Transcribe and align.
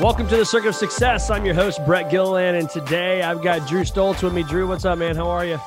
Welcome 0.00 0.28
to 0.28 0.36
the 0.36 0.44
Circuit 0.44 0.68
of 0.68 0.74
Success. 0.76 1.28
I'm 1.28 1.44
your 1.44 1.56
host, 1.56 1.84
Brett 1.84 2.08
Gilliland, 2.08 2.56
and 2.56 2.70
today 2.70 3.20
I've 3.20 3.42
got 3.42 3.66
Drew 3.66 3.82
Stoltz 3.82 4.22
with 4.22 4.32
me. 4.32 4.44
Drew, 4.44 4.68
what's 4.68 4.84
up, 4.84 4.96
man? 4.96 5.16
How 5.16 5.28
are 5.28 5.44
you? 5.44 5.58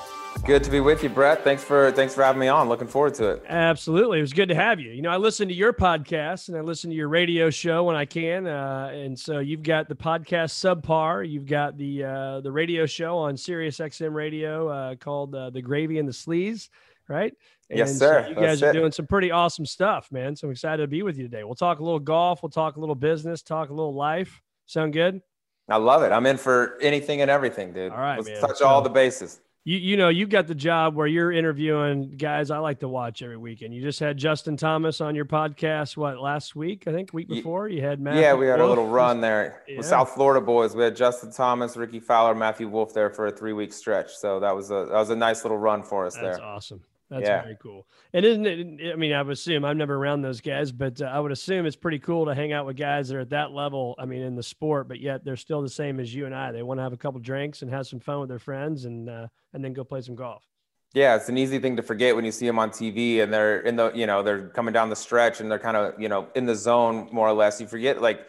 Good 0.46 0.64
to 0.64 0.72
be 0.72 0.80
with 0.80 1.04
you, 1.04 1.10
Brett. 1.10 1.44
Thanks 1.44 1.66
for 1.66 1.92
thanks 1.92 2.16
for 2.16 2.24
having 2.24 2.40
me 2.40 2.48
on. 2.48 2.70
Looking 2.70 2.88
forward 2.88 3.14
to 3.16 3.32
it. 3.32 3.44
Absolutely, 3.50 4.20
it 4.20 4.22
was 4.22 4.32
good 4.32 4.48
to 4.48 4.56
have 4.56 4.80
you. 4.80 4.92
You 4.92 5.02
know, 5.02 5.10
I 5.10 5.18
listen 5.18 5.50
to 5.50 5.54
your 5.54 5.74
podcast 5.74 6.48
and 6.48 6.58
I 6.58 6.62
listen 6.62 6.90
to 6.92 6.96
your 6.96 7.10
radio 7.10 7.50
show 7.50 7.84
when 7.84 7.98
I 7.98 8.06
can, 8.06 8.48
uh, 8.48 8.92
and 8.94 9.20
so 9.20 9.40
you've 9.40 9.64
got 9.64 9.90
the 9.90 9.96
podcast 9.96 10.54
Subpar. 10.54 11.30
You've 11.30 11.46
got 11.46 11.78
the 11.78 12.06
uh, 12.06 12.40
the 12.40 12.54
radio 12.54 12.86
show 12.86 13.18
on 13.18 13.36
Sirius 13.36 13.80
XM 13.80 14.14
Radio 14.14 14.70
uh, 14.70 14.96
called 14.96 15.36
uh, 15.36 15.50
The 15.50 15.62
Gravy 15.62 16.00
and 16.00 16.08
the 16.08 16.14
Sleeze, 16.14 16.70
right? 17.10 17.34
And 17.72 17.80
yes, 17.80 17.98
sir. 17.98 18.24
So 18.24 18.30
you 18.30 18.36
guys 18.36 18.60
That's 18.60 18.64
are 18.64 18.70
it. 18.70 18.80
doing 18.82 18.92
some 18.92 19.08
pretty 19.08 19.32
awesome 19.32 19.66
stuff, 19.66 20.12
man. 20.12 20.36
So 20.36 20.48
I'm 20.48 20.52
excited 20.52 20.84
to 20.84 20.88
be 20.88 21.02
with 21.04 21.18
you 21.18 21.24
today. 21.24 21.44
We'll 21.44 21.56
talk 21.56 21.80
a 21.80 21.84
little 21.84 22.00
golf. 22.00 22.44
We'll 22.44 22.50
talk 22.50 22.76
a 22.76 22.80
little 22.80 22.96
business. 22.96 23.42
Talk 23.42 23.70
a 23.70 23.74
little 23.74 23.94
life. 23.96 24.42
Sound 24.66 24.94
good? 24.94 25.22
I 25.70 25.78
love 25.78 26.04
it. 26.04 26.12
I'm 26.12 26.26
in 26.26 26.38
for 26.38 26.78
anything 26.82 27.22
and 27.22 27.32
everything, 27.32 27.72
dude. 27.74 27.92
All 27.94 27.98
right, 27.98 28.18
Let's 28.18 28.30
man. 28.30 28.42
touch 28.42 28.58
So- 28.58 28.68
all 28.68 28.82
the 28.82 28.90
bases. 28.90 29.40
you 29.64 29.78
you 29.78 29.96
know 29.96 30.10
you 30.10 30.26
got 30.26 30.48
the 30.48 30.56
job 30.56 30.96
where 30.96 31.06
you're 31.06 31.32
interviewing 31.32 32.18
guys 32.18 32.50
I 32.50 32.58
like 32.58 32.80
to 32.80 32.88
watch 32.88 33.22
every 33.22 33.38
weekend. 33.38 33.74
You 33.76 33.82
just 33.82 34.00
had 34.00 34.18
Justin 34.18 34.58
Thomas 34.58 35.00
on 35.02 35.14
your 35.16 35.26
podcast 35.26 35.96
what 35.96 36.20
last 36.20 36.56
week 36.56 36.88
I 36.88 36.92
think 36.92 37.14
week 37.14 37.30
before 37.30 37.70
you 37.70 37.80
had 37.82 38.02
Matt. 38.02 38.16
yeah, 38.16 38.34
we 38.34 38.48
had 38.48 38.60
a 38.60 38.66
little 38.66 38.88
run 38.88 39.22
there 39.22 39.62
Yeah. 39.68 39.78
with 39.78 39.86
South 39.86 40.10
Florida 40.10 40.44
boys. 40.44 40.76
We 40.76 40.82
had 40.84 40.96
Justin 40.96 41.32
Thomas, 41.32 41.78
Rickie 41.78 42.00
Fowler, 42.00 42.34
Matthew 42.34 42.68
Wolff 42.70 42.92
there 42.94 43.12
for 43.12 43.28
a 43.28 43.32
three 43.32 43.54
week 43.54 43.72
stretch. 43.72 44.16
So 44.16 44.40
that 44.40 44.54
was 44.56 44.72
a 44.72 44.88
that 44.90 44.94
was 44.98 45.12
a 45.12 45.16
nice 45.16 45.44
little 45.46 45.60
run 45.60 45.84
for 45.84 46.08
us 46.08 46.16
That's 46.16 46.38
there. 46.40 46.46
awesome. 46.46 46.82
That's 47.12 47.28
Yeah. 47.28 47.42
very 47.42 47.58
cool. 47.62 47.86
And 48.14 48.26
isn't 48.26 48.46
it? 48.46 48.94
I 48.94 48.96
mean, 48.96 49.12
I 49.12 49.22
would 49.22 49.34
assume 49.34 49.66
I'm 49.66 49.78
never 49.78 49.96
around 49.96 50.22
those 50.22 50.40
guys, 50.40 50.72
but 50.72 51.02
uh, 51.02 51.06
I 51.06 51.20
would 51.20 51.34
assume 51.34 51.66
it's 51.66 51.76
pretty 51.76 52.00
cool 52.00 52.26
to 52.26 52.34
hang 52.34 52.54
out 52.54 52.66
with 52.66 52.78
guys 52.78 53.10
that 53.10 53.18
are 53.18 53.20
at 53.20 53.30
that 53.32 53.52
level. 53.52 53.96
I 54.00 54.06
mean, 54.06 54.22
in 54.22 54.36
the 54.36 54.42
sport, 54.42 54.88
but 54.88 55.02
yet 55.02 55.26
they're 55.26 55.36
still 55.36 55.62
the 55.62 55.70
same 55.70 56.00
as 56.00 56.16
you 56.16 56.26
and 56.26 56.34
I. 56.34 56.54
They 56.54 56.64
want 56.64 56.78
to 56.78 56.84
have 56.84 56.94
a 56.94 56.98
couple 56.98 57.20
drinks 57.20 57.62
and 57.64 57.70
have 57.70 57.86
some 57.86 58.00
fun 58.00 58.22
with 58.22 58.30
their 58.30 58.40
friends, 58.40 58.86
and 58.86 59.10
uh, 59.10 59.28
and 59.54 59.64
then 59.64 59.74
go 59.74 59.84
play 59.84 60.00
some 60.02 60.16
golf. 60.16 60.48
Yeah, 60.94 61.16
it's 61.16 61.30
an 61.30 61.38
easy 61.38 61.60
thing 61.60 61.76
to 61.78 61.84
forget 61.84 62.16
when 62.16 62.26
you 62.26 62.32
see 62.32 62.46
them 62.46 62.60
on 62.60 62.70
TV 62.70 63.22
and 63.22 63.34
they're 63.34 63.62
in 63.62 63.78
the, 63.78 63.92
you 63.94 64.06
know, 64.06 64.24
they're 64.24 64.50
coming 64.50 64.74
down 64.74 64.90
the 64.90 64.96
stretch 64.96 65.40
and 65.40 65.50
they're 65.50 65.58
kind 65.60 65.78
of, 65.78 65.98
you 66.00 66.10
know, 66.10 66.28
in 66.36 66.46
the 66.46 66.56
zone 66.56 67.08
more 67.14 67.30
or 67.30 67.34
less. 67.34 67.62
You 67.62 67.68
forget 67.68 68.02
like 68.02 68.26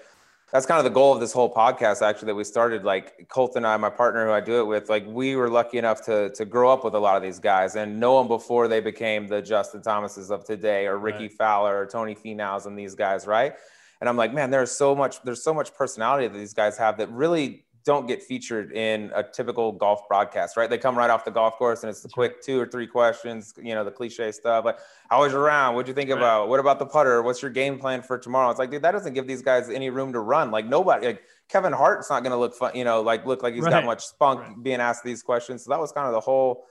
that's 0.52 0.66
kind 0.66 0.78
of 0.78 0.84
the 0.84 0.90
goal 0.90 1.14
of 1.14 1.20
this 1.20 1.32
whole 1.32 1.52
podcast 1.52 2.02
actually 2.02 2.26
that 2.26 2.34
we 2.34 2.44
started. 2.44 2.84
Like 2.84 3.26
Colt 3.28 3.56
and 3.56 3.66
I, 3.66 3.76
my 3.78 3.88
partner 3.88 4.26
who 4.26 4.32
I 4.32 4.40
do 4.40 4.60
it 4.60 4.66
with, 4.66 4.90
like 4.90 5.06
we 5.06 5.34
were 5.34 5.48
lucky 5.48 5.78
enough 5.78 6.02
to 6.02 6.28
to 6.30 6.44
grow 6.44 6.70
up 6.70 6.84
with 6.84 6.94
a 6.94 6.98
lot 6.98 7.16
of 7.16 7.22
these 7.22 7.38
guys 7.38 7.74
and 7.74 7.98
know 7.98 8.18
them 8.18 8.28
before 8.28 8.68
they 8.68 8.80
became 8.80 9.26
the 9.26 9.40
Justin 9.40 9.82
Thomases 9.82 10.30
of 10.30 10.44
today 10.44 10.86
or 10.86 10.98
Rickie 10.98 11.24
Right. 11.24 11.32
Fowler 11.32 11.78
or 11.80 11.86
Tony 11.86 12.14
Finau's 12.14 12.66
and 12.66 12.78
these 12.78 12.94
guys, 12.94 13.26
right? 13.26 13.54
And 14.00 14.08
I'm 14.08 14.16
like, 14.16 14.34
man, 14.34 14.50
there's 14.50 14.72
so 14.72 14.94
much, 14.94 15.22
there's 15.22 15.44
so 15.44 15.54
much 15.54 15.72
personality 15.74 16.26
that 16.26 16.36
these 16.36 16.54
guys 16.54 16.76
have 16.76 16.98
that 16.98 17.08
really 17.10 17.64
don't 17.84 18.06
get 18.06 18.22
featured 18.22 18.72
in 18.72 19.10
a 19.15 19.22
typical 19.22 19.72
golf 19.72 20.06
broadcast, 20.09 20.56
right? 20.56 20.70
They 20.70 20.78
come 20.78 20.97
right 20.97 21.10
off 21.10 21.25
the 21.25 21.31
golf 21.31 21.56
course 21.56 21.82
and 21.82 21.91
it's 21.91 22.00
the 22.00 22.09
quick 22.09 22.43
two 22.43 22.60
or 22.60 22.66
three 22.66 22.87
questions, 22.87 23.53
you 23.60 23.75
know, 23.75 23.84
the 23.84 23.91
cliche 23.91 24.31
stuff 24.32 24.65
like, 24.65 24.78
how 25.10 25.20
was 25.20 25.32
your 25.32 25.43
round? 25.43 25.75
What'd 25.75 25.88
you 25.88 25.94
think 25.94 26.10
Right. 26.10 26.16
about? 26.19 26.48
What 26.48 26.60
about 26.60 26.78
the 26.78 26.87
putter? 26.87 27.22
What's 27.22 27.43
your 27.43 27.50
game 27.50 27.78
plan 27.78 28.03
for 28.03 28.19
tomorrow? 28.19 28.50
It's 28.50 28.59
like, 28.59 28.70
dude, 28.70 28.82
that 28.82 28.93
doesn't 28.93 29.15
give 29.15 29.26
these 29.26 29.43
guys 29.43 29.69
any 29.69 29.91
room 29.91 30.12
to 30.12 30.20
run. 30.20 30.50
Like 30.50 30.66
nobody, 30.66 31.06
like 31.06 31.22
Kevin 31.48 31.72
Hart's 31.72 32.09
not 32.10 32.22
going 32.22 32.32
to 32.32 32.38
look 32.38 32.54
fun, 32.54 32.72
you 32.75 32.84
know, 32.84 33.00
like 33.03 33.26
look 33.26 33.43
like 33.43 33.54
he's 33.54 33.65
Right. 33.65 33.70
got 33.70 33.84
much 33.84 34.04
spunk 34.04 34.41
Right. 34.41 34.62
being 34.62 34.81
asked 34.81 35.04
these 35.04 35.22
questions. 35.22 35.64
So 35.64 35.70
that 35.70 35.81
was 35.81 35.93
kind 35.93 36.06
of 36.06 36.12
the 36.12 36.20
whole 36.20 36.66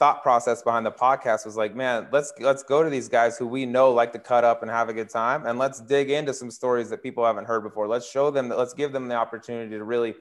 thought 0.00 0.22
process 0.24 0.60
behind 0.62 0.84
the 0.84 0.90
podcast 0.90 1.46
was 1.46 1.56
like, 1.56 1.74
man, 1.74 2.08
let's 2.10 2.32
let's 2.40 2.64
go 2.64 2.82
to 2.82 2.90
these 2.90 3.08
guys 3.08 3.38
who 3.38 3.46
we 3.46 3.64
know 3.64 3.92
like 3.92 4.12
to 4.12 4.18
cut 4.18 4.42
up 4.42 4.62
and 4.62 4.70
have 4.70 4.88
a 4.88 4.92
good 4.92 5.08
time, 5.08 5.46
and 5.46 5.56
let's 5.58 5.80
dig 5.80 6.10
into 6.10 6.34
some 6.34 6.50
stories 6.50 6.90
that 6.90 7.00
people 7.02 7.24
haven't 7.24 7.44
heard 7.44 7.62
before. 7.62 7.86
Let's 7.86 8.08
show 8.10 8.30
them 8.32 8.48
that. 8.48 8.58
Let's 8.58 8.74
give 8.74 8.92
them 8.92 9.06
the 9.06 9.14
opportunity 9.14 9.70
to 9.76 9.84
really 9.84 10.14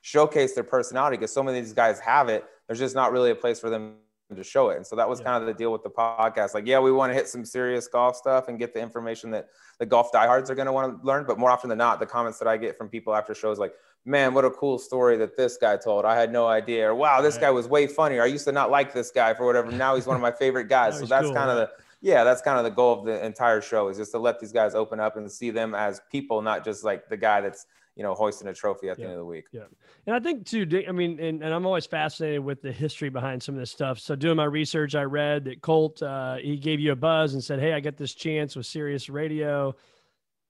showcase 0.00 0.54
their 0.54 0.64
personality 0.64 1.16
because 1.16 1.32
so 1.32 1.42
many 1.42 1.58
of 1.58 1.64
these 1.64 1.74
guys 1.74 1.98
have 2.00 2.28
it. 2.28 2.44
There's 2.66 2.78
just 2.78 2.94
not 2.94 3.12
really 3.12 3.30
a 3.30 3.34
place 3.34 3.58
for 3.60 3.70
them 3.70 3.96
to 4.34 4.44
show 4.44 4.68
it. 4.68 4.76
And 4.76 4.86
so 4.86 4.94
that 4.96 5.08
was 5.08 5.20
Yeah. 5.20 5.26
kind 5.26 5.42
of 5.42 5.46
the 5.46 5.54
deal 5.54 5.72
with 5.72 5.82
the 5.82 5.90
podcast. 5.90 6.52
Like, 6.54 6.66
yeah, 6.66 6.78
we 6.80 6.92
want 6.92 7.10
to 7.10 7.14
hit 7.14 7.28
some 7.28 7.44
serious 7.44 7.88
golf 7.88 8.14
stuff 8.16 8.48
and 8.48 8.58
get 8.58 8.74
the 8.74 8.80
information 8.80 9.30
that 9.30 9.48
the 9.78 9.86
golf 9.86 10.12
diehards 10.12 10.50
are 10.50 10.54
going 10.54 10.66
to 10.66 10.72
want 10.72 11.00
to 11.00 11.06
learn. 11.06 11.24
But 11.24 11.38
more 11.38 11.50
often 11.50 11.68
than 11.70 11.78
not, 11.78 11.98
the 11.98 12.06
comments 12.06 12.38
that 12.38 12.46
I 12.48 12.58
get 12.58 12.76
from 12.76 12.88
people 12.90 13.14
after 13.14 13.34
shows 13.34 13.58
like, 13.58 13.72
man, 14.04 14.34
what 14.34 14.44
a 14.44 14.50
cool 14.50 14.78
story 14.78 15.16
that 15.16 15.36
this 15.36 15.56
guy 15.56 15.76
told. 15.78 16.04
I 16.04 16.14
had 16.14 16.30
no 16.30 16.46
idea. 16.46 16.90
Or 16.90 16.94
wow, 16.94 17.20
this 17.22 17.36
Right. 17.36 17.42
guy 17.42 17.50
was 17.50 17.68
way 17.68 17.86
funnier. 17.86 18.22
I 18.22 18.26
used 18.26 18.44
to 18.44 18.52
not 18.52 18.70
like 18.70 18.92
this 18.92 19.10
guy 19.10 19.32
for 19.34 19.46
whatever. 19.46 19.72
Now 19.72 19.94
he's 19.94 20.06
one 20.06 20.16
of 20.16 20.22
my 20.22 20.32
favorite 20.32 20.68
guys. 20.68 20.98
So 21.00 21.06
that's 21.06 21.26
cool, 21.26 21.34
kind 21.34 21.50
of 21.50 21.56
the 21.56 21.70
yeah, 22.00 22.22
that's 22.22 22.42
kind 22.42 22.58
of 22.58 22.64
the 22.64 22.70
goal 22.70 23.00
of 23.00 23.04
the 23.06 23.24
entire 23.26 23.60
show 23.60 23.88
is 23.88 23.96
just 23.96 24.12
to 24.12 24.18
let 24.20 24.38
these 24.38 24.52
guys 24.52 24.76
open 24.76 25.00
up 25.00 25.16
and 25.16 25.30
see 25.30 25.50
them 25.50 25.74
as 25.74 26.00
people, 26.12 26.40
not 26.42 26.64
just 26.64 26.84
like 26.84 27.08
the 27.08 27.16
guy 27.16 27.40
that's 27.40 27.66
you 27.98 28.04
know 28.04 28.14
hoisting 28.14 28.48
a 28.48 28.54
trophy 28.54 28.88
at 28.88 28.96
the 28.96 29.02
Yeah. 29.02 29.08
end 29.08 29.14
of 29.14 29.18
the 29.18 29.24
week. 29.26 29.44
Yeah. 29.52 29.64
And 30.06 30.16
I 30.16 30.20
think 30.20 30.46
too, 30.46 30.66
I 30.88 30.92
mean, 30.92 31.20
and, 31.20 31.42
and 31.42 31.52
I'm 31.52 31.66
always 31.66 31.84
fascinated 31.84 32.42
with 32.42 32.62
the 32.62 32.72
history 32.72 33.10
behind 33.10 33.42
some 33.42 33.56
of 33.56 33.58
this 33.60 33.70
stuff. 33.72 33.98
So 33.98 34.14
doing 34.14 34.36
my 34.36 34.44
research, 34.44 34.94
I 34.94 35.02
read 35.02 35.44
that 35.46 35.60
Colt, 35.60 36.00
uh, 36.02 36.36
he 36.36 36.56
gave 36.56 36.78
you 36.80 36.92
a 36.92 36.96
buzz 36.96 37.34
and 37.34 37.42
said, 37.44 37.58
Hey, 37.60 37.72
I 37.74 37.80
got 37.80 37.96
this 37.96 38.14
chance 38.14 38.56
with 38.56 38.64
Sirius 38.66 39.10
Radio. 39.10 39.74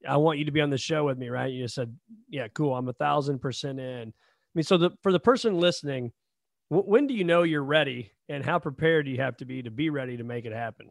I 0.07 0.15
want 0.17 0.39
you 0.39 0.45
to 0.45 0.51
be 0.51 0.61
on 0.61 0.69
the 0.69 0.77
show 0.77 1.03
with 1.05 1.17
me. 1.17 1.27
Right. 1.27 1.51
You 1.51 1.63
just 1.65 1.75
said, 1.75 1.93
yeah, 2.29 2.47
cool. 2.53 2.73
I'm 2.73 2.87
a 2.87 2.93
thousand 2.93 3.39
percent 3.39 3.79
in. 3.81 4.07
I 4.09 4.51
mean, 4.55 4.63
so 4.63 4.77
the, 4.77 4.91
for 5.03 5.11
the 5.11 5.19
person 5.19 5.59
listening, 5.59 6.13
w- 6.71 6.89
when 6.89 7.05
do 7.07 7.13
you 7.13 7.23
know 7.25 7.43
you're 7.43 7.63
ready 7.63 8.11
and 8.29 8.45
how 8.45 8.59
prepared 8.59 9.05
do 9.05 9.11
you 9.11 9.17
have 9.17 9.35
to 9.37 9.45
be 9.45 9.61
to 9.63 9.71
be 9.71 9.89
ready 9.89 10.15
to 10.17 10.23
make 10.23 10.45
it 10.45 10.53
happen? 10.53 10.89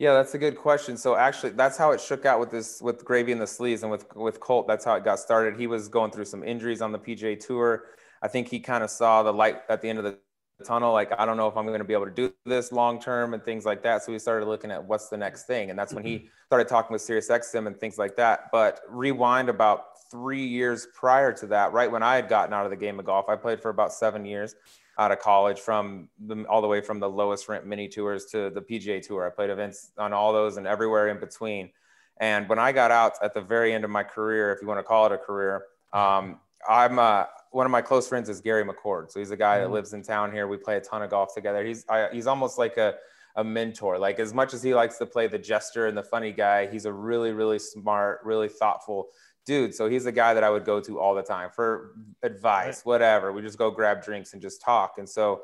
Yeah, 0.00 0.14
that's 0.14 0.32
a 0.32 0.38
good 0.38 0.56
question. 0.56 0.96
So 0.96 1.14
actually, 1.14 1.50
that's 1.50 1.76
how 1.76 1.90
it 1.90 2.00
shook 2.00 2.24
out 2.24 2.40
with 2.40 2.50
this 2.50 2.80
with 2.80 3.04
Gravy 3.04 3.32
and 3.32 3.40
the 3.40 3.44
Sleeze 3.44 3.82
and 3.82 3.90
with 3.90 4.06
with 4.16 4.40
Colt. 4.40 4.66
That's 4.66 4.82
how 4.82 4.94
it 4.94 5.04
got 5.04 5.18
started. 5.18 5.60
He 5.60 5.66
was 5.66 5.88
going 5.88 6.10
through 6.10 6.24
some 6.24 6.42
injuries 6.42 6.80
on 6.80 6.90
the 6.90 6.98
PGA 6.98 7.38
Tour. 7.38 7.84
I 8.22 8.28
think 8.28 8.48
he 8.48 8.60
kind 8.60 8.82
of 8.82 8.88
saw 8.88 9.22
the 9.22 9.32
light 9.32 9.58
at 9.68 9.82
the 9.82 9.90
end 9.90 9.98
of 9.98 10.04
the 10.04 10.16
tunnel. 10.64 10.94
Like, 10.94 11.12
I 11.18 11.26
don't 11.26 11.36
know 11.36 11.48
if 11.48 11.56
I'm 11.56 11.66
going 11.66 11.80
to 11.80 11.84
be 11.84 11.92
able 11.92 12.06
to 12.06 12.12
do 12.12 12.32
this 12.46 12.72
long 12.72 12.98
term 12.98 13.34
and 13.34 13.44
things 13.44 13.66
like 13.66 13.82
that. 13.82 14.02
So 14.02 14.10
he 14.10 14.18
started 14.18 14.46
looking 14.46 14.70
at 14.70 14.82
what's 14.82 15.10
the 15.10 15.18
next 15.18 15.44
thing, 15.44 15.68
and 15.68 15.78
that's 15.78 15.92
when 15.92 16.02
he 16.02 16.16
mm-hmm. 16.16 16.26
started 16.46 16.66
talking 16.66 16.94
with 16.94 17.02
SiriusXM 17.02 17.66
and 17.66 17.76
things 17.78 17.98
like 17.98 18.16
that. 18.16 18.48
But 18.50 18.80
rewind 18.88 19.50
about 19.50 19.84
three 20.10 20.46
years 20.46 20.88
prior 20.94 21.30
to 21.34 21.46
that, 21.48 21.74
right 21.74 21.92
when 21.92 22.02
I 22.02 22.16
had 22.16 22.26
gotten 22.26 22.54
out 22.54 22.64
of 22.64 22.70
the 22.70 22.76
game 22.76 22.98
of 22.98 23.04
golf, 23.04 23.28
I 23.28 23.36
played 23.36 23.60
for 23.60 23.68
about 23.68 23.92
seven 23.92 24.24
years 24.24 24.54
out 25.00 25.10
of 25.10 25.18
college 25.18 25.58
from 25.58 26.10
the, 26.26 26.44
all 26.44 26.60
the 26.60 26.68
way 26.68 26.82
from 26.82 27.00
the 27.00 27.08
lowest 27.08 27.48
rent 27.48 27.66
mini 27.66 27.88
tours 27.88 28.26
to 28.26 28.50
the 28.50 28.60
PGA 28.60 29.00
tour. 29.04 29.26
I 29.26 29.30
played 29.30 29.48
events 29.48 29.92
on 29.96 30.12
all 30.12 30.30
those 30.34 30.58
and 30.58 30.66
everywhere 30.66 31.08
in 31.08 31.18
between. 31.18 31.70
And 32.18 32.46
when 32.50 32.58
I 32.58 32.70
got 32.70 32.90
out 32.90 33.14
at 33.22 33.32
the 33.32 33.40
very 33.40 33.72
end 33.72 33.82
of 33.84 33.90
my 33.90 34.02
career, 34.02 34.52
if 34.52 34.60
you 34.60 34.68
want 34.68 34.78
to 34.78 34.84
call 34.84 35.06
it 35.06 35.12
a 35.12 35.16
career, 35.16 35.64
um, 35.94 36.38
I'm 36.68 36.98
uh, 36.98 37.24
one 37.50 37.64
of 37.64 37.72
my 37.72 37.80
close 37.80 38.06
friends 38.06 38.28
is 38.28 38.42
Gary 38.42 38.62
McCord. 38.62 39.10
So 39.10 39.20
he's 39.20 39.30
a 39.30 39.38
guy 39.38 39.58
that 39.60 39.68
Mhm. 39.68 39.72
lives 39.72 39.94
in 39.94 40.02
town 40.02 40.32
here. 40.32 40.46
We 40.46 40.58
play 40.58 40.76
a 40.76 40.82
ton 40.82 41.00
of 41.02 41.08
golf 41.08 41.34
together. 41.34 41.64
He's 41.64 41.86
I, 41.88 42.08
he's 42.12 42.26
almost 42.26 42.58
like 42.58 42.76
a 42.76 42.96
a 43.36 43.42
mentor. 43.44 43.98
Like 43.98 44.18
as 44.20 44.34
much 44.34 44.52
as 44.52 44.62
he 44.62 44.74
likes 44.74 44.98
to 44.98 45.06
play 45.06 45.28
the 45.28 45.38
jester 45.38 45.86
and 45.86 45.96
the 45.96 46.02
funny 46.02 46.30
guy, 46.32 46.66
he's 46.66 46.84
a 46.84 46.92
really 46.92 47.32
really 47.32 47.58
smart, 47.58 48.20
really 48.22 48.50
thoughtful 48.50 49.08
dude. 49.46 49.74
So 49.74 49.88
he's 49.88 50.04
the 50.04 50.12
guy 50.12 50.34
that 50.34 50.44
I 50.44 50.50
would 50.50 50.64
go 50.64 50.80
to 50.80 51.00
all 51.00 51.14
the 51.14 51.22
time 51.22 51.50
for 51.50 51.92
advice, 52.22 52.84
whatever. 52.84 53.32
We 53.32 53.42
just 53.42 53.58
go 53.58 53.70
grab 53.70 54.02
drinks 54.02 54.32
and 54.32 54.42
just 54.42 54.60
talk. 54.62 54.98
And 54.98 55.08
so 55.08 55.42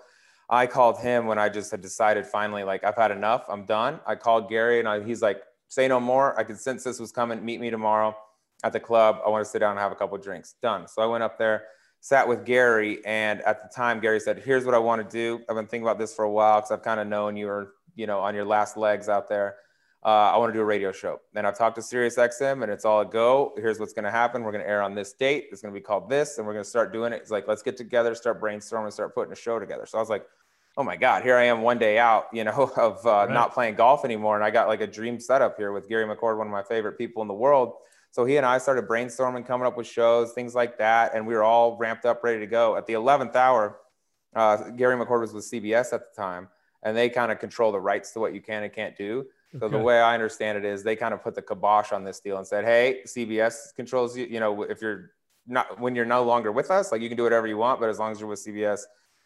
I 0.48 0.66
called 0.66 0.98
him 0.98 1.26
when 1.26 1.38
I 1.38 1.48
just 1.48 1.70
had 1.70 1.80
decided 1.80 2.26
finally, 2.26 2.62
like, 2.62 2.84
I've 2.84 2.96
had 2.96 3.10
enough. 3.10 3.46
I'm 3.48 3.64
done. 3.64 4.00
I 4.06 4.14
called 4.14 4.48
Gary 4.48 4.78
and 4.78 4.88
I, 4.88 5.02
he's 5.02 5.22
like, 5.22 5.42
say 5.68 5.88
no 5.88 5.98
more. 5.98 6.38
I 6.38 6.44
could 6.44 6.58
sense 6.58 6.84
this 6.84 7.00
was 7.00 7.10
coming. 7.12 7.44
Meet 7.44 7.60
me 7.60 7.70
tomorrow 7.70 8.16
at 8.62 8.72
the 8.72 8.80
club. 8.80 9.20
I 9.24 9.28
want 9.28 9.44
to 9.44 9.50
sit 9.50 9.58
down 9.58 9.72
and 9.72 9.80
have 9.80 9.92
a 9.92 9.96
couple 9.96 10.16
drinks. 10.18 10.54
Done. 10.62 10.86
So 10.88 11.02
I 11.02 11.06
went 11.06 11.24
up 11.24 11.38
there, 11.38 11.64
sat 12.00 12.26
with 12.26 12.44
Gary, 12.44 13.04
and 13.04 13.40
at 13.42 13.62
the 13.62 13.68
time, 13.74 14.00
Gary 14.00 14.20
said, 14.20 14.38
"Here's 14.38 14.64
what 14.64 14.74
I 14.74 14.78
want 14.78 15.02
to 15.02 15.08
do. 15.08 15.42
I've 15.48 15.56
been 15.56 15.66
thinking 15.66 15.82
about 15.82 15.98
this 15.98 16.14
for 16.14 16.24
a 16.24 16.30
while 16.30 16.58
because 16.58 16.70
I've 16.70 16.82
kind 16.82 17.00
of 17.00 17.06
known 17.06 17.36
you 17.36 17.46
were, 17.46 17.74
you 17.94 18.06
know, 18.06 18.20
on 18.20 18.34
your 18.34 18.44
last 18.44 18.76
legs 18.76 19.08
out 19.08 19.28
there. 19.28 19.56
Uh, 20.06 20.30
I 20.32 20.36
want 20.36 20.50
to 20.50 20.56
do 20.56 20.62
a 20.62 20.64
radio 20.64 20.92
show." 20.92 21.20
And 21.34 21.46
I've 21.46 21.58
talked 21.58 21.74
to 21.76 21.82
SiriusXM, 21.82 22.62
and 22.62 22.72
it's 22.72 22.84
all 22.84 23.00
a 23.00 23.04
go. 23.04 23.52
Here's 23.56 23.78
what's 23.78 23.92
going 23.92 24.04
to 24.04 24.10
happen. 24.10 24.44
We're 24.44 24.52
going 24.52 24.64
to 24.64 24.70
air 24.70 24.82
on 24.82 24.94
this 24.94 25.12
date. 25.12 25.48
It's 25.50 25.60
going 25.60 25.74
to 25.74 25.78
be 25.78 25.84
called 25.84 26.08
this, 26.08 26.38
and 26.38 26.46
we're 26.46 26.54
going 26.54 26.64
to 26.64 26.70
start 26.70 26.92
doing 26.92 27.12
it. 27.12 27.16
It's 27.16 27.30
like, 27.30 27.48
let's 27.48 27.62
get 27.62 27.76
together, 27.76 28.14
start 28.14 28.40
brainstorming, 28.40 28.92
start 28.92 29.14
putting 29.14 29.32
a 29.32 29.36
show 29.36 29.58
together. 29.58 29.84
So 29.84 29.98
I 29.98 30.00
was 30.00 30.08
like, 30.08 30.24
oh 30.76 30.82
my 30.82 30.96
God, 30.96 31.22
here 31.22 31.36
I 31.36 31.44
am 31.44 31.62
one 31.62 31.78
day 31.78 31.98
out, 31.98 32.26
you 32.32 32.44
know, 32.44 32.70
of 32.76 33.04
uh, 33.06 33.10
right. 33.10 33.30
not 33.30 33.52
playing 33.52 33.76
golf 33.76 34.04
anymore. 34.04 34.36
And 34.36 34.44
I 34.44 34.50
got 34.50 34.68
like 34.68 34.80
a 34.80 34.86
dream 34.86 35.18
setup 35.18 35.56
here 35.56 35.72
with 35.72 35.88
Gary 35.88 36.04
McCord, 36.04 36.38
one 36.38 36.46
of 36.46 36.52
my 36.52 36.62
favorite 36.62 36.98
people 36.98 37.22
in 37.22 37.28
the 37.28 37.34
world. 37.34 37.74
So 38.10 38.24
he 38.24 38.36
and 38.36 38.46
I 38.46 38.58
started 38.58 38.88
brainstorming, 38.88 39.46
coming 39.46 39.66
up 39.66 39.76
with 39.76 39.86
shows, 39.86 40.32
things 40.32 40.54
like 40.54 40.78
that. 40.78 41.14
And 41.14 41.26
we 41.26 41.34
were 41.34 41.44
all 41.44 41.76
ramped 41.76 42.06
up, 42.06 42.22
ready 42.24 42.40
to 42.40 42.46
go. 42.46 42.76
At 42.76 42.86
the 42.86 42.94
11th 42.94 43.34
hour, 43.34 43.78
uh, 44.34 44.70
Gary 44.70 44.96
McCord 44.96 45.20
was 45.20 45.32
with 45.32 45.44
CBS 45.44 45.92
at 45.92 46.00
the 46.00 46.22
time, 46.22 46.48
and 46.82 46.96
they 46.96 47.08
kind 47.08 47.32
of 47.32 47.38
control 47.38 47.72
the 47.72 47.80
rights 47.80 48.12
to 48.12 48.20
what 48.20 48.34
you 48.34 48.40
can 48.40 48.62
and 48.62 48.72
can't 48.72 48.96
do. 48.96 49.26
So 49.58 49.66
okay. 49.66 49.76
the 49.78 49.82
way 49.82 50.00
I 50.00 50.12
understand 50.12 50.58
it 50.58 50.64
is 50.64 50.82
they 50.82 50.96
kind 50.96 51.14
of 51.14 51.22
put 51.22 51.34
the 51.34 51.40
kibosh 51.40 51.92
on 51.92 52.04
this 52.04 52.20
deal 52.20 52.36
and 52.36 52.46
said, 52.46 52.64
"Hey, 52.64 53.00
CBS 53.06 53.74
controls 53.74 54.16
you. 54.16 54.26
You 54.26 54.38
know, 54.38 54.64
if 54.64 54.82
you're 54.82 55.12
not 55.46 55.80
when 55.80 55.94
you're 55.94 56.04
no 56.04 56.24
longer 56.24 56.52
with 56.52 56.70
us, 56.70 56.92
like 56.92 57.00
you 57.00 57.08
can 57.08 57.16
do 57.16 57.22
whatever 57.22 57.46
you 57.46 57.56
want, 57.56 57.80
but 57.80 57.88
as 57.88 57.98
long 57.98 58.12
as 58.12 58.20
you're 58.20 58.28
with 58.28 58.44
CBS, 58.44 58.82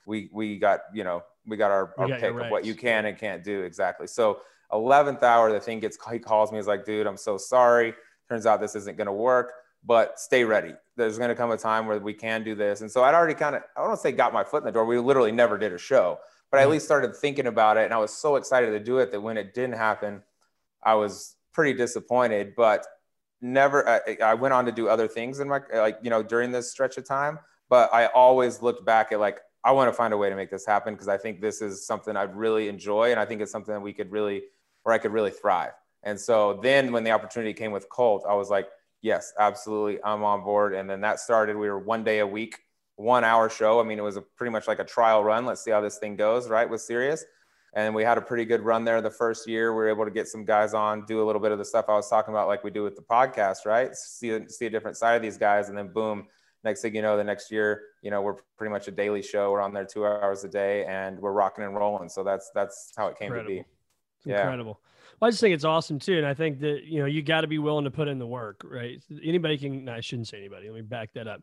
we 0.06 0.28
we 0.32 0.58
got 0.58 0.80
you 0.94 1.02
know 1.02 1.22
we 1.46 1.56
got 1.56 1.70
our, 1.72 1.94
our 1.98 2.06
got 2.06 2.20
pick 2.20 2.30
of 2.30 2.50
what 2.50 2.64
you 2.64 2.74
can 2.74 3.06
and 3.06 3.18
can't 3.18 3.42
do 3.42 3.62
exactly." 3.62 4.06
So 4.06 4.40
11th 4.72 5.22
hour, 5.22 5.50
the 5.50 5.58
thing 5.58 5.80
gets 5.80 5.98
he 6.12 6.20
calls 6.20 6.52
me. 6.52 6.58
He's 6.58 6.68
like, 6.68 6.84
"Dude, 6.84 7.06
I'm 7.06 7.16
so 7.16 7.36
sorry 7.36 7.94
turns 8.30 8.46
out 8.46 8.60
this 8.60 8.76
isn't 8.76 8.96
going 8.96 9.08
to 9.08 9.12
work 9.12 9.52
but 9.84 10.18
stay 10.18 10.44
ready 10.44 10.72
there's 10.96 11.18
going 11.18 11.28
to 11.30 11.34
come 11.34 11.50
a 11.50 11.56
time 11.56 11.86
where 11.86 11.98
we 11.98 12.14
can 12.14 12.44
do 12.44 12.54
this 12.54 12.80
and 12.80 12.90
so 12.90 13.02
i'd 13.02 13.14
already 13.14 13.34
kind 13.34 13.56
of 13.56 13.62
i 13.76 13.82
don't 13.82 13.98
say 13.98 14.12
got 14.12 14.32
my 14.32 14.44
foot 14.44 14.58
in 14.58 14.64
the 14.64 14.72
door 14.72 14.84
we 14.84 14.98
literally 14.98 15.32
never 15.32 15.58
did 15.58 15.72
a 15.72 15.78
show 15.78 16.18
but 16.50 16.58
I 16.58 16.62
at 16.62 16.70
least 16.70 16.84
started 16.84 17.14
thinking 17.16 17.46
about 17.46 17.76
it 17.76 17.84
and 17.84 17.94
i 17.94 17.98
was 17.98 18.12
so 18.12 18.36
excited 18.36 18.70
to 18.70 18.80
do 18.80 18.98
it 18.98 19.10
that 19.12 19.20
when 19.20 19.36
it 19.36 19.54
didn't 19.54 19.76
happen 19.76 20.22
i 20.82 20.94
was 20.94 21.36
pretty 21.52 21.72
disappointed 21.72 22.54
but 22.56 22.86
never 23.40 23.88
I, 23.88 24.16
I 24.22 24.34
went 24.34 24.52
on 24.54 24.66
to 24.66 24.72
do 24.72 24.88
other 24.88 25.08
things 25.08 25.40
in 25.40 25.48
my 25.48 25.60
like 25.72 25.98
you 26.02 26.10
know 26.10 26.22
during 26.22 26.50
this 26.50 26.70
stretch 26.70 26.96
of 26.98 27.06
time 27.06 27.38
but 27.68 27.92
i 27.92 28.06
always 28.06 28.62
looked 28.62 28.84
back 28.84 29.12
at 29.12 29.20
like 29.20 29.40
i 29.64 29.72
want 29.72 29.88
to 29.88 29.92
find 29.92 30.12
a 30.12 30.16
way 30.16 30.28
to 30.28 30.36
make 30.36 30.50
this 30.50 30.66
happen 30.66 30.94
because 30.94 31.08
i 31.08 31.16
think 31.16 31.40
this 31.40 31.62
is 31.62 31.86
something 31.86 32.16
i'd 32.16 32.34
really 32.36 32.68
enjoy 32.68 33.10
and 33.10 33.18
i 33.18 33.24
think 33.24 33.40
it's 33.40 33.52
something 33.52 33.74
that 33.74 33.80
we 33.80 33.92
could 33.92 34.10
really 34.10 34.42
where 34.82 34.94
i 34.94 34.98
could 34.98 35.12
really 35.12 35.30
thrive 35.30 35.72
and 36.02 36.18
so 36.18 36.58
then 36.62 36.92
when 36.92 37.04
the 37.04 37.10
opportunity 37.10 37.52
came 37.52 37.72
with 37.72 37.88
Colt, 37.88 38.24
I 38.28 38.34
was 38.34 38.48
like, 38.48 38.68
yes, 39.02 39.32
absolutely, 39.38 40.02
I'm 40.02 40.24
on 40.24 40.42
board. 40.42 40.74
And 40.74 40.88
then 40.88 41.00
that 41.02 41.20
started. 41.20 41.56
We 41.56 41.68
were 41.68 41.78
one 41.78 42.04
day 42.04 42.20
a 42.20 42.26
week, 42.26 42.58
one 43.00 43.24
hour 43.24 43.48
show. 43.48 43.80
I 43.80 43.82
mean, 43.82 43.98
it 43.98 44.02
was 44.02 44.16
a, 44.16 44.20
pretty 44.20 44.52
much 44.52 44.68
like 44.68 44.78
a 44.78 44.84
trial 44.84 45.24
run. 45.24 45.46
Let's 45.46 45.64
see 45.64 45.70
how 45.70 45.80
this 45.80 45.98
thing 45.98 46.16
goes, 46.16 46.48
right? 46.48 46.68
With 46.68 46.82
Sirius. 46.82 47.24
And 47.72 47.94
we 47.94 48.02
had 48.02 48.18
a 48.18 48.20
pretty 48.20 48.44
good 48.44 48.62
run 48.62 48.84
there 48.84 49.00
the 49.00 49.10
first 49.10 49.48
year. 49.48 49.72
We 49.72 49.76
were 49.76 49.88
able 49.88 50.04
to 50.04 50.10
get 50.10 50.28
some 50.28 50.44
guys 50.44 50.74
on, 50.74 51.06
do 51.06 51.22
a 51.22 51.24
little 51.24 51.40
bit 51.40 51.52
of 51.52 51.58
the 51.58 51.64
stuff 51.64 51.86
I 51.88 51.94
was 51.94 52.10
talking 52.10 52.34
about, 52.34 52.48
like 52.48 52.64
we 52.64 52.70
do 52.70 52.82
with 52.82 52.96
the 52.96 53.02
podcast, 53.02 53.64
right? 53.64 53.94
See, 53.94 54.46
see 54.48 54.66
a 54.66 54.70
different 54.70 54.96
side 54.96 55.14
of 55.14 55.22
these 55.22 55.38
guys. 55.38 55.68
And 55.68 55.78
then 55.78 55.92
boom, 55.92 56.26
next 56.64 56.82
thing 56.82 56.94
you 56.94 57.02
know, 57.02 57.16
the 57.16 57.24
next 57.24 57.50
year, 57.50 57.82
you 58.02 58.10
know, 58.10 58.22
we're 58.22 58.36
pretty 58.58 58.72
much 58.72 58.88
a 58.88 58.90
daily 58.90 59.22
show. 59.22 59.52
We're 59.52 59.60
on 59.60 59.72
there 59.72 59.84
two 59.84 60.04
hours 60.04 60.44
a 60.44 60.48
day 60.48 60.84
and 60.84 61.18
we're 61.20 61.32
rocking 61.32 61.64
and 61.64 61.74
rolling. 61.74 62.08
So 62.08 62.24
that's, 62.24 62.50
that's 62.54 62.92
how 62.96 63.06
it 63.06 63.18
came 63.18 63.28
Incredible. 63.28 63.50
to 63.50 63.62
be. 63.62 63.68
It's 64.18 64.26
yeah. 64.26 64.40
Incredible. 64.42 64.80
Well, 65.20 65.28
I 65.28 65.30
just 65.30 65.40
think 65.40 65.54
it's 65.54 65.64
awesome 65.64 65.98
too, 65.98 66.16
and 66.16 66.26
I 66.26 66.32
think 66.32 66.60
that 66.60 66.84
you 66.84 66.98
know 67.00 67.04
you 67.04 67.20
got 67.20 67.42
to 67.42 67.46
be 67.46 67.58
willing 67.58 67.84
to 67.84 67.90
put 67.90 68.08
in 68.08 68.18
the 68.18 68.26
work, 68.26 68.62
right? 68.64 69.02
Anybody 69.22 69.58
can. 69.58 69.84
No, 69.84 69.92
I 69.92 70.00
shouldn't 70.00 70.28
say 70.28 70.38
anybody. 70.38 70.70
Let 70.70 70.76
me 70.76 70.80
back 70.80 71.12
that 71.12 71.28
up. 71.28 71.42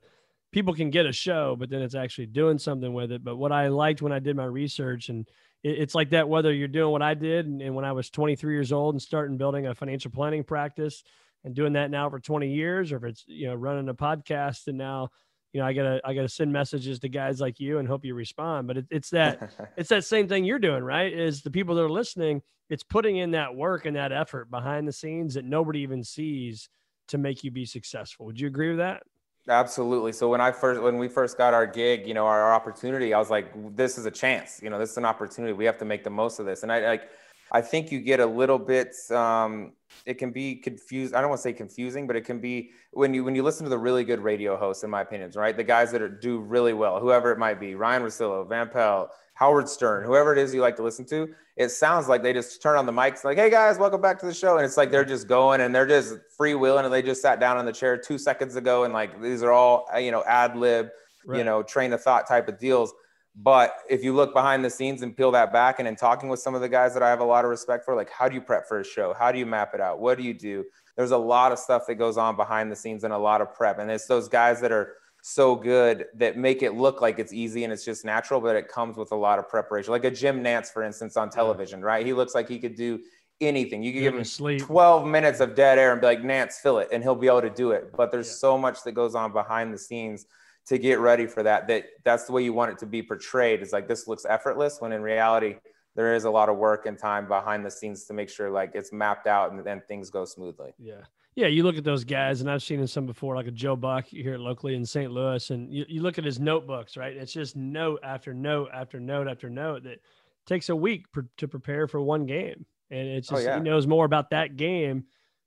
People 0.51 0.73
can 0.73 0.89
get 0.89 1.05
a 1.05 1.11
show, 1.11 1.55
but 1.57 1.69
then 1.69 1.81
it's 1.81 1.95
actually 1.95 2.27
doing 2.27 2.57
something 2.57 2.94
with 2.94 3.11
it. 3.11 3.23
But 3.23 3.35
what 3.35 3.51
I 3.51 3.67
liked 3.67 4.01
when 4.01 4.11
I 4.11 4.19
did 4.19 4.35
my 4.35 4.45
research, 4.45 5.09
and 5.09 5.27
it, 5.63 5.79
it's 5.79 5.95
like 5.95 6.11
that 6.11 6.29
whether 6.29 6.53
you're 6.53 6.67
doing 6.67 6.91
what 6.91 7.01
I 7.01 7.13
did, 7.13 7.45
and, 7.45 7.61
and 7.61 7.75
when 7.75 7.85
I 7.85 7.91
was 7.91 8.09
23 8.09 8.53
years 8.53 8.71
old 8.71 8.95
and 8.95 9.01
starting 9.01 9.38
building 9.38 9.67
a 9.67 9.75
financial 9.75 10.11
planning 10.11 10.44
practice, 10.44 11.03
and 11.44 11.55
doing 11.55 11.73
that 11.73 11.91
now 11.91 12.09
for 12.09 12.19
20 12.19 12.51
years, 12.51 12.91
or 12.91 12.97
if 12.97 13.03
it's 13.03 13.23
you 13.27 13.47
know 13.47 13.55
running 13.55 13.89
a 13.89 13.94
podcast 13.94 14.67
and 14.67 14.77
now 14.77 15.09
you 15.53 15.61
know, 15.61 15.67
I 15.67 15.73
gotta 15.73 16.01
I 16.03 16.13
gotta 16.13 16.29
send 16.29 16.51
messages 16.51 17.00
to 17.00 17.09
guys 17.09 17.39
like 17.39 17.59
you 17.59 17.79
and 17.79 17.88
hope 17.88 18.05
you 18.05 18.13
respond. 18.13 18.67
But 18.67 18.77
it, 18.77 18.85
it's 18.91 19.09
that 19.11 19.51
it's 19.77 19.89
that 19.89 20.05
same 20.05 20.27
thing 20.27 20.43
you're 20.43 20.59
doing, 20.59 20.83
right? 20.83 21.11
Is 21.11 21.41
the 21.41 21.51
people 21.51 21.75
that 21.75 21.83
are 21.83 21.89
listening, 21.89 22.41
it's 22.69 22.83
putting 22.83 23.17
in 23.17 23.31
that 23.31 23.55
work 23.55 23.85
and 23.85 23.95
that 23.95 24.11
effort 24.11 24.51
behind 24.51 24.88
the 24.88 24.93
scenes 24.93 25.33
that 25.35 25.45
nobody 25.45 25.79
even 25.79 26.03
sees 26.03 26.69
to 27.07 27.17
make 27.17 27.43
you 27.43 27.51
be 27.51 27.65
successful. 27.65 28.25
Would 28.25 28.39
you 28.39 28.47
agree 28.47 28.69
with 28.69 28.79
that? 28.79 29.03
Absolutely. 29.49 30.11
So 30.11 30.27
when 30.27 30.41
I 30.41 30.51
first 30.51 30.81
when 30.81 30.97
we 30.97 31.07
first 31.07 31.38
got 31.38 31.53
our 31.53 31.65
gig, 31.65 32.05
you 32.05 32.13
know, 32.13 32.25
our, 32.25 32.41
our 32.44 32.53
opportunity, 32.53 33.13
I 33.13 33.19
was 33.19 33.29
like, 33.29 33.47
this 33.75 33.97
is 33.97 34.05
a 34.05 34.11
chance. 34.11 34.59
You 34.61 34.69
know, 34.69 34.77
this 34.77 34.91
is 34.91 34.97
an 34.97 35.05
opportunity. 35.05 35.53
We 35.53 35.65
have 35.65 35.77
to 35.77 35.85
make 35.85 36.03
the 36.03 36.09
most 36.09 36.39
of 36.39 36.45
this. 36.45 36.63
And 36.63 36.71
I 36.71 36.81
like 36.81 37.09
I 37.51 37.61
think 37.61 37.91
you 37.91 38.01
get 38.01 38.19
a 38.19 38.25
little 38.25 38.59
bit. 38.59 38.94
Um, 39.09 39.71
it 40.05 40.15
can 40.15 40.31
be 40.31 40.55
confused. 40.55 41.13
I 41.13 41.21
don't 41.21 41.29
want 41.29 41.39
to 41.39 41.44
say 41.44 41.53
confusing, 41.53 42.07
but 42.07 42.17
it 42.17 42.25
can 42.25 42.39
be 42.39 42.71
when 42.91 43.13
you 43.13 43.23
when 43.23 43.35
you 43.35 43.44
listen 43.44 43.63
to 43.63 43.69
the 43.69 43.77
really 43.77 44.03
good 44.03 44.19
radio 44.19 44.57
hosts, 44.57 44.83
in 44.83 44.89
my 44.89 45.01
opinions, 45.01 45.38
right? 45.38 45.55
The 45.55 45.63
guys 45.63 45.91
that 45.93 46.01
are, 46.01 46.09
do 46.09 46.39
really 46.39 46.73
well, 46.73 47.00
whoever 47.00 47.31
it 47.31 47.39
might 47.39 47.59
be, 47.59 47.73
Ryan 47.75 48.03
Russillo, 48.03 48.47
Van 48.50 48.67
Pelt, 48.67 49.11
Howard 49.38 49.69
Stern, 49.69 50.04
whoever 50.04 50.34
it 50.34 50.39
is 50.39 50.54
you 50.54 50.62
like 50.62 50.75
to 50.78 50.84
listen 50.84 51.06
to. 51.06 51.30
It 51.56 51.69
sounds 51.69 52.07
like 52.07 52.24
they 52.24 52.34
just 52.34 52.62
turn 52.62 52.78
on 52.78 52.86
the 52.86 52.92
mics, 52.92 53.24
like, 53.24 53.38
"Hey 53.38 53.50
guys, 53.50 53.78
welcome 53.78 54.01
back 54.01 54.19
to 54.19 54.25
the 54.25 54.34
show," 54.34 54.57
and 54.57 54.66
it's 54.66 54.78
like 54.78 54.92
they're 54.92 55.06
just 55.06 55.28
going 55.28 55.62
and 55.62 55.74
they're 55.74 55.88
just 55.88 56.16
freewheeling, 56.39 56.86
and 56.86 56.94
they 56.94 57.01
just 57.01 57.22
sat 57.22 57.39
down 57.39 57.57
on 57.57 57.66
the 57.66 57.72
chair 57.72 57.98
two 57.98 58.18
seconds 58.18 58.56
ago, 58.56 58.84
and 58.84 58.94
like 58.94 59.22
these 59.22 59.44
are 59.44 59.51
all 59.51 59.88
uh, 59.94 59.98
you 59.98 60.12
know 60.12 60.24
ad 60.25 60.56
lib, 60.56 60.89
right. 61.25 61.38
you 61.38 61.44
know, 61.44 61.63
train 61.63 61.94
of 61.94 62.01
thought 62.01 62.28
type 62.28 62.48
of 62.48 62.57
deals 62.60 62.94
but 63.39 63.75
if 63.88 64.04
you 64.04 64.16
look 64.16 64.34
behind 64.34 64.66
the 64.66 64.69
scenes 64.69 65.04
and 65.04 65.16
peel 65.16 65.30
that 65.31 65.54
back 65.54 65.78
and 65.78 65.88
in 65.88 65.95
talking 65.95 66.28
with 66.28 66.39
some 66.39 66.56
of 66.56 66.62
the 66.62 66.69
guys 66.69 66.95
that 66.95 67.04
I 67.04 67.10
have 67.10 67.19
a 67.19 67.25
lot 67.25 67.45
of 67.45 67.51
respect 67.51 67.86
for, 67.86 67.95
like 67.95 68.10
how 68.10 68.28
do 68.28 68.34
you 68.34 68.42
prep 68.42 68.68
for 68.68 68.80
a 68.80 68.84
show? 68.84 69.13
How 69.13 69.31
do 69.31 69.38
you 69.38 69.45
map 69.45 69.75
it 69.75 69.80
out? 69.80 70.00
What 70.00 70.18
do 70.18 70.24
you 70.24 70.34
do? 70.34 70.66
There's 70.95 71.12
a 71.12 71.18
lot 71.18 71.51
of 71.51 71.60
stuff 71.60 71.86
that 71.86 71.95
goes 71.95 72.18
on 72.18 72.36
behind 72.36 72.72
the 72.72 72.75
scenes 72.75 73.04
and 73.04 73.13
a 73.13 73.18
lot 73.18 73.42
of 73.42 73.54
prep. 73.54 73.78
And 73.78 73.92
it's 73.92 74.07
those 74.07 74.28
guys 74.28 74.60
that 74.62 74.72
are 74.72 74.95
so 75.21 75.55
good 75.55 76.05
that 76.15 76.37
make 76.37 76.63
it 76.63 76.75
look 76.75 77.01
like 77.01 77.19
it's 77.19 77.33
easy 77.33 77.63
and 77.63 77.73
it's 77.73 77.83
just 77.83 78.05
natural, 78.05 78.39
but 78.39 78.55
it 78.55 78.67
comes 78.67 78.97
with 78.97 79.11
a 79.11 79.15
lot 79.15 79.39
of 79.39 79.49
preparation. 79.49 79.91
Like 79.91 80.05
a 80.05 80.11
Jim 80.11 80.43
Nantz, 80.43 80.71
for 80.71 80.83
instance, 80.83 81.17
on 81.17 81.29
television, 81.29 81.81
right? 81.81 82.05
He 82.05 82.13
looks 82.13 82.33
like 82.33 82.47
he 82.47 82.59
could 82.59 82.75
do 82.75 83.01
anything. 83.41 83.83
You 83.83 83.93
could 83.93 84.01
give 84.01 84.15
him 84.15 84.23
sleep. 84.23 84.61
12 84.61 85.05
minutes 85.05 85.39
of 85.39 85.55
dead 85.55 85.77
air 85.77 85.91
and 85.91 85.99
be 85.99 86.07
like, 86.07 86.21
Nantz, 86.21 86.53
fill 86.53 86.79
it, 86.79 86.89
and 86.91 87.03
he'll 87.03 87.15
be 87.15 87.27
able 87.27 87.41
to 87.41 87.49
do 87.49 87.71
it. 87.71 87.91
But 87.95 88.11
there's 88.11 88.27
yeah. 88.27 88.33
so 88.35 88.57
much 88.57 88.83
that 88.83 88.93
goes 88.93 89.15
on 89.15 89.33
behind 89.33 89.73
the 89.73 89.77
scenes 89.77 90.25
to 90.67 90.77
get 90.77 90.99
ready 90.99 91.25
for 91.25 91.43
that 91.43 91.67
that 91.67 91.85
that's 92.03 92.25
the 92.25 92.31
way 92.31 92.43
you 92.43 92.53
want 92.53 92.71
it 92.71 92.77
to 92.77 92.85
be 92.85 93.01
portrayed 93.01 93.61
is 93.61 93.71
like 93.71 93.87
this 93.87 94.07
looks 94.07 94.25
effortless 94.25 94.79
when 94.79 94.91
in 94.91 95.01
reality 95.01 95.55
there 95.95 96.13
is 96.13 96.25
a 96.25 96.29
lot 96.29 96.50
of 96.50 96.57
work 96.57 96.86
and 96.86 97.00
time 97.00 97.27
behind 97.27 97.65
the 97.65 97.71
scenes 97.71 98.03
to 98.05 98.13
make 98.13 98.29
sure 98.29 98.50
like 98.50 98.71
it's 98.75 98.91
mapped 98.91 99.27
out 99.27 99.51
and 99.51 99.65
then 99.65 99.81
things 99.88 100.09
go 100.09 100.25
smoothly 100.25 100.74
yeah 100.77 101.01
yeah 101.38 101.48
you 101.48 101.63
look 101.63 101.77
at 101.77 101.84
those 101.86 102.03
guys 102.03 102.41
and 102.41 102.51
i've 102.51 102.63
seen 102.63 102.86
some 102.86 103.06
before 103.06 103.36
like 103.36 103.48
a 103.48 103.51
joe 103.51 103.75
buck 103.75 104.06
here 104.08 104.38
locally 104.38 104.75
in 104.75 104.86
st 104.86 105.12
louis 105.12 105.50
and 105.51 105.72
you, 105.72 105.86
you 105.88 106.01
look 106.01 106.17
at 106.17 106.25
his 106.25 106.39
notebooks 106.39 106.98
right 106.98 107.15
it's 107.15 107.32
just 107.32 107.56
note 107.56 108.00
after 108.03 108.34
note 108.34 108.70
after 108.74 109.00
note 109.00 109.27
after 109.29 109.50
note 109.50 109.84
that 109.84 110.01
takes 110.46 110.67
a 110.67 110.75
week 110.75 111.06
to 111.38 111.48
prepare 111.48 111.88
for 111.88 112.01
one 112.01 112.25
game 112.25 112.65
and 112.89 113.08
it's 113.08 113.32
oh, 113.32 113.36
just 113.36 113.48
oh, 113.48 113.51
yeah. 113.51 113.58
he 113.58 113.63
knows 113.63 113.88
more 113.88 114.03
about 114.03 114.32
that 114.32 114.58
game 114.58 115.06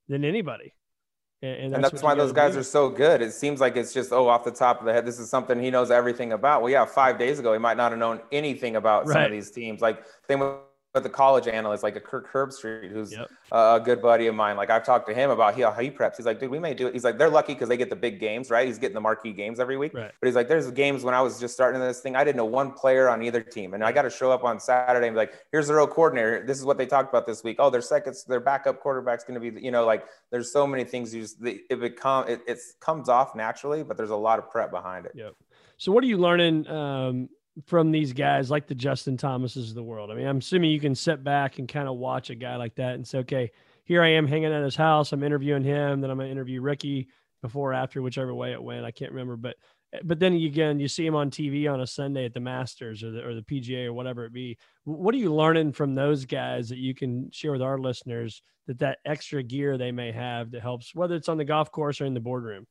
than 0.09 0.25
anybody 0.25 0.73
and, 1.43 1.75
and 1.75 1.75
that's, 1.75 1.93
that's 1.93 2.03
why 2.03 2.15
those 2.15 2.33
guys 2.33 2.53
do. 2.53 2.61
are 2.61 2.63
so 2.63 2.91
good. 2.91 3.23
It 3.23 3.33
seems 3.33 3.61
like 3.61 3.75
it's 3.75 3.95
just, 3.95 4.13
oh, 4.13 4.29
off 4.29 4.45
the 4.45 4.51
top 4.51 4.81
of 4.81 4.85
the 4.85 4.93
head, 4.93 5.07
this 5.07 5.19
is 5.19 5.31
something 5.31 5.59
he 5.59 5.71
knows 5.71 5.91
everything 5.91 6.33
about. 6.35 6.61
Well, 6.61 6.71
yeah, 6.71 6.85
five 6.85 7.19
days 7.19 7.39
ago, 7.39 7.55
he 7.55 7.59
might 7.59 7.79
not 7.79 7.93
have 7.93 7.99
known 7.99 8.21
anything 8.31 8.77
about 8.77 9.07
right. 9.07 9.15
some 9.15 9.23
of 9.23 9.31
these 9.31 9.51
teams. 9.51 9.81
Like, 9.81 10.05
same 10.29 10.41
with 10.41 10.51
with 10.95 11.05
the 11.05 11.09
college 11.09 11.47
analyst, 11.47 11.83
like 11.85 11.95
a 11.95 12.01
Kirk 12.01 12.33
Herbstreit, 12.33 12.91
who's 12.91 13.13
yep. 13.13 13.31
a 13.53 13.81
good 13.83 14.03
buddy 14.03 14.27
of 14.27 14.35
mine. 14.35 14.57
Like 14.57 14.71
I've 14.71 14.85
talked 14.85 15.07
to 15.09 15.15
him 15.15 15.31
about 15.31 15.59
how 15.59 15.71
he 15.73 15.91
preps. 15.91 16.17
He's 16.17 16.27
like, 16.27 16.41
dude, 16.41 16.51
we 16.51 16.59
may 16.59 16.75
do 16.75 16.89
it. 16.89 16.95
He's 16.95 17.05
like, 17.05 17.17
they're 17.17 17.31
lucky 17.31 17.55
because 17.55 17.69
they 17.69 17.77
get 17.77 17.91
the 17.91 17.97
big 17.97 18.19
games, 18.19 18.51
right? 18.51 18.67
He's 18.67 18.79
getting 18.79 18.95
the 18.95 19.01
marquee 19.01 19.33
games 19.33 19.61
every 19.61 19.77
week. 19.77 19.95
Right. 19.95 20.11
But 20.21 20.27
he's 20.27 20.35
like, 20.35 20.49
there's 20.49 20.69
games 20.73 21.05
when 21.05 21.15
I 21.15 21.21
was 21.21 21.39
just 21.39 21.55
starting 21.55 21.81
this 21.81 22.01
thing, 22.01 22.17
I 22.17 22.25
didn't 22.25 22.39
know 22.39 22.45
one 22.45 22.73
player 22.73 23.09
on 23.09 23.23
either 23.23 23.41
team, 23.41 23.75
and 23.75 23.85
I 23.85 23.93
got 23.93 24.03
to 24.03 24.11
show 24.11 24.33
up 24.33 24.43
on 24.43 24.59
Saturday 24.59 25.07
and 25.07 25.15
be 25.15 25.19
like, 25.19 25.35
here's 25.53 25.69
the 25.69 25.75
real 25.75 25.87
coordinator. 25.87 26.45
This 26.45 26.59
is 26.59 26.65
what 26.65 26.77
they 26.77 26.87
talked 26.87 27.09
about 27.09 27.27
this 27.27 27.45
week. 27.45 27.57
Oh, 27.61 27.71
their 27.71 27.83
seconds, 27.83 28.25
their 28.25 28.41
backup 28.41 28.81
quarterback's 28.81 29.23
going 29.23 29.41
to 29.41 29.53
be, 29.53 29.63
you 29.63 29.71
know, 29.71 29.87
like 29.87 30.05
there's 30.31 30.53
so 30.53 30.67
many 30.67 30.83
things 30.83 31.15
you 31.15 31.23
just 31.23 31.37
it 31.45 31.81
become 31.81 32.27
it, 32.29 32.41
it 32.49 32.59
comes 32.81 33.09
off 33.09 33.37
naturally, 33.37 33.85
but 33.85 33.97
there's 33.97 34.11
a 34.11 34.17
lot 34.17 34.41
of 34.41 34.51
prep 34.51 34.73
behind 34.73 35.07
it. 35.07 35.13
Yep. 35.15 35.35
So 35.79 35.93
what 35.93 36.05
are 36.05 36.09
you 36.09 36.19
learning? 36.19 36.67
Um, 36.67 37.29
from 37.67 37.91
these 37.91 38.13
guys 38.13 38.51
like 38.51 38.67
the 38.67 38.75
Justin 38.75 39.17
Thomases 39.17 39.71
of 39.71 39.75
the 39.75 39.83
world? 39.83 40.11
I 40.11 40.15
mean, 40.15 40.27
I'm 40.27 40.39
assuming 40.39 40.71
you 40.71 40.81
can 40.81 40.95
sit 40.95 41.23
back 41.25 41.59
and 41.59 41.69
kind 41.69 41.89
of 41.89 41.97
watch 41.97 42.31
a 42.31 42.35
guy 42.35 42.57
like 42.57 42.75
that 42.77 42.95
and 42.95 43.07
say, 43.07 43.19
okay, 43.19 43.51
here 43.85 44.03
I 44.03 44.11
am 44.11 44.27
hanging 44.27 44.53
at 44.53 44.63
his 44.63 44.77
house. 44.77 45.13
I'm 45.13 45.23
interviewing 45.23 45.65
him. 45.65 46.01
Then 46.01 46.11
I'm 46.11 46.17
going 46.17 46.29
to 46.29 46.33
interview 46.33 46.61
Rickie 46.61 47.09
before 47.43 47.71
or 47.71 47.75
after, 47.75 48.03
whichever 48.03 48.35
way 48.35 48.53
it 48.53 48.63
went. 48.63 48.85
I 48.85 48.91
can't 48.91 49.13
remember. 49.13 49.37
But 49.37 49.57
but 50.05 50.21
then 50.21 50.35
again, 50.35 50.79
you 50.79 50.87
see 50.87 51.05
him 51.05 51.17
on 51.17 51.31
TV 51.31 51.71
on 51.71 51.81
a 51.81 51.87
Sunday 51.87 52.25
at 52.25 52.33
the 52.33 52.41
Masters 52.41 53.03
or 53.03 53.11
the, 53.11 53.27
or 53.27 53.35
the 53.35 53.43
PGA 53.43 53.87
or 53.87 53.93
whatever 53.93 54.25
it 54.25 54.33
be. 54.33 54.57
What 54.85 55.15
are 55.15 55.19
you 55.19 55.35
learning 55.35 55.73
from 55.73 55.95
those 55.95 56.25
guys 56.25 56.69
that 56.69 56.79
you 56.79 56.95
can 56.95 57.31
share 57.33 57.51
with 57.51 57.63
our 57.63 57.79
listeners 57.79 58.43
that 58.69 58.79
that 58.79 58.99
extra 59.05 59.43
gear 59.43 59.77
they 59.77 59.91
may 59.91 60.13
have 60.13 60.53
that 60.53 60.63
helps, 60.63 60.95
whether 60.95 61.17
it's 61.17 61.29
on 61.29 61.39
the 61.39 61.45
golf 61.45 61.73
course 61.73 62.01
or 62.01 62.05
in 62.05 62.15
the 62.15 62.21
boardroom? 62.21 62.67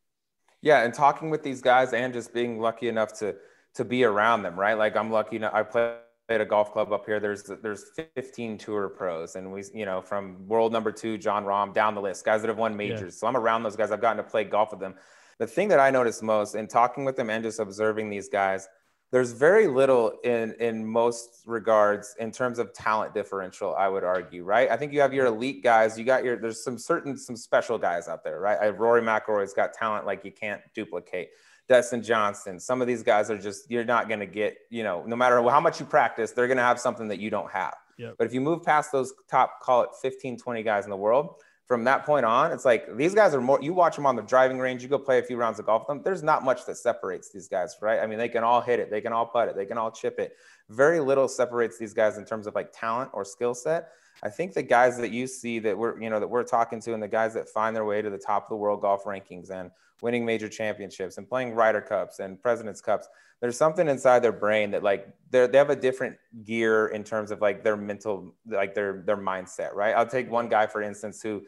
Yeah, 0.61 0.83
and 0.83 0.93
talking 0.93 1.29
with 1.29 1.43
these 1.43 1.61
guys 1.61 1.93
and 1.93 2.13
just 2.13 2.33
being 2.33 2.59
lucky 2.59 2.87
enough 2.87 3.17
to 3.19 3.35
to 3.75 3.85
be 3.85 4.03
around 4.03 4.43
them, 4.43 4.59
right? 4.59 4.77
Like 4.77 4.95
I'm 4.95 5.11
lucky 5.11 5.37
enough. 5.37 5.53
I 5.53 5.63
play 5.63 5.95
at 6.29 6.41
a 6.41 6.45
golf 6.45 6.71
club 6.71 6.91
up 6.91 7.05
here. 7.05 7.19
There's 7.19 7.43
there's 7.43 7.85
15 8.15 8.57
tour 8.57 8.89
pros, 8.89 9.35
and 9.35 9.51
we 9.51 9.63
you 9.73 9.85
know 9.85 10.01
from 10.01 10.47
world 10.47 10.71
number 10.71 10.91
two 10.91 11.17
Jon 11.17 11.45
Rahm 11.45 11.73
down 11.73 11.95
the 11.95 12.01
list, 12.01 12.25
guys 12.25 12.41
that 12.41 12.47
have 12.47 12.57
won 12.57 12.75
majors. 12.75 13.15
Yeah. 13.15 13.19
So 13.19 13.27
I'm 13.27 13.37
around 13.37 13.63
those 13.63 13.75
guys. 13.75 13.91
I've 13.91 14.01
gotten 14.01 14.23
to 14.23 14.29
play 14.29 14.43
golf 14.43 14.71
with 14.71 14.79
them. 14.79 14.95
The 15.39 15.47
thing 15.47 15.69
that 15.69 15.79
I 15.79 15.89
noticed 15.89 16.21
most 16.21 16.55
in 16.55 16.67
talking 16.67 17.05
with 17.05 17.15
them 17.15 17.29
and 17.29 17.43
just 17.43 17.59
observing 17.59 18.09
these 18.09 18.29
guys 18.29 18.67
there's 19.11 19.31
very 19.31 19.67
little 19.67 20.13
in 20.23 20.53
in 20.59 20.85
most 20.85 21.41
regards 21.45 22.15
in 22.19 22.31
terms 22.31 22.59
of 22.59 22.73
talent 22.73 23.13
differential 23.13 23.75
i 23.75 23.87
would 23.87 24.03
argue 24.03 24.43
right 24.43 24.69
i 24.69 24.77
think 24.77 24.93
you 24.93 25.01
have 25.01 25.13
your 25.13 25.25
elite 25.25 25.63
guys 25.63 25.97
you 25.97 26.05
got 26.05 26.23
your 26.23 26.37
there's 26.37 26.63
some 26.63 26.77
certain 26.77 27.17
some 27.17 27.35
special 27.35 27.77
guys 27.77 28.07
out 28.07 28.23
there 28.23 28.39
right 28.39 28.57
I, 28.61 28.69
rory 28.69 29.01
mcilroy's 29.01 29.53
got 29.53 29.73
talent 29.73 30.05
like 30.05 30.23
you 30.23 30.31
can't 30.31 30.61
duplicate 30.73 31.29
dustin 31.69 32.03
johnson 32.03 32.59
some 32.59 32.81
of 32.81 32.87
these 32.87 33.03
guys 33.03 33.31
are 33.31 33.37
just 33.37 33.69
you're 33.71 33.85
not 33.85 34.07
going 34.07 34.19
to 34.19 34.25
get 34.25 34.57
you 34.69 34.83
know 34.83 35.03
no 35.05 35.15
matter 35.15 35.41
how 35.49 35.59
much 35.59 35.79
you 35.79 35.85
practice 35.85 36.31
they're 36.31 36.47
going 36.47 36.57
to 36.57 36.63
have 36.63 36.79
something 36.79 37.07
that 37.07 37.19
you 37.19 37.29
don't 37.29 37.51
have 37.51 37.75
yep. 37.97 38.15
but 38.17 38.27
if 38.27 38.33
you 38.33 38.41
move 38.41 38.63
past 38.63 38.91
those 38.91 39.13
top 39.29 39.61
call 39.61 39.83
it 39.83 39.89
15 40.01 40.37
20 40.37 40.63
guys 40.63 40.83
in 40.83 40.89
the 40.89 40.97
world 40.97 41.35
from 41.69 41.83
that 41.83 42.03
point 42.03 42.25
on, 42.25 42.51
it's 42.51 42.65
like 42.65 42.97
these 42.97 43.13
guys 43.13 43.35
are 43.35 43.39
more. 43.39 43.59
You 43.61 43.73
watch 43.73 43.95
them 43.95 44.07
on 44.07 44.15
the 44.15 44.23
driving 44.23 44.57
range. 44.57 44.81
You 44.81 44.89
go 44.89 44.97
play 44.97 45.19
a 45.19 45.23
few 45.23 45.37
rounds 45.37 45.59
of 45.59 45.67
golf 45.67 45.83
with 45.83 45.87
them. 45.89 46.01
There's 46.03 46.23
not 46.23 46.43
much 46.43 46.65
that 46.65 46.77
separates 46.77 47.31
these 47.31 47.47
guys, 47.47 47.77
right? 47.79 47.99
I 47.99 48.07
mean, 48.07 48.17
they 48.17 48.27
can 48.27 48.43
all 48.43 48.59
hit 48.59 48.79
it. 48.79 48.89
They 48.89 49.01
can 49.01 49.13
all 49.13 49.27
putt 49.27 49.49
it. 49.49 49.55
They 49.55 49.67
can 49.67 49.77
all 49.77 49.91
chip 49.91 50.19
it. 50.19 50.35
Very 50.69 50.99
little 50.99 51.27
separates 51.27 51.77
these 51.77 51.93
guys 51.93 52.17
in 52.17 52.25
terms 52.25 52.47
of 52.47 52.55
like 52.55 52.71
talent 52.73 53.09
or 53.13 53.25
skill 53.25 53.53
set. 53.53 53.89
I 54.21 54.29
think 54.29 54.53
the 54.53 54.63
guys 54.63 54.97
that 54.97 55.11
you 55.11 55.27
see 55.27 55.59
that 55.59 55.77
we're 55.77 55.99
you 56.01 56.09
know 56.09 56.19
that 56.19 56.27
we're 56.27 56.43
talking 56.43 56.81
to, 56.81 56.93
and 56.93 57.01
the 57.01 57.07
guys 57.07 57.33
that 57.33 57.49
find 57.49 57.75
their 57.75 57.85
way 57.85 58.01
to 58.01 58.09
the 58.09 58.17
top 58.17 58.43
of 58.43 58.49
the 58.49 58.55
world 58.55 58.81
golf 58.81 59.03
rankings 59.05 59.49
and 59.49 59.71
winning 60.01 60.25
major 60.25 60.49
championships 60.49 61.17
and 61.17 61.27
playing 61.27 61.53
Ryder 61.53 61.81
Cups 61.81 62.19
and 62.19 62.41
Presidents 62.41 62.81
Cups. 62.81 63.07
There's 63.41 63.57
something 63.57 63.87
inside 63.87 64.19
their 64.19 64.33
brain 64.33 64.71
that 64.71 64.83
like 64.83 65.07
they 65.29 65.47
they 65.47 65.57
have 65.57 65.69
a 65.69 65.75
different 65.75 66.17
gear 66.43 66.87
in 66.87 67.03
terms 67.03 67.31
of 67.31 67.41
like 67.41 67.63
their 67.63 67.77
mental 67.77 68.35
like 68.45 68.75
their 68.75 69.03
their 69.05 69.17
mindset, 69.17 69.73
right? 69.73 69.95
I'll 69.95 70.05
take 70.05 70.29
one 70.29 70.49
guy 70.49 70.67
for 70.67 70.81
instance 70.81 71.21
who 71.21 71.43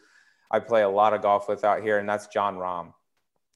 I 0.50 0.60
play 0.60 0.84
a 0.84 0.90
lot 0.90 1.14
of 1.14 1.22
golf 1.22 1.48
with 1.48 1.64
out 1.64 1.82
here, 1.82 1.98
and 1.98 2.08
that's 2.08 2.28
Jon 2.28 2.56
Rahm. 2.56 2.94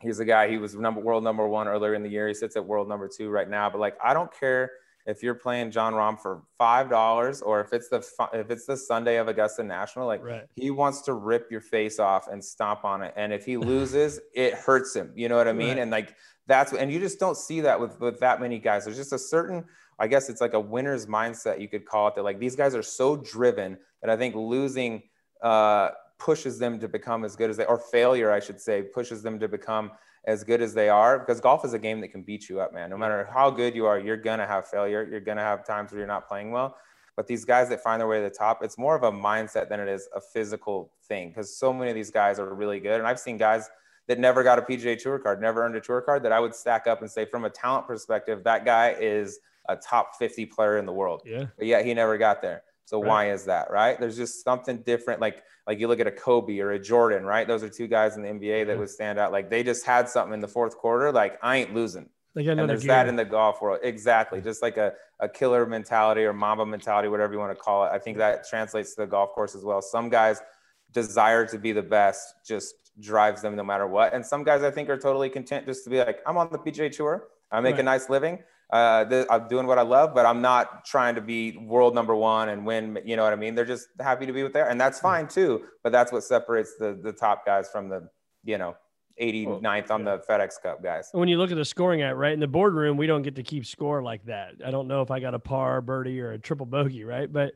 He's 0.01 0.19
a 0.19 0.25
guy. 0.25 0.49
He 0.49 0.57
was 0.57 0.75
number 0.75 1.01
world 1.01 1.23
number 1.23 1.47
one 1.47 1.67
earlier 1.67 1.93
in 1.93 2.03
the 2.03 2.09
year. 2.09 2.27
He 2.27 2.33
sits 2.33 2.55
at 2.55 2.65
world 2.65 2.87
number 2.87 3.09
two 3.09 3.29
right 3.29 3.49
now. 3.49 3.69
But 3.69 3.79
like, 3.79 3.97
I 4.03 4.13
don't 4.13 4.31
care 4.37 4.71
if 5.05 5.21
you're 5.21 5.35
playing 5.35 5.71
Jon 5.71 5.93
Rahm 5.93 6.19
for 6.19 6.43
five 6.57 6.89
dollars 6.89 7.41
or 7.41 7.61
if 7.61 7.73
it's 7.73 7.89
the 7.89 8.05
if 8.33 8.49
it's 8.49 8.65
the 8.65 8.77
Sunday 8.77 9.17
of 9.17 9.27
Augusta 9.27 9.63
National. 9.63 10.07
Like, 10.07 10.23
right. 10.23 10.45
he 10.55 10.71
wants 10.71 11.01
to 11.03 11.13
rip 11.13 11.51
your 11.51 11.61
face 11.61 11.99
off 11.99 12.27
and 12.27 12.43
stomp 12.43 12.83
on 12.83 13.01
it. 13.01 13.13
And 13.15 13.31
if 13.31 13.45
he 13.45 13.57
loses, 13.71 14.19
it 14.33 14.53
hurts 14.53 14.95
him. 14.95 15.11
You 15.15 15.29
know 15.29 15.37
what 15.37 15.47
I 15.47 15.53
mean? 15.53 15.69
Right. 15.69 15.79
And 15.79 15.91
like 15.91 16.15
that's 16.47 16.73
and 16.73 16.91
you 16.91 16.99
just 16.99 17.19
don't 17.19 17.37
see 17.37 17.61
that 17.61 17.79
with 17.79 17.99
with 17.99 18.19
that 18.19 18.41
many 18.41 18.59
guys. 18.59 18.85
There's 18.85 18.97
just 18.97 19.13
a 19.13 19.19
certain 19.19 19.65
I 19.97 20.07
guess 20.07 20.29
it's 20.29 20.41
like 20.41 20.53
a 20.53 20.59
winner's 20.59 21.05
mindset 21.05 21.61
you 21.61 21.69
could 21.69 21.85
call 21.85 22.07
it 22.09 22.15
that 22.15 22.23
like 22.23 22.39
these 22.39 22.55
guys 22.55 22.75
are 22.75 22.83
so 22.83 23.15
driven 23.15 23.77
that 24.01 24.09
I 24.09 24.17
think 24.17 24.35
losing 24.35 25.03
uh, 25.41 25.89
pushes 26.17 26.59
them 26.59 26.79
to 26.79 26.87
become 26.87 27.25
as 27.25 27.35
good 27.35 27.49
as 27.49 27.57
they 27.57 27.65
or 27.65 27.77
failure 27.77 28.31
i 28.31 28.39
should 28.39 28.59
say 28.59 28.81
pushes 28.81 29.21
them 29.21 29.37
to 29.39 29.47
become 29.47 29.91
as 30.27 30.43
good 30.43 30.61
as 30.61 30.73
they 30.73 30.89
are 30.89 31.19
because 31.19 31.39
golf 31.39 31.63
is 31.63 31.73
a 31.73 31.79
game 31.79 32.01
that 32.01 32.09
can 32.09 32.23
beat 32.23 32.49
you 32.49 32.59
up 32.59 32.73
man. 32.73 32.89
No 32.89 32.97
matter 32.97 33.27
how 33.31 33.49
good 33.49 33.75
you 33.75 33.85
are 33.85 33.99
you're 33.99 34.17
going 34.17 34.39
to 34.39 34.47
have 34.47 34.67
failure 34.67 35.07
you're 35.09 35.19
going 35.19 35.37
to 35.37 35.43
have 35.43 35.65
times 35.65 35.91
where 35.91 35.99
you're 35.99 36.07
not 36.07 36.27
playing 36.27 36.51
well. 36.51 36.77
But 37.15 37.27
these 37.27 37.45
guys 37.45 37.69
that 37.69 37.81
find 37.81 38.01
their 38.01 38.07
way 38.07 38.17
to 38.17 38.23
the 38.23 38.35
top 38.35 38.63
it's 38.63 38.77
more 38.77 38.95
of 38.95 39.03
a 39.03 39.11
mindset 39.11 39.69
than 39.69 39.79
it 39.79 39.87
is 39.87 40.07
a 40.15 40.21
physical 40.21 40.91
thing 41.07 41.29
because 41.29 41.57
so 41.57 41.71
many 41.71 41.91
of 41.91 41.95
these 41.95 42.11
guys 42.11 42.39
are 42.39 42.53
really 42.53 42.79
good. 42.79 42.99
And 42.99 43.07
i've 43.07 43.19
seen 43.19 43.37
guys 43.37 43.69
that 44.07 44.19
never 44.19 44.43
got 44.43 44.59
a 44.59 44.61
pga 44.61 44.97
tour 44.97 45.17
card 45.19 45.41
never 45.41 45.63
earned 45.65 45.75
a 45.75 45.81
tour 45.81 46.01
card 46.01 46.23
that 46.23 46.31
i 46.31 46.39
would 46.39 46.53
stack 46.53 46.85
up 46.85 47.01
and 47.01 47.09
say 47.09 47.25
from 47.25 47.45
a 47.45 47.49
talent 47.49 47.87
perspective 47.87 48.43
that 48.43 48.63
guy 48.65 48.95
is 48.99 49.39
a 49.67 49.75
top 49.75 50.15
50 50.17 50.45
player 50.47 50.77
in 50.77 50.85
the 50.85 50.93
world. 50.93 51.21
Yeah. 51.25 51.45
But 51.57 51.67
yet 51.67 51.85
he 51.85 51.93
never 51.93 52.17
got 52.17 52.41
there 52.41 52.63
so 52.85 53.01
right. 53.01 53.07
why 53.07 53.31
is 53.31 53.45
that, 53.45 53.71
right? 53.71 53.99
There's 53.99 54.15
just 54.15 54.43
something 54.43 54.77
different. 54.77 55.19
Like 55.19 55.43
like 55.67 55.79
you 55.79 55.87
look 55.87 55.99
at 55.99 56.07
a 56.07 56.11
Kobe 56.11 56.59
or 56.59 56.71
a 56.71 56.79
Jordan, 56.79 57.25
right? 57.25 57.47
Those 57.47 57.63
are 57.63 57.69
two 57.69 57.87
guys 57.87 58.15
in 58.15 58.21
the 58.21 58.29
NBA 58.29 58.67
that 58.67 58.77
would 58.77 58.89
stand 58.89 59.19
out. 59.19 59.31
Like 59.31 59.49
they 59.49 59.63
just 59.63 59.85
had 59.85 60.07
something 60.07 60.33
in 60.33 60.39
the 60.39 60.47
fourth 60.47 60.77
quarter. 60.77 61.11
Like 61.11 61.39
I 61.41 61.57
ain't 61.57 61.73
losing. 61.73 62.09
and 62.35 62.69
there's 62.69 62.83
gear. 62.83 62.89
that 62.89 63.07
in 63.07 63.15
the 63.15 63.25
golf 63.25 63.61
world. 63.61 63.79
Exactly. 63.81 64.41
Just 64.41 64.61
like 64.61 64.77
a, 64.77 64.93
a 65.19 65.27
killer 65.27 65.65
mentality 65.65 66.21
or 66.23 66.33
Mamba 66.33 66.65
mentality, 66.65 67.07
whatever 67.07 67.33
you 67.33 67.39
want 67.39 67.57
to 67.57 67.61
call 67.61 67.85
it. 67.85 67.89
I 67.91 67.97
think 67.97 68.17
that 68.17 68.47
translates 68.47 68.93
to 68.95 69.01
the 69.01 69.07
golf 69.07 69.31
course 69.31 69.55
as 69.55 69.63
well. 69.63 69.81
Some 69.81 70.09
guys 70.09 70.41
desire 70.91 71.47
to 71.47 71.57
be 71.57 71.71
the 71.71 71.81
best 71.81 72.35
just 72.45 72.75
drives 72.99 73.41
them 73.41 73.55
no 73.55 73.63
matter 73.63 73.87
what. 73.87 74.13
And 74.13 74.23
some 74.23 74.43
guys 74.43 74.63
I 74.63 74.71
think 74.71 74.89
are 74.89 74.97
totally 74.97 75.29
content 75.29 75.65
just 75.65 75.83
to 75.85 75.89
be 75.89 75.97
like, 75.97 76.19
I'm 76.27 76.37
on 76.37 76.49
the 76.51 76.59
PGA 76.59 76.95
tour. 76.95 77.27
I 77.51 77.61
make 77.61 77.73
right. 77.73 77.81
a 77.81 77.83
nice 77.83 78.09
living 78.09 78.39
uh, 78.71 79.25
I'm 79.29 79.47
doing 79.47 79.67
what 79.67 79.77
I 79.77 79.83
love, 79.83 80.15
but 80.15 80.25
I'm 80.25 80.41
not 80.41 80.85
trying 80.85 81.15
to 81.15 81.21
be 81.21 81.57
world 81.57 81.93
number 81.93 82.15
one 82.15 82.49
and 82.49 82.65
win. 82.65 82.99
You 83.05 83.15
know 83.15 83.23
what 83.23 83.33
I 83.33 83.35
mean? 83.35 83.55
They're 83.55 83.65
just 83.65 83.87
happy 83.99 84.25
to 84.25 84.33
be 84.33 84.43
with 84.43 84.53
there, 84.53 84.69
and 84.69 84.79
that's 84.79 84.99
fine 84.99 85.27
too. 85.27 85.65
But 85.83 85.91
that's 85.91 86.11
what 86.11 86.23
separates 86.23 86.75
the 86.79 86.99
the 87.01 87.13
top 87.13 87.45
guys 87.45 87.69
from 87.69 87.89
the 87.89 88.09
you 88.43 88.57
know 88.57 88.75
89th 89.21 89.91
on 89.91 90.03
the 90.03 90.21
FedEx 90.29 90.61
Cup 90.61 90.83
guys. 90.83 91.09
When 91.11 91.29
you 91.29 91.37
look 91.37 91.51
at 91.51 91.57
the 91.57 91.65
scoring 91.65 92.01
at 92.01 92.17
right 92.17 92.33
in 92.33 92.39
the 92.39 92.47
boardroom, 92.47 92.97
we 92.97 93.07
don't 93.07 93.21
get 93.21 93.35
to 93.35 93.43
keep 93.43 93.65
score 93.65 94.01
like 94.01 94.25
that. 94.25 94.55
I 94.65 94.71
don't 94.71 94.87
know 94.87 95.01
if 95.01 95.11
I 95.11 95.19
got 95.19 95.33
a 95.33 95.39
par, 95.39 95.81
birdie, 95.81 96.19
or 96.19 96.31
a 96.31 96.39
triple 96.39 96.65
bogey, 96.65 97.03
right? 97.03 97.31
But 97.31 97.53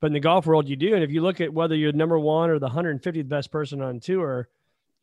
but 0.00 0.08
in 0.08 0.12
the 0.12 0.20
golf 0.20 0.46
world, 0.46 0.68
you 0.68 0.76
do. 0.76 0.94
And 0.94 1.02
if 1.02 1.10
you 1.10 1.20
look 1.22 1.40
at 1.40 1.52
whether 1.52 1.74
you're 1.74 1.92
number 1.92 2.18
one 2.18 2.50
or 2.50 2.58
the 2.58 2.68
150th 2.68 3.28
best 3.28 3.50
person 3.50 3.80
on 3.80 4.00
tour, 4.00 4.48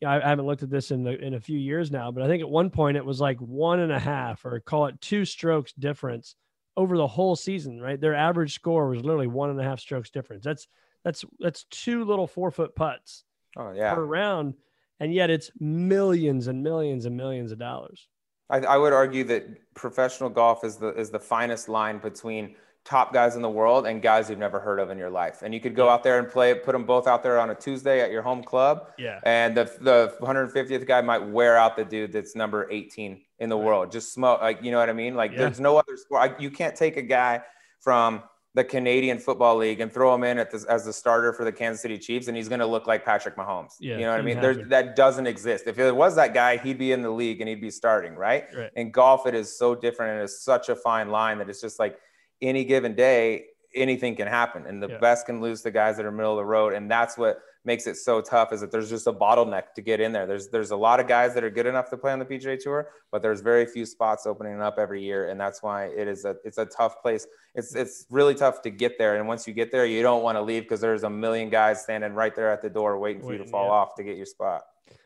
I, 0.04 0.20
I 0.20 0.28
haven't 0.28 0.46
looked 0.46 0.62
at 0.62 0.70
this 0.70 0.90
in 0.90 1.02
the, 1.02 1.18
in 1.18 1.34
a 1.34 1.40
few 1.40 1.58
years 1.58 1.90
now, 1.90 2.10
but 2.10 2.22
I 2.22 2.28
think 2.28 2.42
at 2.42 2.48
one 2.48 2.70
point 2.70 2.96
it 2.96 3.04
was 3.04 3.20
like 3.20 3.38
one 3.38 3.80
and 3.80 3.92
a 3.92 3.98
half 3.98 4.44
or 4.44 4.58
call 4.60 4.86
it 4.86 5.00
two 5.00 5.24
strokes 5.24 5.72
difference 5.72 6.36
over 6.76 6.96
the 6.96 7.06
whole 7.06 7.36
season, 7.36 7.80
right? 7.80 8.00
Their 8.00 8.14
average 8.14 8.54
score 8.54 8.88
was 8.88 9.02
literally 9.02 9.26
one 9.26 9.50
and 9.50 9.60
a 9.60 9.64
half 9.64 9.80
strokes 9.80 10.10
difference. 10.10 10.44
That's 10.44 10.66
that's 11.04 11.24
that's 11.38 11.64
two 11.70 12.04
little 12.04 12.26
four 12.26 12.50
foot 12.50 12.74
putts 12.74 13.24
oh, 13.56 13.72
yeah. 13.72 13.94
per 13.94 14.04
round, 14.04 14.54
and 15.00 15.12
yet 15.12 15.30
it's 15.30 15.50
millions 15.58 16.46
and 16.46 16.62
millions 16.62 17.06
and 17.06 17.16
millions 17.16 17.52
of 17.52 17.58
dollars. 17.58 18.08
I, 18.48 18.58
I 18.58 18.76
would 18.76 18.92
argue 18.92 19.24
that 19.24 19.74
professional 19.74 20.30
golf 20.30 20.64
is 20.64 20.76
the 20.76 20.94
is 20.94 21.10
the 21.10 21.20
finest 21.20 21.68
line 21.68 21.98
between 21.98 22.54
top 22.84 23.12
guys 23.12 23.36
in 23.36 23.42
the 23.42 23.50
world 23.50 23.86
and 23.86 24.02
guys 24.02 24.28
you've 24.28 24.38
never 24.38 24.58
heard 24.58 24.80
of 24.80 24.90
in 24.90 24.98
your 24.98 25.10
life. 25.10 25.42
And 25.42 25.54
you 25.54 25.60
could 25.60 25.76
go 25.76 25.88
out 25.88 26.02
there 26.02 26.18
and 26.18 26.28
play, 26.28 26.54
put 26.54 26.72
them 26.72 26.84
both 26.84 27.06
out 27.06 27.22
there 27.22 27.38
on 27.38 27.50
a 27.50 27.54
Tuesday 27.54 28.00
at 28.00 28.10
your 28.10 28.22
home 28.22 28.42
club. 28.42 28.88
Yeah. 28.98 29.20
And 29.24 29.56
the, 29.56 29.64
the 29.80 30.14
150th 30.20 30.86
guy 30.86 31.00
might 31.00 31.24
wear 31.24 31.56
out 31.56 31.76
the 31.76 31.84
dude 31.84 32.12
that's 32.12 32.34
number 32.34 32.68
18 32.70 33.20
in 33.38 33.48
the 33.48 33.56
right. 33.56 33.64
world. 33.64 33.92
Just 33.92 34.12
smoke, 34.12 34.40
like, 34.40 34.62
you 34.62 34.72
know 34.72 34.78
what 34.78 34.88
I 34.88 34.94
mean? 34.94 35.14
Like, 35.14 35.32
yeah. 35.32 35.38
there's 35.38 35.60
no 35.60 35.76
other 35.76 35.96
sport. 35.96 36.22
I, 36.22 36.40
you 36.40 36.50
can't 36.50 36.74
take 36.74 36.96
a 36.96 37.02
guy 37.02 37.42
from 37.78 38.22
the 38.54 38.64
Canadian 38.64 39.18
Football 39.18 39.56
League 39.56 39.80
and 39.80 39.90
throw 39.90 40.14
him 40.14 40.24
in 40.24 40.36
the, 40.36 40.66
as 40.68 40.84
the 40.84 40.92
starter 40.92 41.32
for 41.32 41.44
the 41.44 41.52
Kansas 41.52 41.80
City 41.80 41.98
Chiefs, 41.98 42.28
and 42.28 42.36
he's 42.36 42.48
going 42.48 42.60
to 42.60 42.66
look 42.66 42.86
like 42.86 43.04
Patrick 43.04 43.36
Mahomes. 43.36 43.76
Yeah, 43.80 43.94
you 43.94 44.02
know 44.02 44.10
what 44.10 44.20
I 44.20 44.22
mean? 44.22 44.40
There's, 44.40 44.68
that 44.68 44.94
doesn't 44.94 45.26
exist. 45.26 45.66
If 45.66 45.78
it 45.78 45.94
was 45.94 46.16
that 46.16 46.34
guy, 46.34 46.58
he'd 46.58 46.78
be 46.78 46.92
in 46.92 47.00
the 47.00 47.10
league 47.10 47.40
and 47.40 47.48
he'd 47.48 47.62
be 47.62 47.70
starting, 47.70 48.14
right? 48.14 48.44
right? 48.54 48.70
In 48.76 48.90
golf, 48.90 49.26
it 49.26 49.34
is 49.34 49.56
so 49.56 49.74
different 49.74 50.14
and 50.14 50.22
it's 50.22 50.42
such 50.42 50.68
a 50.68 50.76
fine 50.76 51.10
line 51.10 51.38
that 51.38 51.48
it's 51.48 51.62
just 51.62 51.78
like 51.78 51.98
any 52.42 52.64
given 52.64 52.94
day, 52.94 53.46
anything 53.74 54.16
can 54.16 54.28
happen. 54.28 54.66
And 54.66 54.82
the 54.82 54.88
yeah. 54.88 54.98
best 54.98 55.26
can 55.26 55.40
lose 55.40 55.62
the 55.62 55.70
guys 55.70 55.96
that 55.96 56.04
are 56.04 56.12
middle 56.12 56.32
of 56.32 56.38
the 56.38 56.44
road. 56.44 56.74
And 56.74 56.90
that's 56.90 57.16
what 57.16 57.38
makes 57.64 57.86
it 57.86 57.94
so 57.94 58.20
tough 58.20 58.52
is 58.52 58.60
that 58.60 58.72
there's 58.72 58.90
just 58.90 59.06
a 59.06 59.12
bottleneck 59.12 59.72
to 59.76 59.82
get 59.82 60.00
in 60.00 60.12
there. 60.12 60.26
There's 60.26 60.48
there's 60.48 60.72
a 60.72 60.76
lot 60.76 60.98
of 61.00 61.06
guys 61.06 61.32
that 61.34 61.44
are 61.44 61.50
good 61.50 61.66
enough 61.66 61.88
to 61.90 61.96
play 61.96 62.12
on 62.12 62.18
the 62.18 62.24
PGA 62.24 62.58
tour 62.58 62.88
but 63.10 63.22
there's 63.22 63.40
very 63.40 63.66
few 63.66 63.86
spots 63.86 64.26
opening 64.26 64.60
up 64.60 64.78
every 64.78 65.02
year. 65.02 65.28
And 65.28 65.40
that's 65.40 65.62
why 65.62 65.84
it 65.86 66.08
is 66.08 66.24
a 66.24 66.36
it's 66.44 66.58
a 66.58 66.66
tough 66.66 67.00
place. 67.02 67.26
It's 67.54 67.74
it's 67.74 68.06
really 68.10 68.34
tough 68.34 68.62
to 68.62 68.70
get 68.70 68.98
there. 68.98 69.16
And 69.16 69.28
once 69.28 69.46
you 69.46 69.52
get 69.54 69.70
there 69.70 69.86
you 69.86 70.02
don't 70.02 70.22
want 70.22 70.36
to 70.36 70.42
leave 70.42 70.62
because 70.62 70.80
there's 70.80 71.04
a 71.04 71.10
million 71.10 71.50
guys 71.50 71.82
standing 71.82 72.14
right 72.14 72.34
there 72.34 72.50
at 72.50 72.62
the 72.62 72.70
door 72.70 72.98
waiting 72.98 73.22
for 73.22 73.32
you 73.32 73.38
to 73.38 73.46
fall 73.46 73.66
yeah. 73.66 73.72
off 73.72 73.94
to 73.96 74.02
get 74.02 74.16
your 74.16 74.26
spot. 74.26 74.62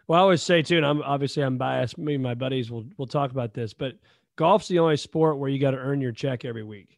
Well 0.08 0.20
i 0.20 0.22
always 0.22 0.42
say 0.42 0.62
too 0.62 0.76
and 0.76 0.86
i'm 0.86 1.02
obviously 1.02 1.42
i'm 1.42 1.58
biased. 1.58 1.98
Me 1.98 2.14
and 2.14 2.22
my 2.22 2.34
buddies 2.34 2.70
will 2.70 2.86
will 2.96 3.08
talk 3.08 3.32
about 3.32 3.54
this 3.54 3.74
but 3.74 3.96
golf's 4.36 4.68
the 4.68 4.78
only 4.78 4.96
sport 4.96 5.38
where 5.38 5.50
you 5.50 5.58
got 5.58 5.72
to 5.72 5.78
earn 5.78 6.00
your 6.00 6.12
check 6.12 6.44
every 6.44 6.62
week 6.62 6.95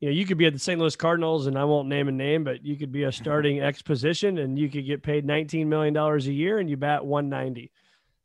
you 0.00 0.08
know, 0.08 0.12
you 0.12 0.26
could 0.26 0.36
be 0.36 0.46
at 0.46 0.52
the 0.52 0.58
St. 0.58 0.78
Louis 0.78 0.94
Cardinals, 0.94 1.46
and 1.46 1.58
I 1.58 1.64
won't 1.64 1.88
name 1.88 2.08
a 2.08 2.12
name, 2.12 2.44
but 2.44 2.64
you 2.64 2.76
could 2.76 2.92
be 2.92 3.04
a 3.04 3.12
starting 3.12 3.60
X 3.60 3.80
position, 3.80 4.38
and 4.38 4.58
you 4.58 4.68
could 4.68 4.84
get 4.84 5.02
paid 5.02 5.26
$19 5.26 5.66
million 5.66 5.96
a 5.96 6.18
year, 6.18 6.58
and 6.58 6.68
you 6.68 6.76
bat 6.76 7.04
190, 7.04 7.72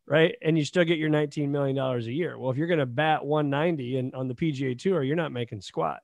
right? 0.05 0.35
And 0.41 0.57
you 0.57 0.65
still 0.65 0.83
get 0.83 0.97
your 0.97 1.09
$19 1.09 1.47
million 1.49 1.77
a 1.77 1.99
year. 1.99 2.37
Well, 2.37 2.51
if 2.51 2.57
you're 2.57 2.67
going 2.67 2.79
to 2.79 2.85
bat 2.85 3.25
190 3.25 3.97
and 3.97 4.15
on 4.15 4.27
the 4.27 4.35
PGA 4.35 4.77
Tour, 4.77 5.03
you're 5.03 5.15
not 5.15 5.31
making 5.31 5.61
squat. 5.61 5.99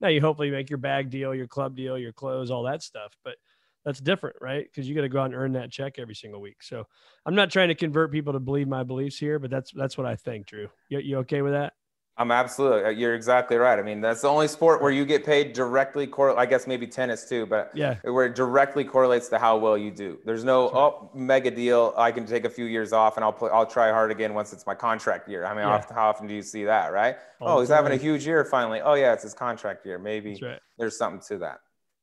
Now 0.00 0.08
you 0.08 0.22
hopefully 0.22 0.50
make 0.50 0.70
your 0.70 0.78
bag 0.78 1.10
deal, 1.10 1.34
your 1.34 1.46
club 1.46 1.76
deal, 1.76 1.98
your 1.98 2.12
clothes, 2.12 2.50
all 2.50 2.62
that 2.62 2.82
stuff, 2.82 3.12
but 3.22 3.36
that's 3.84 4.00
different, 4.00 4.36
right? 4.40 4.64
Because 4.64 4.88
you 4.88 4.94
got 4.94 5.02
to 5.02 5.08
go 5.08 5.20
out 5.20 5.26
and 5.26 5.34
earn 5.34 5.52
that 5.52 5.70
check 5.70 5.98
every 5.98 6.14
single 6.14 6.40
week. 6.40 6.62
So 6.62 6.86
I'm 7.26 7.34
not 7.34 7.50
trying 7.50 7.68
to 7.68 7.74
convert 7.74 8.12
people 8.12 8.32
to 8.32 8.40
believe 8.40 8.68
my 8.68 8.82
beliefs 8.82 9.18
here, 9.18 9.38
but 9.38 9.50
that's 9.50 9.72
that's 9.72 9.96
what 9.96 10.06
I 10.06 10.16
think, 10.16 10.46
Drew. 10.46 10.68
You, 10.88 10.98
you 11.00 11.18
okay 11.18 11.42
with 11.42 11.52
that? 11.52 11.74
I'm 12.20 12.30
absolutely. 12.30 12.84
Uh, 12.84 12.88
you're 12.90 13.14
exactly 13.14 13.56
right. 13.56 13.78
I 13.78 13.82
mean, 13.82 14.02
that's 14.02 14.20
the 14.20 14.28
only 14.28 14.46
sport 14.46 14.82
where 14.82 14.90
you 14.90 15.06
get 15.06 15.24
paid 15.24 15.54
directly. 15.54 16.06
Cor- 16.06 16.38
I 16.38 16.44
guess 16.44 16.66
maybe 16.66 16.86
tennis 16.86 17.26
too, 17.26 17.46
but 17.46 17.70
yeah, 17.72 17.96
where 18.02 18.26
it 18.26 18.34
directly 18.34 18.84
correlates 18.84 19.28
to 19.28 19.38
how 19.38 19.56
well 19.56 19.78
you 19.78 19.90
do. 19.90 20.18
There's 20.26 20.44
no 20.44 20.64
right. 20.64 20.74
oh 20.74 21.10
mega 21.14 21.50
deal. 21.50 21.94
I 21.96 22.12
can 22.12 22.26
take 22.26 22.44
a 22.44 22.50
few 22.50 22.66
years 22.66 22.92
off 22.92 23.16
and 23.16 23.24
I'll 23.24 23.32
play. 23.32 23.48
I'll 23.50 23.64
try 23.64 23.90
hard 23.90 24.10
again 24.10 24.34
once 24.34 24.52
it's 24.52 24.66
my 24.66 24.74
contract 24.74 25.30
year. 25.30 25.46
I 25.46 25.54
mean, 25.54 25.66
yeah. 25.66 25.82
how 25.94 26.10
often 26.10 26.26
do 26.26 26.34
you 26.34 26.42
see 26.42 26.64
that, 26.64 26.92
right? 26.92 27.16
All 27.40 27.56
oh, 27.56 27.60
he's 27.60 27.70
having 27.70 27.92
a 27.92 27.96
huge 27.96 28.26
year 28.26 28.44
finally. 28.44 28.82
Oh 28.82 28.94
yeah, 28.94 29.14
it's 29.14 29.22
his 29.22 29.32
contract 29.32 29.86
year. 29.86 29.98
Maybe 29.98 30.38
right. 30.42 30.60
there's 30.76 30.98
something 30.98 31.22
to 31.28 31.38
that. 31.38 31.60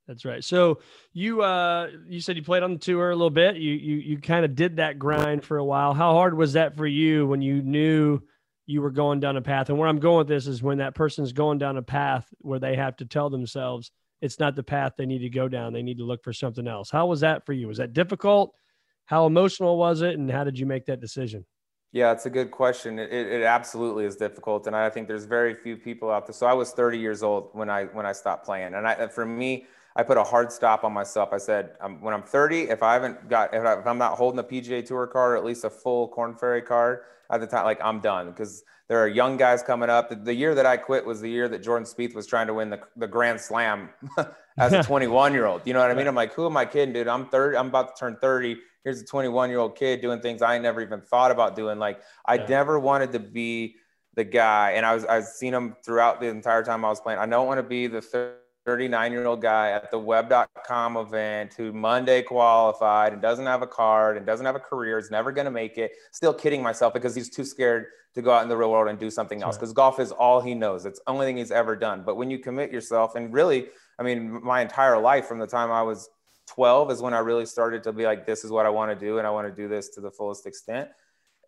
That's 0.07 0.25
right. 0.25 0.43
So 0.43 0.79
you 1.13 1.43
uh 1.43 1.89
you 2.07 2.21
said 2.21 2.37
you 2.37 2.43
played 2.43 2.63
on 2.63 2.73
the 2.73 2.79
tour 2.79 3.11
a 3.11 3.15
little 3.15 3.29
bit. 3.29 3.57
You 3.57 3.73
you 3.73 3.95
you 3.97 4.17
kind 4.17 4.45
of 4.45 4.55
did 4.55 4.77
that 4.77 4.97
grind 4.97 5.45
for 5.45 5.57
a 5.57 5.65
while. 5.65 5.93
How 5.93 6.13
hard 6.13 6.35
was 6.35 6.53
that 6.53 6.75
for 6.75 6.87
you 6.87 7.27
when 7.27 7.43
you 7.43 7.61
knew 7.61 8.21
you 8.67 8.81
were 8.81 8.91
going 8.91 9.19
down 9.19 9.37
a 9.37 9.41
path. 9.41 9.69
And 9.69 9.79
where 9.79 9.87
I'm 9.87 9.99
going 9.99 10.19
with 10.19 10.27
this 10.27 10.45
is 10.45 10.61
when 10.61 10.77
that 10.77 10.93
person's 10.93 11.31
going 11.31 11.57
down 11.57 11.77
a 11.77 11.81
path 11.81 12.27
where 12.39 12.59
they 12.59 12.75
have 12.75 12.97
to 12.97 13.05
tell 13.05 13.29
themselves 13.29 13.91
it's 14.21 14.39
not 14.39 14.55
the 14.55 14.63
path 14.63 14.93
they 14.97 15.05
need 15.05 15.19
to 15.19 15.29
go 15.29 15.47
down. 15.47 15.73
They 15.73 15.81
need 15.81 15.97
to 15.99 16.03
look 16.03 16.23
for 16.23 16.33
something 16.33 16.67
else. 16.67 16.91
How 16.91 17.07
was 17.07 17.21
that 17.21 17.45
for 17.45 17.53
you? 17.53 17.67
Was 17.67 17.77
that 17.77 17.93
difficult? 17.93 18.53
How 19.05 19.25
emotional 19.25 19.77
was 19.77 20.01
it? 20.01 20.17
And 20.17 20.29
how 20.29 20.43
did 20.43 20.59
you 20.59 20.65
make 20.65 20.85
that 20.87 20.99
decision? 20.99 21.45
Yeah, 21.93 22.11
it's 22.11 22.25
a 22.25 22.29
good 22.29 22.51
question. 22.51 22.99
It, 22.99 23.11
it, 23.11 23.43
absolutely 23.43 24.03
is 24.03 24.17
difficult, 24.17 24.67
and 24.67 24.75
I 24.75 24.89
think 24.89 25.07
there's 25.07 25.23
very 25.23 25.55
few 25.55 25.77
people 25.77 26.11
out 26.11 26.27
there. 26.27 26.33
So 26.33 26.45
I 26.45 26.51
was 26.51 26.71
30 26.71 26.99
years 26.99 27.23
old 27.23 27.49
when 27.53 27.69
I 27.69 27.85
when 27.85 28.05
I 28.05 28.11
stopped 28.11 28.45
playing, 28.45 28.73
and 28.73 28.85
I, 28.85 29.07
for 29.07 29.25
me, 29.25 29.65
I 29.97 30.03
put 30.03 30.17
a 30.17 30.23
hard 30.23 30.51
stop 30.51 30.83
on 30.83 30.93
myself. 30.93 31.29
I 31.33 31.37
said, 31.37 31.71
um, 31.81 31.99
when 32.01 32.13
I'm 32.13 32.23
30, 32.23 32.69
if 32.69 32.83
I 32.83 32.93
haven't 32.93 33.27
got, 33.27 33.53
if, 33.53 33.65
I, 33.65 33.89
am 33.89 33.97
not 33.97 34.17
holding 34.17 34.39
a 34.39 34.43
PGA 34.43 34.85
Tour 34.85 35.07
card 35.07 35.33
or 35.33 35.37
at 35.37 35.43
least 35.43 35.65
a 35.65 35.69
full 35.69 36.07
Korn 36.07 36.35
Ferry 36.35 36.61
card, 36.61 36.99
at 37.29 37.41
the 37.41 37.47
time, 37.47 37.65
like 37.65 37.79
I'm 37.83 37.99
done 37.99 38.29
because 38.29 38.63
there 38.87 38.99
are 38.99 39.07
young 39.07 39.37
guys 39.37 39.61
coming 39.61 39.89
up. 39.89 40.09
The, 40.09 40.15
the, 40.15 40.33
year 40.33 40.55
that 40.55 40.65
I 40.65 40.77
quit 40.77 41.05
was 41.05 41.21
the 41.21 41.29
year 41.29 41.49
that 41.49 41.61
Jordan 41.61 41.85
Spieth 41.85 42.15
was 42.15 42.25
trying 42.25 42.47
to 42.47 42.53
win 42.53 42.69
the, 42.69 42.79
the 42.95 43.07
Grand 43.07 43.39
Slam 43.39 43.89
as 44.57 44.73
a 44.73 44.83
21 44.83 45.33
year 45.33 45.45
old. 45.45 45.61
You 45.65 45.73
know 45.73 45.79
what 45.79 45.91
I 45.91 45.93
mean? 45.93 46.07
I'm 46.07 46.15
like, 46.15 46.33
who 46.33 46.45
am 46.45 46.57
I 46.57 46.65
kidding, 46.65 46.93
dude? 46.93 47.07
I'm 47.07 47.27
30. 47.27 47.57
I'm 47.57 47.67
about 47.67 47.95
to 47.95 47.99
turn 47.99 48.17
30. 48.21 48.57
Here's 48.83 49.01
a 49.01 49.05
21 49.05 49.49
year 49.49 49.59
old 49.59 49.75
kid 49.75 50.01
doing 50.01 50.21
things 50.21 50.41
I 50.41 50.57
never 50.57 50.81
even 50.81 51.01
thought 51.01 51.31
about 51.31 51.55
doing. 51.55 51.79
Like 51.79 52.01
I 52.25 52.35
yeah. 52.35 52.47
never 52.47 52.79
wanted 52.79 53.11
to 53.13 53.19
be 53.19 53.75
the 54.13 54.23
guy, 54.23 54.71
and 54.71 54.85
I 54.85 54.95
was 54.95 55.05
I've 55.05 55.25
seen 55.25 55.53
him 55.53 55.75
throughout 55.85 56.19
the 56.19 56.27
entire 56.27 56.63
time 56.63 56.85
I 56.85 56.89
was 56.89 57.01
playing. 57.01 57.19
I 57.19 57.25
don't 57.25 57.45
want 57.45 57.59
to 57.59 57.63
be 57.63 57.87
the 57.87 58.01
third 58.01 58.37
39 58.67 59.13
year 59.13 59.25
old 59.25 59.41
guy 59.41 59.71
at 59.71 59.89
the 59.91 59.97
web.com 59.97 60.97
event 60.97 61.53
who 61.53 61.71
Monday 61.71 62.21
qualified 62.21 63.13
and 63.13 63.21
doesn't 63.21 63.45
have 63.45 63.61
a 63.61 63.67
card 63.67 64.17
and 64.17 64.25
doesn't 64.25 64.45
have 64.45 64.57
a 64.57 64.59
career, 64.59 64.99
is 64.99 65.09
never 65.09 65.31
going 65.31 65.45
to 65.45 65.51
make 65.51 65.77
it. 65.77 65.91
Still 66.11 66.33
kidding 66.33 66.61
myself 66.61 66.93
because 66.93 67.15
he's 67.15 67.29
too 67.29 67.45
scared 67.45 67.85
to 68.13 68.21
go 68.21 68.29
out 68.29 68.43
in 68.43 68.49
the 68.49 68.57
real 68.57 68.69
world 68.69 68.89
and 68.89 68.99
do 68.99 69.09
something 69.09 69.41
else 69.41 69.55
because 69.55 69.71
golf 69.71 70.01
is 70.01 70.11
all 70.11 70.41
he 70.41 70.53
knows. 70.53 70.85
It's 70.85 70.99
the 70.99 71.09
only 71.09 71.25
thing 71.25 71.37
he's 71.37 71.49
ever 71.49 71.77
done. 71.77 72.03
But 72.05 72.17
when 72.17 72.29
you 72.29 72.39
commit 72.39 72.73
yourself, 72.73 73.15
and 73.15 73.31
really, 73.33 73.67
I 73.99 74.03
mean, 74.03 74.43
my 74.43 74.61
entire 74.61 74.99
life 74.99 75.27
from 75.27 75.39
the 75.39 75.47
time 75.47 75.71
I 75.71 75.81
was 75.81 76.09
12 76.47 76.91
is 76.91 77.01
when 77.01 77.13
I 77.13 77.19
really 77.19 77.45
started 77.45 77.83
to 77.83 77.93
be 77.93 78.03
like, 78.03 78.25
this 78.25 78.43
is 78.43 78.51
what 78.51 78.65
I 78.65 78.69
want 78.69 78.91
to 78.91 78.99
do 78.99 79.17
and 79.17 79.25
I 79.25 79.29
want 79.29 79.47
to 79.47 79.61
do 79.61 79.69
this 79.69 79.87
to 79.89 80.01
the 80.01 80.11
fullest 80.11 80.45
extent 80.45 80.89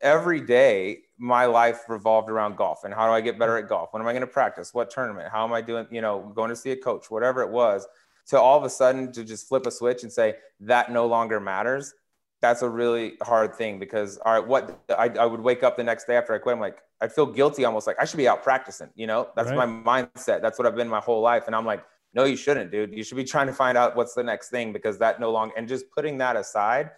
every 0.01 0.41
day 0.41 0.99
my 1.17 1.45
life 1.45 1.81
revolved 1.89 2.29
around 2.29 2.55
golf 2.55 2.85
and 2.85 2.93
how 2.93 3.05
do 3.05 3.13
I 3.13 3.21
get 3.21 3.37
better 3.37 3.57
at 3.57 3.65
mm-hmm. 3.65 3.73
golf? 3.73 3.89
When 3.91 4.01
am 4.01 4.07
I 4.07 4.13
going 4.13 4.21
to 4.21 4.27
practice? 4.27 4.73
What 4.73 4.89
tournament? 4.89 5.29
How 5.31 5.43
am 5.43 5.53
I 5.53 5.61
doing? 5.61 5.87
You 5.91 6.01
know, 6.01 6.31
going 6.35 6.49
to 6.49 6.55
see 6.55 6.71
a 6.71 6.77
coach, 6.77 7.11
whatever 7.11 7.41
it 7.41 7.49
was. 7.49 7.87
To 8.27 8.39
all 8.39 8.57
of 8.57 8.63
a 8.63 8.69
sudden 8.69 9.11
to 9.13 9.23
just 9.23 9.47
flip 9.47 9.65
a 9.65 9.71
switch 9.71 10.03
and 10.03 10.13
say 10.13 10.35
that 10.59 10.91
no 10.91 11.07
longer 11.07 11.39
matters. 11.39 11.95
That's 12.41 12.61
a 12.61 12.69
really 12.69 13.13
hard 13.23 13.55
thing 13.55 13.79
because 13.79 14.17
all 14.19 14.33
right, 14.33 14.47
what 14.47 14.79
I, 14.89 15.09
I 15.19 15.25
would 15.25 15.41
wake 15.41 15.63
up 15.63 15.75
the 15.75 15.83
next 15.83 16.05
day 16.05 16.15
after 16.15 16.33
I 16.33 16.37
quit. 16.37 16.53
I'm 16.53 16.61
like, 16.61 16.77
I 17.01 17.07
feel 17.07 17.25
guilty 17.25 17.65
almost 17.65 17.87
like 17.87 17.95
I 17.99 18.05
should 18.05 18.17
be 18.17 18.27
out 18.27 18.43
practicing. 18.43 18.89
You 18.95 19.07
know, 19.07 19.29
that's 19.35 19.49
right. 19.51 19.67
my 19.67 20.03
mindset. 20.05 20.41
That's 20.41 20.59
what 20.59 20.67
I've 20.67 20.75
been 20.75 20.87
my 20.87 20.99
whole 20.99 21.21
life. 21.21 21.45
And 21.47 21.55
I'm 21.55 21.65
like, 21.65 21.83
no, 22.13 22.23
you 22.23 22.35
shouldn't, 22.35 22.71
dude. 22.71 22.93
You 22.93 23.03
should 23.03 23.17
be 23.17 23.23
trying 23.23 23.47
to 23.47 23.53
find 23.53 23.77
out 23.77 23.95
what's 23.95 24.13
the 24.13 24.23
next 24.23 24.49
thing 24.49 24.73
because 24.73 24.97
that 24.99 25.19
no 25.19 25.31
longer 25.31 25.53
and 25.57 25.67
just 25.67 25.85
putting 25.91 26.17
that 26.19 26.35
aside 26.35 26.91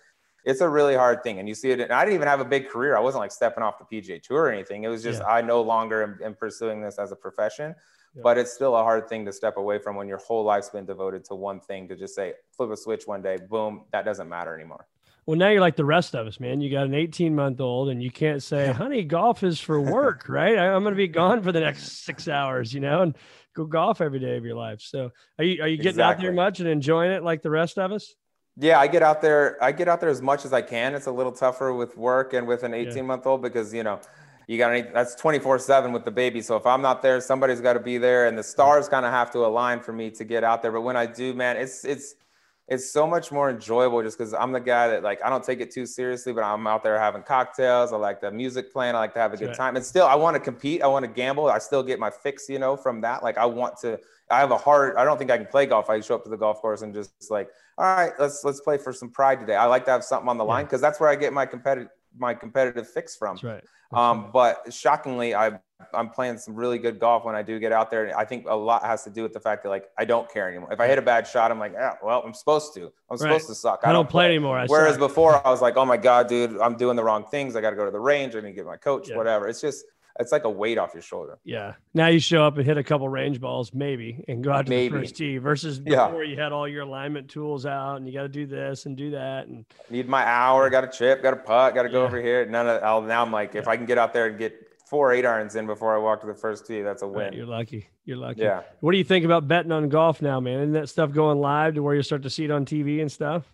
it's 0.46 0.62
a 0.62 0.70
really 0.70 0.96
hard 0.96 1.24
thing. 1.24 1.40
And 1.40 1.48
you 1.48 1.56
see 1.56 1.72
it. 1.72 1.80
And 1.80 1.92
I 1.92 2.04
didn't 2.04 2.16
even 2.16 2.28
have 2.28 2.40
a 2.40 2.46
big 2.46 2.70
career. 2.70 2.98
I 2.98 3.00
wasn't 3.00 3.22
like 3.22 3.32
stepping 3.32 3.64
off 3.64 3.76
the 3.78 3.86
PGA 3.86 4.22
Tour 4.22 4.44
or 4.44 4.52
anything. 4.52 4.84
It 4.84 4.90
was 4.90 5.04
just 5.04 5.22
yeah. 5.22 5.28
I 5.28 5.42
no 5.42 5.62
longer 5.62 6.04
am, 6.04 6.20
am, 6.24 6.36
pursuing 6.36 6.82
this 6.82 6.98
as 6.98 7.12
a 7.12 7.16
profession. 7.16 7.76
Yeah. 8.16 8.22
But 8.24 8.38
it's 8.38 8.52
still 8.52 8.76
a 8.76 8.84
hard 8.84 9.08
thing 9.08 9.26
to 9.26 9.34
step 9.34 9.58
away 9.58 9.80
from 9.80 9.96
when 9.96 10.08
your 10.08 10.18
whole 10.18 10.44
life's 10.44 10.70
been 10.70 10.86
devoted 10.86 11.24
to 11.26 11.36
one 11.36 11.60
thing. 11.60 11.88
To 11.88 11.96
just 11.96 12.16
say 12.16 12.34
flip 12.56 12.72
a 12.72 12.78
switch 12.78 13.08
one 13.08 13.22
day, 13.22 13.38
boom, 13.50 13.86
that 13.92 14.04
doesn't 14.04 14.28
matter 14.28 14.54
anymore. 14.54 14.88
Well, 15.28 15.38
now 15.38 15.50
you're 15.50 15.62
like 15.62 15.76
the 15.76 15.86
rest 15.86 16.16
of 16.16 16.26
us, 16.26 16.40
man. 16.40 16.62
You 16.62 16.72
got 16.72 16.88
an 16.88 16.96
18 16.96 17.36
month 17.36 17.62
old, 17.62 17.90
and 17.90 18.02
you 18.02 18.10
can't 18.10 18.42
say, 18.42 18.72
"Honey, 18.74 19.04
golf 19.04 19.44
is 19.44 19.60
for 19.60 19.80
work," 19.80 20.28
right? 20.28 20.58
I'm 20.58 20.82
going 20.82 20.94
to 20.94 20.98
be 20.98 21.08
gone 21.08 21.44
for 21.44 21.52
the 21.52 21.60
next 21.60 22.04
six 22.04 22.28
hours, 22.28 22.74
you 22.74 22.80
know, 22.80 23.04
and 23.04 23.16
go 23.56 23.66
golf 23.66 24.02
every 24.02 24.20
day 24.20 24.36
of 24.38 24.44
your 24.44 24.56
life. 24.56 24.82
So, 24.82 25.12
are 25.38 25.46
you 25.46 25.62
are 25.62 25.68
you 25.68 25.78
getting 25.78 25.92
exactly. 25.92 26.04
out 26.04 26.22
there 26.22 26.34
much 26.34 26.60
and 26.60 26.68
enjoying 26.68 27.12
it 27.12 27.24
like 27.24 27.44
the 27.44 27.52
rest 27.52 27.78
of 27.78 27.92
us? 27.92 28.16
Yeah, 28.58 28.80
I 28.80 28.88
get 28.88 29.02
out 29.02 29.22
there. 29.22 29.58
I 29.64 29.72
get 29.72 29.88
out 29.88 30.02
there 30.02 30.10
as 30.10 30.22
much 30.22 30.46
as 30.46 30.54
I 30.54 30.62
can. 30.62 30.94
It's 30.94 31.08
a 31.08 31.12
little 31.12 31.32
tougher 31.32 31.74
with 31.74 31.98
work 31.98 32.34
and 32.34 32.48
with 32.48 32.64
an 32.64 32.74
18 32.74 33.06
month 33.06 33.26
old 33.26 33.42
because 33.42 33.74
you 33.74 33.84
know 33.84 34.00
you 34.48 34.58
got 34.58 34.72
any, 34.74 34.82
that's 34.82 35.16
24 35.16 35.60
seven 35.60 35.94
with 35.94 36.04
the 36.04 36.12
baby. 36.12 36.42
So 36.42 36.58
if 36.58 36.66
I'm 36.66 36.82
not 36.82 37.02
there, 37.02 37.22
somebody's 37.22 37.62
got 37.62 37.74
to 37.74 37.80
be 37.80 37.98
there, 37.98 38.28
and 38.28 38.38
the 38.38 38.44
stars 38.44 38.90
kind 38.90 39.06
of 39.06 39.12
have 39.12 39.32
to 39.32 39.46
align 39.46 39.80
for 39.80 39.94
me 39.94 40.10
to 40.12 40.24
get 40.26 40.44
out 40.44 40.62
there. 40.62 40.72
But 40.72 40.82
when 40.82 40.98
I 40.98 41.06
do, 41.06 41.34
man, 41.34 41.56
it's 41.56 41.86
it's 41.86 42.16
it's 42.68 42.90
so 42.90 43.06
much 43.08 43.32
more 43.32 43.50
enjoyable 43.50 44.02
just 44.02 44.18
because 44.18 44.34
I'm 44.34 44.52
the 44.52 44.60
guy 44.60 44.88
that 44.90 45.04
like 45.04 45.24
I 45.24 45.30
don't 45.30 45.44
take 45.44 45.60
it 45.62 45.72
too 45.72 45.86
seriously, 45.86 46.34
but 46.34 46.44
I'm 46.44 46.68
out 46.68 46.84
there 46.84 47.00
having 47.00 47.24
cocktails. 47.24 47.94
I 47.94 47.98
like 47.98 48.22
the 48.22 48.32
music 48.32 48.72
playing. 48.72 48.96
I 48.96 49.00
like 49.00 49.14
to 49.14 49.20
have 49.20 49.34
a 49.34 49.38
good 49.38 49.54
time. 49.54 49.76
And 49.76 49.86
still, 49.86 50.06
I 50.06 50.16
want 50.16 50.36
to 50.36 50.40
compete. 50.40 50.82
I 50.82 50.88
want 50.88 51.04
to 51.04 51.12
gamble. 51.12 51.48
I 51.48 51.60
still 51.60 51.84
get 51.84 52.00
my 52.00 52.10
fix, 52.10 52.50
you 52.50 52.60
know, 52.60 52.76
from 52.76 53.02
that. 53.02 53.24
Like 53.24 53.38
I 53.38 53.46
want 53.46 53.78
to. 53.82 54.00
I 54.30 54.40
have 54.40 54.52
a 54.52 54.58
heart. 54.58 54.96
I 54.98 55.04
don't 55.04 55.18
think 55.18 55.30
I 55.30 55.38
can 55.38 55.48
play 55.48 55.66
golf. 55.66 55.90
I 55.90 56.00
show 56.00 56.16
up 56.16 56.24
to 56.24 56.30
the 56.30 56.38
golf 56.38 56.62
course 56.62 56.82
and 56.82 56.94
just 56.94 57.30
like, 57.30 57.50
all 57.78 57.96
right, 57.96 58.14
let's 58.20 58.44
let's 58.44 58.62
play 58.62 58.78
for 58.78 58.94
some 58.94 59.10
pride 59.10 59.40
today. 59.40 59.56
I 59.56 59.66
like 59.66 59.86
to 59.86 59.92
have 59.92 60.04
something 60.04 60.30
on 60.30 60.38
the 60.38 60.46
line 60.46 60.66
because 60.66 60.82
that's 60.82 61.00
where 61.00 61.10
I 61.10 61.16
get 61.16 61.34
my 61.34 61.46
competitive 61.46 61.90
my 62.18 62.34
competitive 62.34 62.90
fix 62.90 63.16
from. 63.16 63.36
That's 63.36 63.44
right. 63.44 63.64
That's 63.92 64.00
um, 64.00 64.24
right. 64.24 64.34
But 64.34 64.74
shockingly, 64.74 65.34
I 65.36 65.60
I'm 65.94 66.10
playing 66.10 66.38
some 66.38 66.56
really 66.56 66.78
good 66.78 67.00
golf 67.00 67.26
when 67.26 67.36
I 67.36 67.42
do 67.42 67.60
get 67.60 67.72
out 67.72 67.90
there. 67.90 68.06
And 68.06 68.14
I 68.14 68.26
think 68.26 68.46
a 68.48 68.56
lot 68.56 68.84
has 68.84 69.04
to 69.04 69.10
do 69.10 69.24
with 69.24 69.34
the 69.34 69.40
fact 69.40 69.64
that 69.64 69.70
like 69.70 69.86
I 69.98 70.06
don't 70.06 70.32
care 70.32 70.48
anymore. 70.48 70.72
If 70.72 70.80
I 70.80 70.88
hit 70.88 70.98
a 70.98 71.02
bad 71.02 71.28
shot, 71.28 71.52
I'm 71.52 71.60
like, 71.60 71.74
yeah, 71.74 71.94
well, 72.04 72.22
I'm 72.26 72.34
supposed 72.34 72.74
to. 72.76 72.92
I'm 73.10 73.18
supposed 73.18 73.48
to 73.48 73.56
suck. 73.56 73.82
I, 73.84 73.90
I 73.90 73.94
don't, 73.94 74.10
play, 74.10 74.26
play, 74.26 74.26
anymore. 74.28 74.58
I 74.58 74.66
Whereas 74.68 74.94
suck. 74.94 75.00
before, 75.00 75.46
I 75.46 75.50
was 75.50 75.62
like, 75.62 75.78
oh 75.78 75.86
my 75.86 75.98
god, 75.98 76.28
dude, 76.28 76.60
I'm 76.60 76.76
doing 76.76 76.96
the 76.96 77.04
wrong 77.04 77.26
things. 77.26 77.56
I 77.56 77.62
got 77.62 77.72
to 77.72 77.76
go 77.76 77.86
to 77.86 77.92
the 77.92 78.00
range. 78.00 78.36
I 78.36 78.42
need 78.42 78.50
to 78.50 78.54
get 78.54 78.66
my 78.66 78.78
coach, 78.78 79.10
yeah. 79.10 79.18
whatever. 79.18 79.48
It's 79.48 79.62
just 79.62 79.86
it's 80.22 80.32
like 80.32 80.46
a 80.46 80.50
weight 80.50 80.78
off 80.78 80.94
your 80.94 81.02
shoulder. 81.02 81.40
Yeah. 81.44 81.74
Now 81.94 82.08
you 82.08 82.20
show 82.20 82.46
up 82.46 82.58
and 82.58 82.66
hit 82.66 82.78
a 82.78 82.84
couple 82.84 83.10
range 83.10 83.42
balls, 83.42 83.74
maybe, 83.74 84.24
and 84.28 84.44
go 84.44 84.52
out 84.52 84.66
to 84.68 84.70
maybe. 84.70 84.94
the 84.94 85.02
first 85.02 85.16
tee 85.16 85.38
versus 85.38 85.80
before 85.80 86.24
yeah. 86.24 86.32
you 86.32 86.40
had 86.40 86.52
all 86.52 86.68
your 86.68 86.84
alignment 86.84 87.30
tools 87.30 87.66
out 87.66 87.98
and 87.98 88.08
you 88.08 88.14
got 88.14 88.24
to 88.24 88.30
do 88.30 88.46
this 88.46 88.86
and 88.86 88.96
do 88.96 89.12
that. 89.12 89.48
And 89.48 89.66
need 89.90 90.08
my 90.08 90.24
hour, 90.24 90.70
got 90.70 90.84
a 90.84 90.88
chip, 90.88 91.22
got 91.22 91.34
a 91.34 91.38
putt, 91.38 91.76
got 91.76 91.84
to 91.84 91.90
go 91.90 92.02
yeah. 92.02 92.08
over 92.08 92.22
here. 92.22 92.46
None 92.46 92.68
of 92.68 92.84
I'll, 92.84 93.02
now 93.02 93.22
I'm 93.22 93.32
like, 93.32 93.56
if 93.56 93.68
I 93.68 93.76
can 93.76 93.86
get 93.86 93.98
out 93.98 94.14
there 94.14 94.28
and 94.28 94.38
get 94.38 94.68
four 94.92 95.14
eight 95.14 95.26
irons 95.26 95.56
in 95.56 95.66
before 95.66 95.96
I 95.96 96.00
walk 96.00 96.22
to 96.22 96.28
the 96.28 96.34
first 96.34 96.68
tee, 96.68 96.82
that's 96.82 97.02
a 97.02 97.08
win. 97.08 97.28
Right, 97.28 97.34
you're 97.34 97.46
lucky. 97.46 97.88
You're 98.04 98.18
lucky. 98.18 98.42
Yeah. 98.42 98.64
What 98.82 98.92
do 98.92 98.98
you 98.98 99.04
think 99.06 99.24
about 99.24 99.48
betting 99.48 99.72
on 99.72 99.88
golf 99.90 100.22
now, 100.22 100.40
man? 100.40 100.60
Isn't 100.60 100.74
that 100.74 100.90
stuff 100.90 101.14
going 101.14 101.40
live 101.40 101.76
to 101.76 101.84
where 101.84 101.96
you 101.96 102.04
start 102.04 102.24
to 102.24 102.30
see 102.30 102.44
it 102.46 102.52
on 102.52 102.66
TV 102.66 103.02
and 103.02 103.12
stuff? 103.12 103.46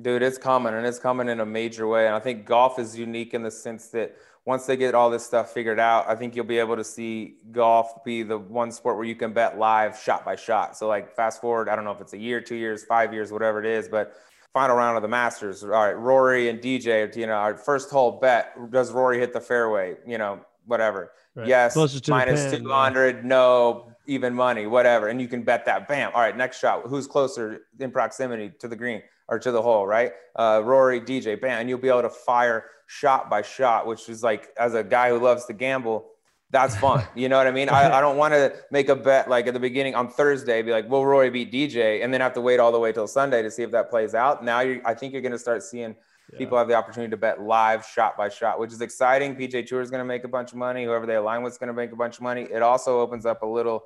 Dude, 0.00 0.22
it's 0.22 0.38
coming 0.38 0.74
and 0.74 0.86
it's 0.86 0.98
coming 0.98 1.28
in 1.28 1.40
a 1.40 1.46
major 1.46 1.86
way. 1.86 2.06
And 2.06 2.14
I 2.14 2.20
think 2.20 2.46
golf 2.46 2.78
is 2.78 2.98
unique 2.98 3.34
in 3.34 3.42
the 3.42 3.50
sense 3.50 3.88
that 3.88 4.16
once 4.46 4.64
they 4.64 4.76
get 4.76 4.94
all 4.94 5.10
this 5.10 5.26
stuff 5.26 5.52
figured 5.52 5.80
out, 5.80 6.08
I 6.08 6.14
think 6.14 6.36
you'll 6.36 6.44
be 6.44 6.58
able 6.58 6.76
to 6.76 6.84
see 6.84 7.34
golf 7.50 8.04
be 8.04 8.22
the 8.22 8.38
one 8.38 8.70
sport 8.70 8.96
where 8.96 9.04
you 9.04 9.16
can 9.16 9.32
bet 9.32 9.58
live 9.58 9.98
shot 10.00 10.24
by 10.24 10.36
shot. 10.36 10.76
So 10.76 10.86
like 10.86 11.14
fast 11.14 11.40
forward, 11.40 11.68
I 11.68 11.74
don't 11.74 11.84
know 11.84 11.90
if 11.90 12.00
it's 12.00 12.12
a 12.12 12.18
year, 12.18 12.40
two 12.40 12.54
years, 12.54 12.84
five 12.84 13.12
years, 13.12 13.32
whatever 13.32 13.58
it 13.58 13.66
is, 13.66 13.88
but 13.88 14.14
final 14.54 14.76
round 14.76 14.96
of 14.96 15.02
the 15.02 15.08
Masters. 15.08 15.64
All 15.64 15.70
right, 15.70 15.92
Rory 15.92 16.48
and 16.48 16.60
DJ, 16.60 17.14
you 17.16 17.26
know, 17.26 17.32
our 17.32 17.56
first 17.56 17.90
hole 17.90 18.20
bet, 18.20 18.54
does 18.70 18.92
Rory 18.92 19.18
hit 19.18 19.32
the 19.32 19.40
fairway? 19.40 19.96
You 20.06 20.16
know, 20.16 20.40
whatever. 20.64 21.10
Right. 21.34 21.48
Yes, 21.48 21.76
minus 22.08 22.50
200, 22.50 23.16
yeah. 23.16 23.22
no, 23.24 23.92
even 24.06 24.32
money, 24.32 24.68
whatever. 24.68 25.08
And 25.08 25.20
you 25.20 25.26
can 25.26 25.42
bet 25.42 25.64
that. 25.66 25.88
Bam. 25.88 26.12
All 26.14 26.20
right, 26.20 26.36
next 26.36 26.60
shot. 26.60 26.82
Who's 26.86 27.08
closer 27.08 27.62
in 27.80 27.90
proximity 27.90 28.52
to 28.60 28.68
the 28.68 28.76
green 28.76 29.02
or 29.28 29.38
to 29.38 29.50
the 29.50 29.62
hole, 29.62 29.86
right? 29.86 30.12
Uh, 30.34 30.62
Rory, 30.64 31.00
DJ, 31.00 31.40
bam. 31.40 31.60
And 31.60 31.68
you'll 31.68 31.78
be 31.78 31.88
able 31.88 32.02
to 32.02 32.10
fire 32.10 32.66
shot 32.86 33.28
by 33.28 33.42
shot, 33.42 33.86
which 33.86 34.08
is 34.08 34.22
like, 34.22 34.48
as 34.58 34.74
a 34.74 34.84
guy 34.84 35.10
who 35.10 35.18
loves 35.18 35.44
to 35.46 35.52
gamble, 35.52 36.06
that's 36.50 36.76
fun. 36.76 37.04
You 37.16 37.28
know 37.28 37.36
what 37.36 37.46
I 37.46 37.50
mean? 37.50 37.68
I, 37.68 37.98
I 37.98 38.00
don't 38.00 38.16
want 38.16 38.34
to 38.34 38.54
make 38.70 38.88
a 38.88 38.96
bet 38.96 39.28
like 39.28 39.46
at 39.46 39.54
the 39.54 39.60
beginning 39.60 39.94
on 39.94 40.08
Thursday, 40.08 40.62
be 40.62 40.70
like, 40.70 40.88
will 40.88 41.04
Rory 41.04 41.30
beat 41.30 41.52
DJ? 41.52 42.04
And 42.04 42.14
then 42.14 42.20
have 42.20 42.34
to 42.34 42.40
wait 42.40 42.60
all 42.60 42.70
the 42.70 42.78
way 42.78 42.92
till 42.92 43.08
Sunday 43.08 43.42
to 43.42 43.50
see 43.50 43.62
if 43.62 43.72
that 43.72 43.90
plays 43.90 44.14
out. 44.14 44.44
Now, 44.44 44.58
I 44.58 44.94
think 44.94 45.12
you're 45.12 45.22
going 45.22 45.32
to 45.32 45.38
start 45.38 45.62
seeing– 45.62 45.96
yeah. 46.32 46.38
People 46.38 46.58
have 46.58 46.66
the 46.66 46.74
opportunity 46.74 47.10
to 47.10 47.16
bet 47.16 47.40
live 47.40 47.86
shot 47.86 48.16
by 48.16 48.28
shot, 48.28 48.58
which 48.58 48.72
is 48.72 48.80
exciting. 48.80 49.36
PGA 49.36 49.64
Tour 49.64 49.80
is 49.80 49.90
going 49.90 50.00
to 50.00 50.04
make 50.04 50.24
a 50.24 50.28
bunch 50.28 50.50
of 50.50 50.58
money. 50.58 50.84
Whoever 50.84 51.06
they 51.06 51.14
align 51.14 51.42
with 51.42 51.52
is 51.52 51.58
going 51.58 51.68
to 51.68 51.74
make 51.74 51.92
a 51.92 51.96
bunch 51.96 52.16
of 52.16 52.22
money. 52.22 52.42
It 52.42 52.62
also 52.62 53.00
opens 53.00 53.26
up 53.26 53.42
a 53.42 53.46
little, 53.46 53.84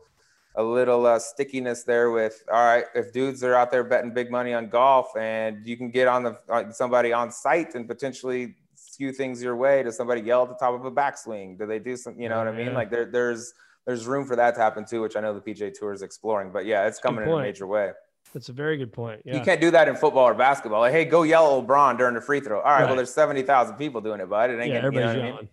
a 0.57 0.63
little 0.63 1.07
uh, 1.07 1.19
stickiness 1.19 1.85
there 1.85 2.11
with 2.11 2.43
all 2.51 2.65
right. 2.65 2.85
If 2.95 3.13
dudes 3.13 3.43
are 3.45 3.55
out 3.55 3.71
there 3.71 3.85
betting 3.85 4.13
big 4.13 4.31
money 4.31 4.53
on 4.53 4.69
golf, 4.69 5.17
and 5.17 5.67
you 5.67 5.77
can 5.77 5.91
get 5.91 6.09
on 6.09 6.23
the 6.25 6.39
uh, 6.49 6.71
somebody 6.73 7.13
on 7.13 7.31
site 7.31 7.75
and 7.75 7.87
potentially 7.87 8.57
skew 8.75 9.13
things 9.13 9.43
your 9.43 9.57
way. 9.57 9.83
Does 9.83 9.97
somebody 9.97 10.21
yell 10.21 10.43
at 10.43 10.49
the 10.49 10.55
top 10.55 10.75
of 10.75 10.85
a 10.85 10.91
backswing? 10.91 11.59
Do 11.59 11.67
they 11.67 11.79
do 11.79 11.97
some? 11.97 12.21
You 12.21 12.29
know 12.29 12.39
what 12.39 12.49
I 12.49 12.53
mean? 12.53 12.75
Like 12.75 12.91
there, 12.91 13.07
there's 13.07 13.55
there's 13.87 14.07
room 14.07 14.27
for 14.27 14.37
that 14.37 14.55
to 14.57 14.61
happen 14.61 14.85
too, 14.85 15.01
which 15.01 15.17
I 15.17 15.21
know 15.21 15.33
the 15.33 15.41
PGA 15.41 15.73
Tour 15.73 15.93
is 15.93 16.03
exploring. 16.03 16.51
But 16.53 16.67
yeah, 16.67 16.87
it's 16.87 16.99
coming 16.99 17.25
in 17.25 17.31
a 17.31 17.39
major 17.39 17.67
way. 17.67 17.93
That's 18.35 18.49
a 18.49 18.53
very 18.53 18.77
good 18.77 18.93
point. 18.93 19.23
Yeah. 19.25 19.37
You 19.37 19.41
can't 19.41 19.61
do 19.61 19.71
that 19.73 19.89
in 19.89 19.97
football 19.97 20.25
or 20.25 20.35
basketball. 20.35 20.81
Like, 20.81 20.93
hey, 20.93 21.05
go 21.05 21.23
yell 21.25 21.63
LeBron 21.63 21.99
during 21.99 22.15
the 22.15 22.21
free 22.21 22.41
throw. 22.41 22.59
All 22.59 22.65
right, 22.65 22.81
right. 22.81 22.87
well, 22.87 22.95
there's 22.95 23.13
70,000 23.13 23.75
people 23.75 24.01
doing 24.01 24.21
it, 24.21 24.29
but 24.29 24.51
it 24.51 24.61
ain't 24.61 24.69
yeah, 24.69 24.75
gonna, 24.75 24.87
everybody's 24.87 25.17
you 25.17 25.23
know 25.23 25.29
yelling. 25.29 25.39
I 25.39 25.41
mean? 25.41 25.49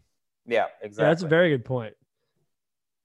Yeah, 0.45 0.65
exactly. 0.81 1.03
Yeah, 1.03 1.10
that's 1.10 1.23
a 1.23 1.27
very 1.27 1.49
good 1.49 1.65
point. 1.65 1.95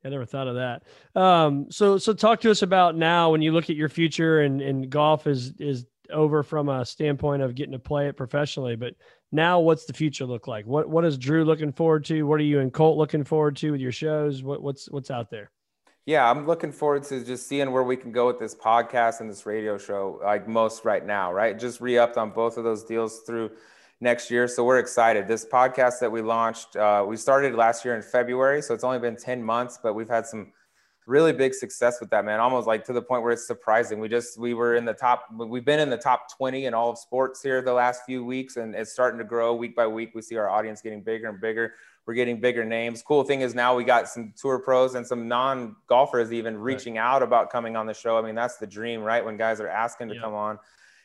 I 0.05 0.09
never 0.09 0.25
thought 0.25 0.49
of 0.49 0.57
that. 0.57 0.83
Um, 1.21 1.67
so, 1.71 1.99
so 1.99 2.13
talk 2.13 2.41
to 2.41 2.51
us 2.51 2.63
about 2.63 2.97
now 2.97 3.31
when 3.31 3.43
you 3.43 3.53
look 3.53 3.71
at 3.71 3.77
your 3.77 3.89
future 3.89 4.41
and, 4.41 4.61
and 4.61 4.91
golf 4.91 5.27
is, 5.27 5.53
is 5.59 5.87
over 6.11 6.43
from 6.43 6.69
a 6.69 6.85
standpoint 6.85 7.43
of 7.43 7.55
getting 7.55 7.73
to 7.73 7.79
play 7.79 8.09
it 8.09 8.17
professionally, 8.17 8.77
but 8.77 8.95
now 9.31 9.61
what's 9.61 9.87
the 9.87 9.93
future 9.93 10.27
look 10.27 10.47
like? 10.47 10.67
What, 10.67 10.89
what 10.89 11.05
is 11.05 11.17
Drew 11.17 11.45
looking 11.45 11.73
forward 11.73 12.05
to? 12.07 12.25
What 12.25 12.41
are 12.41 12.45
you 12.45 12.61
and 12.61 12.73
Colt 12.73 12.99
looking 12.99 13.25
forward 13.25 13.57
to 13.57 13.73
with 13.73 13.81
your 13.81 13.93
shows? 13.93 14.43
What, 14.43 14.63
what's, 14.63 14.91
what's 14.91 15.11
out 15.11 15.31
there? 15.31 15.51
Yeah, 16.05 16.29
I'm 16.29 16.47
looking 16.49 16.73
forward 16.73 17.05
to 17.05 17.25
just 17.25 17.47
seeing 17.47 17.71
where 17.71 17.85
we 17.85 17.97
can 17.97 18.11
go 18.11 18.27
with 18.27 18.41
this 18.41 18.57
podcast 18.57 19.21
and 19.21 19.31
this 19.31 19.47
radio 19.47 19.79
show, 19.79 20.21
like 20.25 20.49
most 20.49 20.85
right 20.85 21.07
now, 21.07 21.33
right? 21.33 21.57
Just 21.57 21.81
re 21.81 21.97
upped 21.97 22.17
on 22.17 22.31
both 22.31 22.57
of 22.57 22.65
those 22.65 22.83
deals 22.83 23.21
through 23.21 23.53
next 24.03 24.33
year. 24.33 24.49
So 24.49 24.65
we're 24.65 24.81
excited. 24.81 25.29
This 25.29 25.47
podcast 25.47 26.01
that 26.01 26.11
we 26.11 26.23
launched, 26.23 26.75
uh, 26.75 27.05
we 27.07 27.17
started 27.17 27.55
last 27.55 27.85
year 27.85 27.95
in 27.95 28.03
February. 28.03 28.61
So 28.61 28.75
it's 28.75 28.83
only 28.83 28.99
been 28.99 29.17
10 29.17 29.43
months, 29.43 29.79
but 29.81 29.95
we've 29.95 30.09
had 30.09 30.27
some 30.27 30.53
really 31.07 31.33
big 31.33 31.55
success 31.55 32.01
with 32.01 32.11
that, 32.11 32.25
man. 32.25 32.41
Almost 32.41 32.67
like 32.67 32.85
to 32.87 32.93
the 32.93 33.01
point 33.01 33.23
where 33.23 33.31
it's 33.31 33.47
surprising. 33.47 34.01
We 34.01 34.09
just, 34.09 34.39
we 34.39 34.55
were 34.55 34.75
in 34.75 34.85
the 34.85 34.93
top, 34.93 35.29
we've 35.33 35.65
been 35.65 35.79
in 35.79 35.89
the 35.89 35.97
top 35.97 36.37
20 36.37 36.67
in 36.67 36.75
all 36.75 36.91
of 36.91 36.99
sports 36.99 37.41
here 37.43 37.63
the 37.63 37.73
last 37.73 38.03
few 38.05 38.25
weeks, 38.25 38.57
and 38.57 38.75
it's 38.75 38.93
starting 38.93 39.19
to 39.19 39.25
grow 39.25 39.55
week 39.55 39.77
by 39.77 39.87
week. 39.87 40.11
We 40.17 40.23
see 40.23 40.37
our 40.37 40.51
audience 40.51 40.83
getting 40.83 41.03
bigger 41.03 41.29
and 41.29 41.41
bigger. 41.41 41.75
We're 42.05 42.15
getting 42.15 42.41
bigger 42.41 42.65
names. 42.65 43.05
Cool 43.07 43.23
thing 43.23 43.43
is 43.43 43.55
now 43.55 43.77
we 43.77 43.85
got 43.85 44.09
some 44.09 44.35
tour 44.37 44.59
pros 44.59 44.97
and 44.97 45.07
some 45.07 45.29
non 45.29 45.77
golfers 45.87 46.33
even 46.33 46.57
reaching 46.57 46.95
right. 46.95 47.03
out 47.03 47.23
about 47.23 47.51
coming 47.51 47.77
on 47.77 47.87
the 47.87 47.95
show. 47.95 48.19
I 48.19 48.23
mean, 48.23 48.35
that's 48.35 48.57
the 48.57 48.67
dream, 48.67 49.03
right? 49.03 49.25
When 49.25 49.37
guys 49.37 49.61
are 49.61 49.69
asking 49.69 50.09
to 50.09 50.17
yeah. 50.17 50.23
come 50.23 50.35
on. 50.35 50.59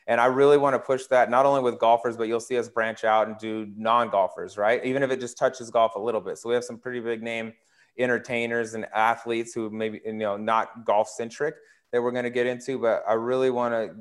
And 0.08 0.22
I 0.22 0.28
really 0.28 0.58
want 0.58 0.74
to 0.74 0.80
push 0.80 1.06
that 1.08 1.30
not 1.30 1.46
only 1.46 1.62
with 1.62 1.80
golfers, 1.80 2.16
but 2.16 2.30
you'll 2.30 2.40
see 2.40 2.58
us 2.58 2.70
branch 2.70 3.04
out 3.04 3.28
and 3.28 3.38
do 3.38 3.72
non 3.76 4.10
golfers, 4.10 4.58
right? 4.58 4.84
Even 4.86 5.04
if 5.04 5.12
it 5.12 5.20
just 5.20 5.38
touches 5.38 5.70
golf 5.70 5.96
a 5.96 6.00
little 6.00 6.22
bit. 6.22 6.38
So 6.38 6.48
we 6.48 6.56
have 6.56 6.64
some 6.64 6.78
pretty 6.78 7.02
big 7.02 7.22
name 7.22 7.54
entertainers 8.00 8.74
and 8.74 8.86
athletes 8.94 9.54
who 9.54 9.70
maybe, 9.70 10.00
you 10.06 10.14
know, 10.14 10.38
not 10.38 10.86
golf 10.86 11.10
centric 11.10 11.56
that 11.92 12.02
we're 12.02 12.12
going 12.12 12.24
to 12.24 12.30
get 12.30 12.48
into. 12.48 12.80
But 12.80 13.04
I 13.08 13.14
really 13.14 13.50
want 13.50 13.74
to 13.74 13.96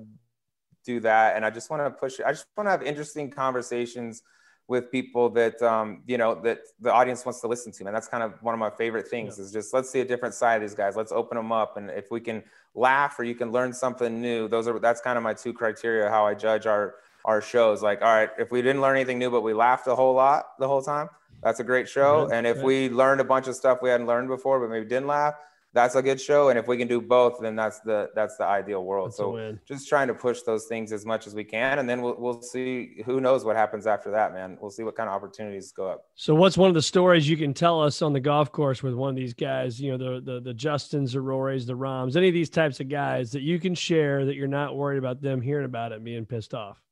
do 0.85 1.01
that. 1.01 1.35
And 1.35 1.45
I 1.45 1.51
just 1.51 1.71
want 1.71 1.83
to 1.83 1.91
push. 1.91 2.21
I 2.25 2.31
just 2.31 2.47
want 2.57 2.69
to 2.69 2.71
have 2.71 2.83
interesting 2.83 3.31
conversations 3.31 4.23
with 4.69 4.91
people 4.91 5.29
that 5.31 5.61
um, 5.63 6.03
you 6.07 6.19
know 6.19 6.35
that 6.35 6.61
the 6.81 6.93
audience 6.93 7.25
wants 7.25 7.41
to 7.41 7.47
listen 7.47 7.71
to 7.71 7.87
and 7.87 7.95
that's 7.95 8.09
kind 8.09 8.23
of 8.23 8.35
one 8.43 8.53
of 8.53 8.59
my 8.59 8.71
favorite 8.71 9.07
things 9.07 9.39
yeah. 9.39 9.45
is 9.45 9.53
just 9.53 9.73
let's 9.73 9.89
see 9.89 10.01
a 10.01 10.05
different 10.05 10.35
side 10.35 10.57
of 10.57 10.63
these 10.63 10.75
guys. 10.75 10.97
Let's 10.97 11.13
open 11.13 11.37
them 11.37 11.53
up 11.53 11.77
and 11.77 11.91
if 11.91 12.11
we 12.11 12.21
can 12.21 12.43
laugh 12.75 13.19
or 13.19 13.25
you 13.25 13.35
can 13.35 13.53
learn 13.53 13.73
something 13.73 14.21
new 14.21 14.49
those 14.49 14.69
are 14.69 14.79
that's 14.79 15.01
kind 15.01 15.17
of 15.17 15.25
my 15.25 15.33
two 15.33 15.53
criteria 15.53 16.11
how 16.11 16.27
i 16.27 16.35
judge 16.35 16.67
our 16.67 16.97
our 17.25 17.41
shows. 17.41 17.83
Like 17.83 18.03
all 18.03 18.13
right 18.13 18.31
if 18.39 18.51
we 18.51 18.61
didn't 18.61 18.83
learn 18.83 18.97
anything 18.97 19.19
new 19.19 19.31
but 19.31 19.43
we 19.43 19.55
laughed 19.55 19.87
a 19.87 19.95
whole 19.95 20.15
lot 20.15 20.59
the 20.59 20.67
whole 20.67 20.83
time 20.83 21.09
that's 21.43 21.61
a 21.61 21.65
great 21.65 21.89
show. 21.89 22.29
And 22.33 22.47
if 22.47 22.61
we 22.63 22.89
learned 22.89 23.21
a 23.21 23.25
bunch 23.25 23.47
of 23.47 23.55
stuff 23.55 23.79
we 23.83 23.89
hadn't 23.89 24.07
learned 24.07 24.29
before 24.29 24.59
but 24.59 24.69
maybe 24.69 24.87
didn't 24.87 25.07
laugh 25.07 25.35
that's 25.77 25.95
a 25.95 26.03
good 26.03 26.19
show. 26.19 26.49
And 26.49 26.59
if 26.59 26.67
we 26.67 26.79
can 26.79 26.89
do 26.89 27.03
both, 27.03 27.39
then 27.41 27.55
that's 27.55 27.81
the 27.81 28.11
that's 28.15 28.37
the 28.37 28.45
ideal 28.45 28.83
world. 28.83 29.11
That's 29.11 29.19
so 29.19 29.57
just 29.69 29.89
trying 29.89 30.09
to 30.09 30.15
push 30.15 30.41
those 30.41 30.65
things 30.65 30.91
as 30.91 31.05
much 31.05 31.27
as 31.27 31.35
we 31.35 31.45
can, 31.45 31.79
and 31.79 31.89
then 31.89 32.01
we'll 32.01 32.17
we'll 32.19 32.41
see. 32.41 33.03
Who 33.05 33.21
knows 33.21 33.45
what 33.45 33.57
happens 33.57 33.87
after 33.87 34.11
that, 34.13 34.33
man? 34.33 34.57
We'll 34.59 34.71
see 34.71 34.83
what 34.83 34.97
kind 34.97 35.09
of 35.09 35.15
opportunities 35.15 35.71
go 35.73 35.89
up. 35.89 36.07
So, 36.15 36.35
what's 36.35 36.57
one 36.57 36.69
of 36.69 36.75
the 36.75 36.83
stories 36.83 37.29
you 37.29 37.37
can 37.37 37.53
tell 37.53 37.83
us 37.83 38.01
on 38.01 38.15
the 38.15 38.21
golf 38.21 38.51
course 38.51 38.83
with 38.83 38.95
one 38.95 39.11
of 39.11 39.17
these 39.17 39.35
guys? 39.35 39.79
You 39.79 39.97
know, 39.97 39.99
the 39.99 40.21
the 40.21 40.41
the 40.41 40.55
Justins, 40.55 41.13
the 41.13 41.19
Rorys, 41.19 41.67
the 41.67 41.77
Rahms, 41.77 42.17
any 42.17 42.29
of 42.29 42.35
these 42.35 42.51
types 42.51 42.81
of 42.81 42.89
guys 42.89 43.31
that 43.33 43.43
you 43.43 43.61
can 43.61 43.75
share 43.75 44.25
that 44.25 44.35
you're 44.35 44.49
not 44.49 44.77
worried 44.77 44.99
about 44.99 45.21
them 45.21 45.43
hearing 45.43 45.67
about 45.67 45.93
it 45.93 45.97
and 45.97 46.05
being 46.05 46.25
pissed 46.25 46.55
off. 46.55 46.83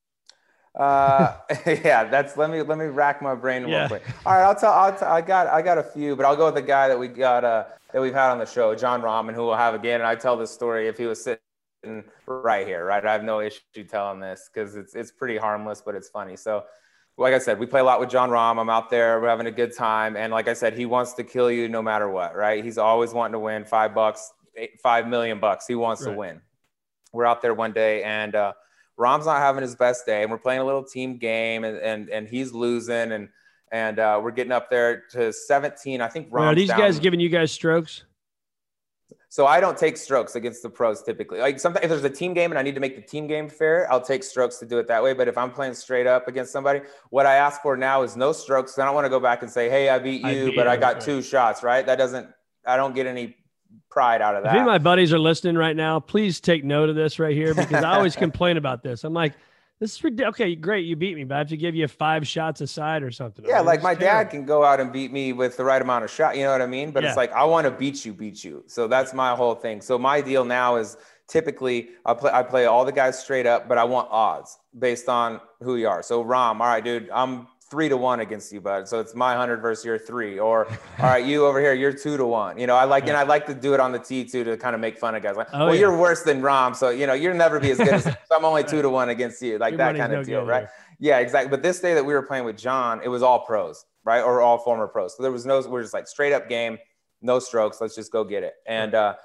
Uh, 0.75 1.37
yeah, 1.67 2.05
that's 2.05 2.37
let 2.37 2.51
me 2.51 2.63
let 2.63 2.79
me 2.79 2.87
rack 2.87 3.23
my 3.23 3.35
brain 3.35 3.67
yeah. 3.69 3.81
real 3.81 3.89
quick. 3.89 4.03
All 4.27 4.33
right, 4.35 4.43
I'll 4.43 4.55
tell. 4.55 4.73
I'll 4.73 4.97
t- 4.97 5.05
I 5.05 5.21
got 5.21 5.47
I 5.47 5.63
got 5.63 5.79
a 5.79 5.83
few, 5.83 6.17
but 6.17 6.27
I'll 6.27 6.37
go 6.37 6.47
with 6.47 6.55
the 6.55 6.63
guy 6.63 6.89
that 6.89 6.99
we 6.99 7.09
got 7.09 7.45
uh 7.45 7.65
that 7.93 8.03
we've 8.03 8.15
had 8.15 8.31
on 8.31 8.39
the 8.39 8.47
show, 8.47 8.75
Jon 8.75 9.01
Rahm, 9.01 9.33
who 9.33 9.45
we'll 9.45 9.57
have 9.57 9.75
again. 9.75 10.01
And 10.01 10.07
I 10.07 10.17
tell 10.17 10.37
this 10.37 10.51
story 10.51 10.89
if 10.89 10.99
he 10.99 11.07
was 11.07 11.23
sitting 11.23 12.05
right 12.27 12.67
here, 12.67 12.85
right? 12.85 13.05
I 13.05 13.13
have 13.13 13.23
no 13.23 13.41
issue 13.41 13.61
telling 13.89 14.19
this 14.19 14.51
because 14.53 14.75
it's 14.75 14.95
it's 14.97 15.13
pretty 15.13 15.37
harmless, 15.37 15.81
but 15.81 15.95
it's 15.95 16.09
funny. 16.09 16.35
So, 16.37 16.65
like 17.17 17.35
I 17.35 17.39
said, 17.39 17.61
we 17.61 17.67
play 17.67 17.81
a 17.81 17.85
lot 17.85 18.01
with 18.01 18.11
Jon 18.11 18.31
Rahm. 18.31 18.59
I'm 18.59 18.71
out 18.71 18.91
there, 18.91 19.21
we're 19.21 19.29
having 19.29 19.47
a 19.47 19.53
good 19.53 19.77
time, 19.77 20.17
and 20.17 20.33
like 20.33 20.49
I 20.49 20.55
said, 20.55 20.77
he 20.77 20.87
wants 20.87 21.13
to 21.15 21.25
kill 21.25 21.53
you 21.53 21.69
no 21.69 21.83
matter 21.83 22.09
what, 22.09 22.35
right? 22.35 22.65
He's 22.65 22.79
always 22.79 23.13
wanting 23.13 23.35
to 23.35 23.39
win 23.39 23.65
five 23.65 23.95
bucks, 23.95 24.33
eight, 24.57 24.81
five 24.83 25.07
million 25.07 25.39
bucks. 25.39 25.69
He 25.69 25.77
wants 25.77 26.03
right. 26.03 26.11
to 26.11 26.19
win. 26.19 26.41
We're 27.13 27.27
out 27.27 27.43
there 27.43 27.55
one 27.55 27.73
day 27.73 28.03
and. 28.03 28.35
uh 28.35 28.55
Rahm's 28.97 29.27
not 29.27 29.39
having 29.39 29.63
his 29.63 29.75
best 29.75 30.07
day, 30.07 30.23
and 30.23 30.31
we're 30.31 30.39
playing 30.39 30.61
a 30.61 30.65
little 30.65 30.85
team 30.85 31.19
game, 31.19 31.65
and 31.65 31.79
and, 31.79 32.09
and 32.11 32.29
he's 32.29 32.53
losing, 32.53 33.13
and 33.13 33.29
and 33.73 33.99
uh, 33.99 34.21
we're 34.23 34.31
getting 34.31 34.53
up 34.53 34.71
there 34.71 35.03
to 35.13 35.33
17. 35.33 36.01
I 36.01 36.09
think. 36.09 36.29
Rahm's 36.31 36.53
are 36.53 36.55
these 36.55 36.69
down. 36.69 36.79
guys 36.79 36.99
giving 36.99 37.21
you 37.21 37.29
guys 37.29 37.51
strokes? 37.53 38.05
So 39.35 39.49
I 39.49 39.59
don't 39.59 39.77
take 39.77 39.97
strokes 39.97 40.37
against 40.37 40.63
the 40.63 40.71
pros 40.71 41.03
typically. 41.03 41.41
Like 41.41 41.59
sometimes 41.59 41.83
if 41.83 41.91
there's 41.91 42.05
a 42.05 42.09
team 42.09 42.35
game 42.35 42.53
and 42.53 42.59
I 42.59 42.63
need 42.63 42.77
to 42.77 42.81
make 42.81 42.95
the 42.95 43.03
team 43.03 43.27
game 43.27 43.49
fair, 43.49 43.91
I'll 43.91 44.01
take 44.01 44.23
strokes 44.23 44.59
to 44.59 44.65
do 44.65 44.79
it 44.79 44.87
that 44.87 45.03
way. 45.03 45.13
But 45.13 45.27
if 45.27 45.37
I'm 45.37 45.51
playing 45.51 45.75
straight 45.75 46.07
up 46.07 46.29
against 46.29 46.53
somebody, 46.53 46.83
what 47.11 47.27
I 47.27 47.35
ask 47.35 47.61
for 47.61 47.77
now 47.77 48.05
is 48.05 48.17
no 48.17 48.31
strokes. 48.31 48.79
I 48.79 48.85
don't 48.85 48.95
want 48.95 49.07
to 49.07 49.11
go 49.11 49.19
back 49.19 49.43
and 49.43 49.51
say, 49.51 49.69
"Hey, 49.69 49.89
I 49.89 49.99
beat 49.99 50.21
you, 50.21 50.29
I 50.29 50.45
beat 50.45 50.55
but 50.55 50.69
I 50.69 50.77
got 50.77 50.95
right. 50.95 51.03
two 51.03 51.21
shots." 51.21 51.65
Right? 51.65 51.85
That 51.85 51.97
doesn't. 51.97 52.29
I 52.65 52.77
don't 52.77 52.95
get 52.95 53.09
any 53.09 53.35
pride 53.91 54.23
out 54.23 54.37
of 54.37 54.43
that. 54.45 54.51
If 54.51 54.55
any 54.55 54.61
of 54.61 54.67
my 54.67 54.79
buddies 54.79 55.13
are 55.13 55.19
listening 55.19 55.57
right 55.57 55.77
now, 55.77 56.01
please 56.01 56.41
take 56.41 56.65
note 56.65 56.89
of 56.89 56.97
this 56.97 57.19
right 57.19 57.35
here 57.35 57.55
because 57.55 57.85
I 57.85 57.97
always 57.97 58.17
complain 58.27 58.57
about 58.57 58.83
this. 58.83 59.05
I'm 59.05 59.15
like, 59.15 59.35
this 59.81 59.97
is 59.97 60.05
ridiculous. 60.05 60.35
Okay, 60.35 60.55
great, 60.55 60.87
you 60.87 60.97
beat 60.97 61.17
me, 61.17 61.25
but 61.25 61.35
I 61.35 61.39
have 61.39 61.49
to 61.49 61.57
give 61.57 61.75
you 61.75 61.87
five 61.89 62.27
shots 62.27 62.61
aside 62.61 63.03
or 63.03 63.11
something. 63.11 63.45
Yeah, 63.45 63.57
I 63.57 63.59
mean, 63.59 63.67
like 63.67 63.83
my 63.83 63.95
terrible. 63.95 64.25
dad 64.25 64.31
can 64.31 64.45
go 64.45 64.65
out 64.65 64.81
and 64.81 64.93
beat 64.93 65.13
me 65.13 65.33
with 65.33 65.57
the 65.57 65.65
right 65.65 65.83
amount 65.83 66.05
of 66.05 66.11
shot. 66.11 66.37
You 66.37 66.45
know 66.45 66.53
what 66.53 66.63
I 66.63 66.67
mean? 66.67 66.91
But 66.91 67.03
yeah. 67.03 67.11
it's 67.11 67.17
like 67.17 67.33
I 67.33 67.45
want 67.45 67.67
to 67.67 67.71
beat 67.71 68.05
you, 68.05 68.13
beat 68.13 68.43
you. 68.45 68.65
So 68.67 68.87
that's 68.87 69.13
my 69.13 69.35
whole 69.35 69.55
thing. 69.55 69.81
So 69.81 69.99
my 69.99 70.21
deal 70.21 70.45
now 70.45 70.77
is 70.77 70.97
typically 71.27 71.91
I 72.07 72.15
play 72.15 72.31
I 72.33 72.43
play 72.43 72.67
all 72.67 72.85
the 72.85 72.93
guys 72.93 73.19
straight 73.19 73.47
up, 73.47 73.69
but 73.69 73.79
I 73.79 73.85
want 73.85 74.09
odds 74.11 74.59
based 74.79 75.09
on 75.09 75.41
who 75.61 75.77
you 75.77 75.89
are. 75.89 76.03
So 76.03 76.25
Rahm, 76.25 76.61
all 76.61 76.67
right, 76.67 76.85
dude, 76.85 77.11
I'm 77.11 77.49
three 77.75 77.89
to 77.89 77.97
one 77.97 78.21
against 78.21 78.53
you, 78.53 78.61
bud. 78.61 78.87
So 78.87 79.01
it's 79.01 79.17
my 79.17 79.35
hundred 79.35 79.57
versus 79.57 79.85
your 79.85 79.99
three. 79.99 80.39
Or 80.39 80.69
all 81.01 81.07
right, 81.07 81.25
you 81.25 81.45
over 81.45 81.61
here, 81.61 81.75
you're 81.75 81.93
two 81.93 82.17
to 82.17 82.25
one. 82.25 82.57
You 82.57 82.69
know, 82.69 82.77
I 82.77 82.85
like 82.85 83.09
and 83.09 83.17
I 83.17 83.25
like 83.25 83.47
to 83.47 83.55
do 83.55 83.75
it 83.75 83.81
on 83.81 83.91
the 83.91 83.99
tee 83.99 84.25
too 84.25 84.45
to 84.45 84.57
kind 84.57 84.77
of 84.77 84.81
make 84.81 84.97
fun 84.97 85.17
of 85.17 85.25
guys. 85.25 85.37
Like, 85.37 85.49
oh, 85.53 85.67
well, 85.67 85.75
yeah. 85.75 85.81
you're 85.81 85.99
worse 85.99 86.23
than 86.23 86.41
Rahm, 86.41 86.77
so 86.77 86.91
you 86.91 87.09
know 87.09 87.15
you'll 87.15 87.35
never 87.35 87.59
be 87.59 87.73
as 87.73 87.79
good 87.79 87.89
as. 87.89 88.05
so 88.05 88.15
I'm 88.31 88.45
only 88.45 88.63
two 88.63 88.81
to 88.81 88.89
one 88.89 89.09
against 89.09 89.43
you, 89.43 89.59
like 89.59 89.73
your 89.73 89.79
that 89.79 89.97
kind 89.97 90.13
of 90.13 90.21
no 90.21 90.25
deal, 90.25 90.47
right? 90.47 90.69
Yeah, 91.01 91.19
exactly. 91.19 91.51
But 91.51 91.65
this 91.65 91.81
day 91.81 91.95
that 91.95 92.05
we 92.05 92.15
were 92.15 92.23
playing 92.23 92.45
with 92.45 92.57
Jon, 92.57 93.01
it 93.03 93.09
was 93.09 93.25
all 93.25 93.41
pros, 93.41 93.85
right, 94.05 94.23
or 94.23 94.41
all 94.41 94.59
former 94.59 94.87
pros. 94.87 95.17
So 95.17 95.25
there 95.25 95.33
was 95.33 95.45
no, 95.45 95.61
we're 95.69 95.83
just 95.83 95.95
like 95.95 96.07
straight 96.07 96.33
up 96.33 96.49
game, 96.49 96.79
no 97.23 97.41
strokes. 97.41 97.81
Let's 97.81 97.97
just 97.97 98.13
go 98.13 98.23
get 98.23 98.45
it. 98.45 98.55
And 98.69 98.95
uh, 98.95 99.17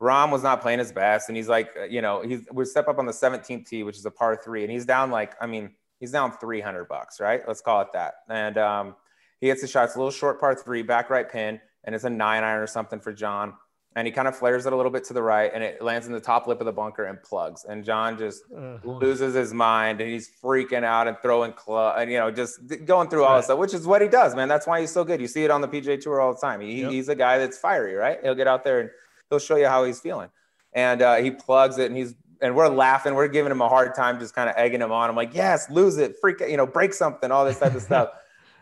Rahm 0.00 0.32
was 0.32 0.42
not 0.42 0.62
playing 0.62 0.78
his 0.78 0.90
best, 0.90 1.28
and 1.28 1.36
he's 1.36 1.48
like, 1.48 1.68
uh, 1.78 1.84
you 1.84 2.00
know, 2.00 2.22
he's 2.22 2.46
we 2.50 2.64
step 2.64 2.88
up 2.88 2.98
on 2.98 3.04
the 3.04 3.12
17th 3.12 3.66
tee, 3.66 3.82
which 3.82 3.98
is 3.98 4.06
a 4.06 4.10
par 4.10 4.40
three, 4.42 4.62
and 4.62 4.72
he's 4.72 4.86
down 4.86 5.10
like, 5.10 5.34
I 5.38 5.46
mean 5.46 5.72
he's 6.00 6.10
down 6.10 6.32
300 6.32 6.88
bucks, 6.88 7.20
right? 7.20 7.42
Let's 7.46 7.60
call 7.60 7.82
it 7.82 7.88
that. 7.92 8.14
And 8.28 8.58
um, 8.58 8.96
he 9.40 9.48
hits 9.48 9.60
the 9.60 9.68
shot. 9.68 9.84
It's 9.84 9.94
a 9.94 9.98
little 9.98 10.10
short 10.10 10.40
par 10.40 10.54
three, 10.54 10.82
back 10.82 11.10
right 11.10 11.30
pin, 11.30 11.60
and 11.84 11.94
it's 11.94 12.04
a 12.04 12.10
nine 12.10 12.42
iron 12.42 12.62
or 12.62 12.66
something 12.66 12.98
for 12.98 13.12
Jon. 13.12 13.54
And 13.96 14.06
he 14.06 14.12
kind 14.12 14.28
of 14.28 14.36
flares 14.36 14.66
it 14.66 14.72
a 14.72 14.76
little 14.76 14.92
bit 14.92 15.02
to 15.04 15.12
the 15.12 15.22
right, 15.22 15.50
and 15.52 15.64
it 15.64 15.82
lands 15.82 16.06
in 16.06 16.12
the 16.12 16.20
top 16.20 16.46
lip 16.46 16.60
of 16.60 16.64
the 16.64 16.72
bunker 16.72 17.06
and 17.06 17.20
plugs. 17.22 17.64
And 17.68 17.84
Jon 17.84 18.16
just 18.16 18.44
uh-huh. 18.56 18.78
loses 18.84 19.34
his 19.34 19.52
mind, 19.52 20.00
and 20.00 20.08
he's 20.08 20.30
freaking 20.42 20.84
out 20.84 21.08
and 21.08 21.16
throwing 21.20 21.52
club, 21.52 21.96
and 21.98 22.08
you 22.08 22.18
know, 22.18 22.30
just 22.30 22.60
going 22.84 23.08
through 23.08 23.24
all 23.24 23.30
right. 23.30 23.38
this 23.38 23.46
stuff, 23.46 23.58
which 23.58 23.74
is 23.74 23.88
what 23.88 24.00
he 24.00 24.06
does, 24.06 24.36
man. 24.36 24.46
That's 24.46 24.66
why 24.66 24.80
he's 24.80 24.92
so 24.92 25.02
good. 25.02 25.20
You 25.20 25.26
see 25.26 25.42
it 25.42 25.50
on 25.50 25.60
the 25.60 25.66
PGA 25.66 26.00
Tour 26.00 26.20
all 26.20 26.32
the 26.32 26.40
time. 26.40 26.60
He, 26.60 26.82
yep. 26.82 26.92
He's 26.92 27.08
a 27.08 27.16
guy 27.16 27.38
that's 27.38 27.58
fiery, 27.58 27.94
right? 27.94 28.18
He'll 28.22 28.36
get 28.36 28.46
out 28.46 28.62
there 28.62 28.78
and 28.78 28.90
he'll 29.28 29.40
show 29.40 29.56
you 29.56 29.66
how 29.66 29.82
he's 29.82 29.98
feeling. 29.98 30.28
And 30.72 31.02
uh, 31.02 31.16
he 31.16 31.32
plugs 31.32 31.78
it, 31.78 31.86
and 31.86 31.96
he's 31.96 32.14
and 32.42 32.54
we're 32.54 32.68
laughing, 32.68 33.14
we're 33.14 33.28
giving 33.28 33.52
him 33.52 33.60
a 33.60 33.68
hard 33.68 33.94
time, 33.94 34.18
just 34.18 34.34
kind 34.34 34.48
of 34.48 34.56
egging 34.56 34.80
him 34.80 34.92
on. 34.92 35.10
I'm 35.10 35.16
like, 35.16 35.34
yes, 35.34 35.70
lose 35.70 35.98
it, 35.98 36.16
freak, 36.20 36.40
you 36.40 36.56
know, 36.56 36.66
break 36.66 36.94
something, 36.94 37.30
all 37.30 37.44
this 37.44 37.58
type 37.58 37.74
of 37.74 37.82
stuff. 37.82 38.10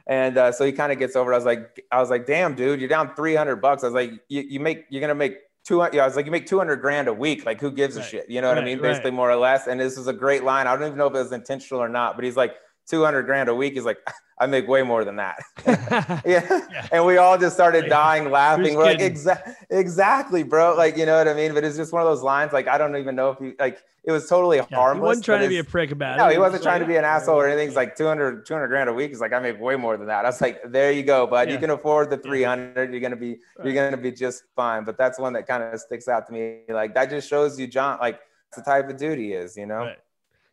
And 0.09 0.38
uh, 0.38 0.53
so 0.53 0.64
he 0.64 0.73
kind 0.73 0.91
of 0.91 0.99
gets 0.99 1.17
over 1.17 1.31
it. 1.33 1.35
I 1.35 1.37
was 1.37 1.45
like, 1.45 1.85
I 1.93 2.01
was 2.01 2.09
like, 2.09 2.25
damn, 2.25 2.55
dude, 2.55 2.81
you're 2.81 2.88
down 2.88 3.14
300 3.14 3.57
bucks. 3.57 3.85
I 3.85 3.88
was 3.88 3.95
like, 3.95 4.12
you, 4.29 4.41
you 4.41 4.59
make, 4.59 4.87
you're 4.88 5.03
gonna 5.03 5.14
make 5.14 5.37
200. 5.64 5.95
Yeah, 5.95 6.05
I 6.05 6.07
was 6.07 6.17
like, 6.17 6.25
you 6.25 6.33
make 6.33 6.47
200 6.47 6.77
grand 6.77 7.09
a 7.09 7.12
week. 7.12 7.45
Like, 7.45 7.61
who 7.61 7.71
gives 7.71 7.95
right. 7.95 8.07
a 8.07 8.09
shit? 8.09 8.31
You 8.31 8.41
know 8.41 8.49
what 8.49 8.55
right, 8.55 8.62
I 8.62 8.67
mean? 8.67 8.81
Basically, 8.81 9.11
right. 9.11 9.17
more 9.17 9.31
or 9.31 9.37
less. 9.37 9.67
And 9.67 9.79
this 9.79 9.99
is 9.99 10.07
a 10.07 10.14
great 10.14 10.45
line. 10.45 10.67
I 10.67 10.75
don't 10.75 10.87
even 10.87 10.97
know 10.97 11.09
if 11.09 11.14
it 11.14 11.19
was 11.19 11.33
intentional 11.33 11.83
or 11.83 11.91
not, 11.91 12.17
but 12.17 12.25
he's 12.25 12.38
like, 12.38 12.55
200 12.88 13.22
grand 13.22 13.48
a 13.48 13.55
week. 13.55 13.74
He's 13.74 13.85
like, 13.85 13.98
I 14.40 14.46
make 14.46 14.68
way 14.68 14.83
more 14.83 15.05
than 15.05 15.16
that. 15.16 15.38
yeah. 15.66 16.22
yeah. 16.24 16.88
And 16.92 17.05
we 17.05 17.16
all 17.16 17.37
just 17.37 17.57
started 17.57 17.88
dying 17.88 18.31
laughing. 18.31 18.77
We're 18.77 18.85
like, 18.85 19.01
exactly, 19.01 19.55
exactly, 19.70 20.42
bro. 20.44 20.77
Like, 20.77 20.96
you 20.96 21.07
know 21.07 21.18
what 21.18 21.27
I 21.27 21.35
mean? 21.35 21.55
But 21.55 21.64
it's 21.64 21.77
just 21.77 21.92
one 21.92 22.03
of 22.03 22.09
those 22.09 22.22
lines. 22.22 22.53
Like, 22.53 22.68
I 22.68 22.79
don't 22.79 22.96
even 22.96 23.16
know 23.16 23.31
if 23.31 23.38
he, 23.38 23.55
like, 23.59 23.83
it 24.05 24.12
was 24.12 24.29
totally 24.29 24.59
yeah, 24.59 24.66
harmless. 24.72 24.96
He 24.96 25.07
wasn't 25.07 25.24
trying 25.24 25.42
to 25.42 25.48
be 25.48 25.59
a 25.59 25.64
prick 25.64 25.90
about 25.90 26.18
no, 26.18 26.24
it. 26.24 26.27
No, 26.29 26.33
he 26.35 26.38
wasn't 26.38 26.62
trying 26.62 26.81
to 26.81 26.87
be 26.87 26.96
an 26.96 27.05
asshole 27.05 27.35
or 27.35 27.48
anything. 27.48 27.68
He's 27.68 27.77
like 27.77 27.96
200, 27.96 28.46
200 28.46 28.68
grand 28.68 28.88
a 28.88 28.92
week. 28.92 29.11
He's 29.11 29.20
like, 29.20 29.33
I 29.33 29.40
make 29.40 29.61
way 29.61 29.74
more 29.74 29.96
than 29.96 30.07
that. 30.07 30.24
I 30.24 30.29
was 30.29 30.40
like, 30.40 30.62
there 30.64 30.92
you 30.92 31.03
go, 31.03 31.27
bud. 31.27 31.48
Yeah. 31.48 31.55
You 31.55 31.61
can 31.61 31.70
afford 31.70 32.09
the 32.09 32.16
300. 32.16 32.92
You're 32.92 33.01
going 33.01 33.11
to 33.11 33.16
be, 33.16 33.38
right. 33.59 33.64
you're 33.64 33.74
going 33.74 33.90
to 33.90 33.96
be 33.96 34.12
just 34.12 34.44
fine. 34.55 34.85
But 34.85 34.96
that's 34.96 35.18
one 35.18 35.33
that 35.33 35.48
kind 35.48 35.62
of 35.62 35.79
sticks 35.81 36.07
out 36.07 36.27
to 36.29 36.33
me. 36.33 36.61
Like, 36.68 36.94
that 36.94 37.11
just 37.11 37.29
shows 37.29 37.59
you, 37.59 37.66
Jon, 37.66 37.98
like, 38.01 38.20
the 38.55 38.62
type 38.62 38.88
of 38.88 38.96
dude 38.96 39.18
he 39.18 39.33
is, 39.33 39.57
you 39.57 39.66
know? 39.66 39.79
Right. 39.79 39.98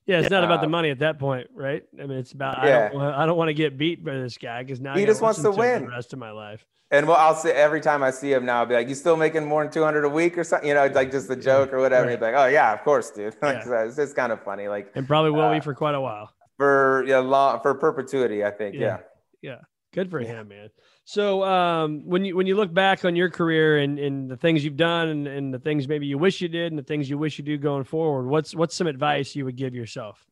Yeah, 0.05 0.19
it's 0.19 0.29
not 0.29 0.43
about 0.43 0.61
the 0.61 0.69
money 0.69 0.91
at 0.91 0.99
that 0.99 1.17
point, 1.17 1.47
right? 1.55 1.83
I 1.99 2.05
mean, 2.05 2.19
it's 2.19 2.31
about 2.31 2.63
yeah. 2.63 2.89
I 2.89 2.93
don't, 2.93 3.01
I 3.01 3.25
don't 3.25 3.37
want 3.37 3.49
to 3.49 3.53
get 3.53 3.77
beat 3.77 4.03
by 4.03 4.13
this 4.13 4.37
guy 4.37 4.61
because 4.61 4.79
now 4.79 4.95
he 4.95 5.05
just 5.05 5.21
wants 5.21 5.41
to 5.41 5.51
win 5.51 5.85
the 5.85 5.91
rest 5.91 6.13
of 6.13 6.19
my 6.19 6.31
life. 6.31 6.65
And 6.91 7.07
well, 7.07 7.17
I'll 7.17 7.35
say 7.35 7.51
every 7.51 7.81
time 7.81 8.03
I 8.03 8.11
see 8.11 8.31
him 8.31 8.45
now, 8.45 8.59
I'll 8.59 8.65
be 8.67 8.75
like, 8.75 8.87
"You 8.87 8.93
still 8.93 9.17
making 9.17 9.45
more 9.45 9.63
than 9.63 9.71
two 9.73 9.83
hundred 9.83 10.05
a 10.05 10.09
week 10.09 10.37
or 10.37 10.43
something?" 10.43 10.69
You 10.69 10.75
know, 10.75 10.83
it's 10.83 10.95
like 10.95 11.11
just 11.11 11.29
a 11.31 11.35
joke 11.35 11.73
or 11.73 11.79
whatever. 11.79 12.05
Right. 12.05 12.13
He's 12.13 12.21
like, 12.21 12.35
"Oh 12.35 12.45
yeah, 12.45 12.73
of 12.73 12.83
course, 12.83 13.09
dude." 13.09 13.35
like, 13.41 13.65
yeah. 13.65 13.85
It's 13.85 13.95
just 13.95 14.15
kind 14.15 14.31
of 14.31 14.43
funny, 14.43 14.67
like, 14.67 14.91
and 14.93 15.07
probably 15.07 15.31
will 15.31 15.41
uh, 15.41 15.53
be 15.53 15.59
for 15.59 15.73
quite 15.73 15.95
a 15.95 16.01
while. 16.01 16.31
For 16.57 17.03
yeah, 17.07 17.17
long 17.17 17.59
for 17.61 17.73
perpetuity, 17.73 18.45
I 18.45 18.51
think. 18.51 18.75
Yeah, 18.75 18.99
yeah, 19.41 19.51
yeah. 19.51 19.55
good 19.93 20.11
for 20.11 20.19
him, 20.19 20.49
man. 20.49 20.69
So 21.07 21.43
um, 21.43 22.01
when 22.03 22.25
you 22.25 22.35
when 22.35 22.47
you 22.47 22.55
look 22.55 22.73
back 22.73 23.05
on 23.05 23.15
your 23.15 23.29
career 23.29 23.77
and, 23.77 23.99
and 23.99 24.29
the 24.29 24.35
things 24.35 24.65
you've 24.65 24.75
done 24.75 25.07
and, 25.09 25.27
and 25.27 25.53
the 25.53 25.59
things 25.59 25.87
maybe 25.87 26.07
you 26.07 26.17
wish 26.17 26.41
you 26.41 26.47
did 26.47 26.71
and 26.71 26.79
the 26.79 26.83
things 26.83 27.07
you 27.07 27.19
wish 27.19 27.37
you 27.37 27.45
do 27.45 27.59
going 27.59 27.83
forward, 27.83 28.27
what's 28.27 28.55
what's 28.55 28.73
some 28.73 28.87
advice 28.87 29.35
you 29.35 29.45
would 29.45 29.55
give 29.55 29.75
yourself? 29.75 30.25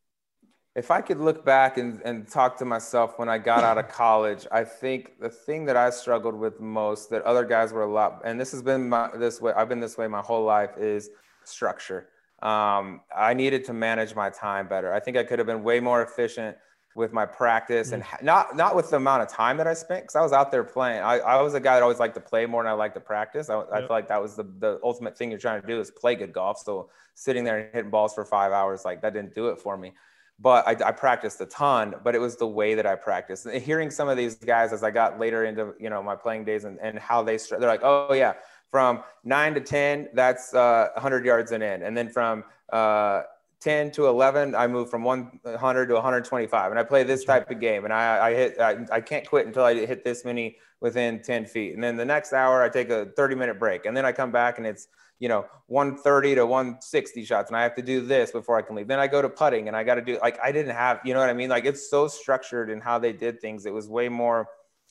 If 0.76 0.90
I 0.90 1.02
could 1.02 1.20
look 1.20 1.46
back 1.46 1.78
and, 1.78 2.02
and 2.04 2.28
talk 2.28 2.58
to 2.58 2.66
myself 2.66 3.20
when 3.20 3.30
I 3.30 3.38
got 3.38 3.64
out 3.64 3.78
of 3.78 3.88
college, 3.90 4.48
I 4.52 4.64
think 4.64 5.20
the 5.22 5.30
thing 5.30 5.66
that 5.66 5.78
I 5.78 5.92
struggled 5.92 6.34
with 6.34 6.60
most 6.60 7.12
that 7.12 7.22
other 7.22 7.46
guys 7.46 7.72
were 7.72 7.84
a 7.84 7.92
lot, 7.92 8.22
and 8.26 8.42
this 8.42 8.52
has 8.52 8.64
been 8.64 8.90
my, 8.90 9.12
this 9.16 9.40
way, 9.40 9.54
I've 9.56 9.70
been 9.70 9.80
this 9.80 9.96
way 9.96 10.08
my 10.08 10.22
whole 10.22 10.44
life 10.44 10.72
is 10.80 11.12
structure. 11.44 12.08
Um, 12.42 13.02
I 13.16 13.36
needed 13.36 13.64
to 13.66 13.74
manage 13.74 14.16
my 14.16 14.32
time 14.32 14.68
better. 14.68 14.92
I 14.92 15.00
think 15.00 15.18
I 15.18 15.24
could 15.24 15.38
have 15.38 15.46
been 15.46 15.62
way 15.62 15.80
more 15.80 16.02
efficient 16.02 16.58
with 16.96 17.12
my 17.12 17.26
practice 17.26 17.92
and 17.92 18.04
mm. 18.04 18.24
not 18.24 18.56
not 18.56 18.76
with 18.76 18.90
the 18.92 18.98
amount 18.98 19.24
of 19.24 19.28
time 19.28 19.58
that 19.58 19.68
I 19.68 19.74
spent 19.74 20.04
because 20.04 20.16
I 20.16 20.22
was 20.22 20.32
out 20.32 20.52
there 20.52 20.64
playing. 20.64 21.02
I, 21.02 21.20
I 21.20 21.42
was 21.42 21.54
a 21.54 21.60
guy 21.60 21.76
that 21.76 21.84
always 21.84 22.00
liked 22.00 22.16
to 22.16 22.22
play 22.22 22.46
more 22.46 22.64
than 22.64 22.72
I 22.72 22.76
liked 22.76 22.96
to 22.96 23.02
practice. 23.02 23.50
I, 23.50 23.58
yep. 23.58 23.70
I 23.74 23.80
feel 23.80 23.90
like 23.90 24.08
that 24.10 24.22
was 24.22 24.36
the, 24.36 24.44
the 24.60 24.80
ultimate 24.84 25.18
thing 25.18 25.32
you're 25.32 25.40
trying 25.40 25.62
to 25.62 25.68
do 25.68 25.80
is 25.80 25.90
play 25.92 26.16
good 26.16 26.34
golf. 26.34 26.60
So 26.60 26.90
sitting 27.16 27.44
there 27.44 27.58
and 27.58 27.74
hitting 27.74 27.90
balls 27.90 28.14
for 28.14 28.26
five 28.26 28.52
hours, 28.52 28.86
like 28.86 29.02
that 29.02 29.14
didn't 29.14 29.34
do 29.34 29.48
it 29.48 29.60
for 29.60 29.76
me. 29.78 29.94
But 30.40 30.68
I, 30.68 30.90
I 30.90 30.92
practiced 30.92 31.40
a 31.42 31.46
ton, 31.46 31.96
but 32.04 32.16
it 32.16 32.20
was 32.20 32.36
the 32.36 32.48
way 32.48 32.76
that 32.76 32.86
I 32.86 32.96
practiced. 32.96 33.46
And 33.46 33.62
hearing 33.62 33.90
some 33.90 34.10
of 34.10 34.18
these 34.18 34.36
guys 34.36 34.74
as 34.74 34.84
I 34.84 34.92
got 34.92 35.20
later 35.20 35.46
into 35.46 35.74
you 35.80 35.90
know 35.90 36.04
my 36.04 36.16
playing 36.16 36.46
days 36.46 36.64
and, 36.64 36.80
and 36.80 37.00
how 37.00 37.24
they 37.24 37.38
they're 37.38 37.60
like, 37.60 37.84
oh 37.84 38.14
yeah, 38.14 38.34
from 38.70 39.04
nine 39.24 39.54
to 39.54 39.62
ten, 39.62 40.10
that's 40.14 40.54
uh, 40.54 40.90
100 40.96 41.26
yards 41.26 41.52
and 41.52 41.64
in, 41.64 41.84
and 41.84 41.96
then 41.96 42.10
from 42.10 42.44
uh, 42.72 43.22
10 43.64 43.92
to 43.92 44.08
11 44.08 44.56
i 44.56 44.68
move 44.68 44.90
from 44.90 45.04
100 45.04 45.86
to 45.88 45.94
125 45.94 46.72
and 46.72 46.80
i 46.80 46.84
play 46.84 47.04
this 47.04 47.24
type 47.24 47.50
of 47.50 47.62
game 47.62 47.86
and 47.86 47.94
i, 47.94 48.28
I 48.28 48.34
hit 48.34 48.60
I, 48.60 48.86
I, 48.92 49.00
can't 49.00 49.26
quit 49.26 49.48
until 49.48 49.64
i 49.64 49.74
hit 49.74 50.04
this 50.04 50.26
many 50.26 50.58
within 50.82 51.22
10 51.22 51.46
feet. 51.46 51.74
And 51.74 51.84
then 51.84 51.96
the 51.96 52.06
next 52.06 52.34
hour 52.34 52.62
i 52.62 52.68
take 52.68 52.90
a 52.90 53.06
30 53.16 53.36
minute 53.36 53.58
break 53.58 53.86
and 53.86 53.96
then 53.96 54.06
i 54.06 54.12
come 54.12 54.32
back 54.32 54.58
and 54.58 54.68
it's 54.68 54.88
you 55.20 55.30
know 55.30 55.46
130 55.68 56.36
to 56.36 56.46
160 56.46 57.24
shots 57.24 57.50
and 57.50 57.58
i 57.58 57.64
have 57.64 57.74
to 57.76 57.82
do 57.82 58.02
this 58.06 58.32
before 58.32 58.58
i 58.58 58.62
can 58.62 58.76
leave. 58.76 58.90
Then 58.90 59.00
i 59.00 59.08
go 59.08 59.22
to 59.22 59.30
putting 59.30 59.70
and 59.70 59.78
i 59.78 59.84
got 59.84 59.96
to 59.96 60.02
do 60.02 60.20
like 60.22 60.38
i 60.44 60.52
didn't 60.52 60.76
have 60.76 61.00
you 61.06 61.14
know 61.14 61.22
what 61.22 61.30
i 61.30 61.34
mean? 61.34 61.50
Like 61.50 61.64
it's 61.64 61.90
so 61.90 62.10
structured 62.10 62.70
in 62.70 62.82
how 62.82 63.00
they 63.00 63.14
did 63.14 63.40
things. 63.40 63.66
It 63.66 63.74
was 63.74 63.88
way 63.88 64.10
more 64.10 64.48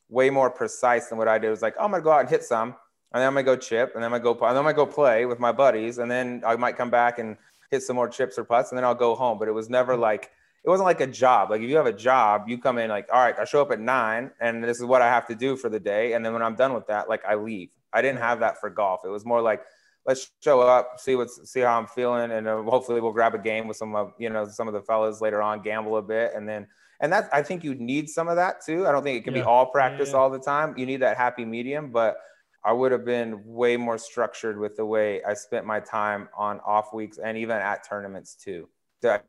way 0.09 0.31
more 0.31 0.51
precise 0.51 1.09
than 1.09 1.19
what 1.19 1.29
i 1.29 1.39
did. 1.39 1.49
It 1.49 1.51
was 1.51 1.63
like 1.63 1.75
oh, 1.79 1.85
i'm 1.85 1.91
gonna 1.91 2.03
go 2.03 2.11
out 2.11 2.21
and 2.21 2.31
hit 2.31 2.43
some 2.43 2.75
and 3.13 3.21
then 3.21 3.27
i'm 3.27 3.35
gonna 3.35 3.45
go 3.45 3.57
chip 3.57 3.93
and 3.95 4.03
then 4.03 4.11
i'm 4.13 4.23
gonna 4.23 4.35
go 4.35 4.47
and 4.47 4.57
then 4.57 4.65
i'm 4.65 4.65
gonna 4.65 4.75
go 4.75 4.87
play 4.87 5.27
with 5.27 5.39
my 5.39 5.53
buddies 5.53 5.99
and 5.99 6.11
then 6.11 6.43
i 6.47 6.57
might 6.57 6.79
come 6.79 6.89
back 6.91 7.19
and 7.19 7.37
hit 7.73 7.83
some 7.83 7.97
more 7.97 8.09
chips 8.09 8.39
or 8.39 8.45
putts, 8.45 8.71
and 8.71 8.79
then 8.79 8.85
I'll 8.85 8.95
go 8.95 9.17
home. 9.17 9.39
But 9.39 9.49
it 9.49 9.53
was 9.53 9.69
never 9.69 9.95
mm-hmm. 9.95 10.03
like 10.03 10.31
it 10.65 10.71
wasn't 10.71 10.87
like 10.87 11.01
a 11.01 11.07
job. 11.09 11.51
Like 11.51 11.61
if 11.61 11.69
you 11.69 11.77
have 11.77 11.87
a 11.87 11.93
job, 11.93 12.45
you 12.47 12.59
come 12.59 12.79
in 12.79 12.89
like, 12.89 13.09
all 13.13 13.19
right, 13.19 13.37
I 13.37 13.45
show 13.45 13.61
up 13.61 13.73
at 13.73 13.81
nine, 13.81 14.31
and 14.41 14.63
this 14.63 14.79
is 14.79 14.85
what 14.85 15.03
I 15.03 15.09
have 15.09 15.27
to 15.27 15.35
do 15.35 15.57
for 15.57 15.69
the 15.69 15.81
day. 15.81 16.13
And 16.13 16.25
then 16.25 16.33
when 16.33 16.43
I'm 16.43 16.55
done 16.55 16.73
with 16.75 16.87
that, 16.87 17.09
like 17.09 17.25
I 17.25 17.35
leave. 17.35 17.71
I 17.93 18.01
didn't 18.01 18.21
have 18.21 18.41
that 18.41 18.61
for 18.61 18.71
golf. 18.71 19.01
It 19.05 19.09
was 19.09 19.25
more 19.25 19.43
like 19.43 19.63
let's 20.07 20.31
show 20.41 20.61
up, 20.61 20.99
see 20.99 21.17
what's 21.17 21.51
see 21.51 21.61
how 21.61 21.79
I'm 21.79 21.87
feeling, 21.87 22.31
and 22.31 22.47
uh, 22.47 22.63
hopefully 22.63 23.01
we'll 23.01 23.13
grab 23.13 23.35
a 23.35 23.39
game 23.39 23.67
with 23.67 23.77
some 23.77 23.97
of 23.97 24.13
you 24.19 24.31
know 24.31 24.47
some 24.47 24.69
of 24.69 24.75
the 24.75 24.83
fellas 24.83 25.21
later 25.21 25.43
on, 25.43 25.63
gamble 25.63 25.97
a 25.97 26.03
bit, 26.03 26.33
and 26.35 26.49
then 26.49 26.67
and 27.01 27.13
that 27.13 27.29
I 27.33 27.43
think 27.43 27.65
you 27.65 27.75
need 27.75 28.09
some 28.09 28.29
of 28.29 28.37
that 28.37 28.65
too. 28.65 28.87
I 28.87 28.93
don't 28.93 29.03
think 29.03 29.19
it 29.19 29.25
can 29.25 29.35
yeah. 29.35 29.43
be 29.43 29.47
all 29.47 29.67
practice 29.67 30.11
yeah, 30.11 30.15
yeah. 30.15 30.21
all 30.21 30.31
the 30.31 30.39
time. 30.39 30.75
You 30.77 30.87
need 30.87 31.01
that 31.01 31.17
happy 31.17 31.45
medium, 31.45 31.91
but 31.91 32.17
I 32.65 32.73
would 32.73 32.93
have 32.93 33.05
been 33.05 33.43
way 33.45 33.77
more 33.77 33.99
structured 33.99 34.59
with 34.59 34.77
the 34.77 34.87
way 34.87 35.23
I 35.25 35.35
spent 35.35 35.67
my 35.67 35.81
time 35.81 36.29
on 36.37 36.61
off 36.61 36.93
weeks 36.93 37.19
and 37.19 37.37
even 37.37 37.57
at 37.57 37.89
tournaments 37.89 38.35
too. 38.35 38.69
I 39.05 39.21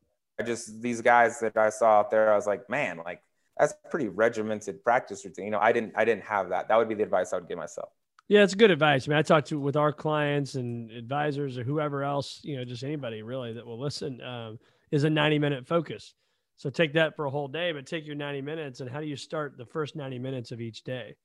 just 0.45 0.81
these 0.81 1.01
guys 1.01 1.39
that 1.39 1.57
I 1.57 1.69
saw 1.69 1.99
out 1.99 2.11
there, 2.11 2.31
I 2.31 2.35
was 2.35 2.47
like, 2.47 2.69
man, 2.69 3.01
like 3.03 3.21
that's 3.57 3.73
pretty 3.89 4.07
regimented 4.07 4.83
practice 4.83 5.23
routine. 5.25 5.45
You 5.45 5.51
know, 5.51 5.59
I 5.59 5.71
didn't 5.71 5.93
I 5.95 6.05
didn't 6.05 6.23
have 6.23 6.49
that. 6.49 6.67
That 6.67 6.77
would 6.77 6.89
be 6.89 6.95
the 6.95 7.03
advice 7.03 7.33
I 7.33 7.37
would 7.37 7.47
give 7.47 7.57
myself. 7.57 7.89
Yeah, 8.29 8.43
it's 8.43 8.55
good 8.55 8.71
advice. 8.71 9.07
I 9.07 9.09
mean, 9.09 9.19
I 9.19 9.21
talk 9.21 9.45
to 9.45 9.59
with 9.59 9.75
our 9.75 9.91
clients 9.91 10.55
and 10.55 10.89
advisors 10.91 11.57
or 11.57 11.63
whoever 11.63 12.03
else, 12.03 12.39
you 12.43 12.55
know, 12.55 12.63
just 12.63 12.83
anybody 12.83 13.21
really 13.21 13.53
that 13.53 13.65
will 13.65 13.79
listen, 13.79 14.21
um, 14.21 14.59
is 14.91 15.03
a 15.03 15.09
90 15.09 15.39
minute 15.39 15.67
focus. 15.67 16.15
So 16.55 16.69
take 16.69 16.93
that 16.93 17.15
for 17.15 17.25
a 17.25 17.29
whole 17.29 17.47
day, 17.47 17.73
but 17.73 17.85
take 17.85 18.05
your 18.05 18.15
90 18.15 18.41
minutes 18.41 18.79
and 18.79 18.89
how 18.89 19.01
do 19.01 19.07
you 19.07 19.17
start 19.17 19.57
the 19.57 19.65
first 19.65 19.95
90 19.95 20.19
minutes 20.19 20.51
of 20.51 20.61
each 20.61 20.83
day? 20.83 21.15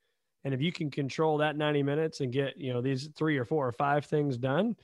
And 0.44 0.54
if 0.54 0.60
you 0.60 0.72
can 0.72 0.90
control 0.90 1.38
that 1.38 1.56
90 1.56 1.82
minutes 1.82 2.20
and 2.20 2.32
get, 2.32 2.56
you 2.56 2.72
know, 2.72 2.80
these 2.80 3.08
three 3.16 3.36
or 3.38 3.44
four 3.44 3.66
or 3.66 3.72
five 3.72 4.04
things 4.04 4.36
done, 4.36 4.76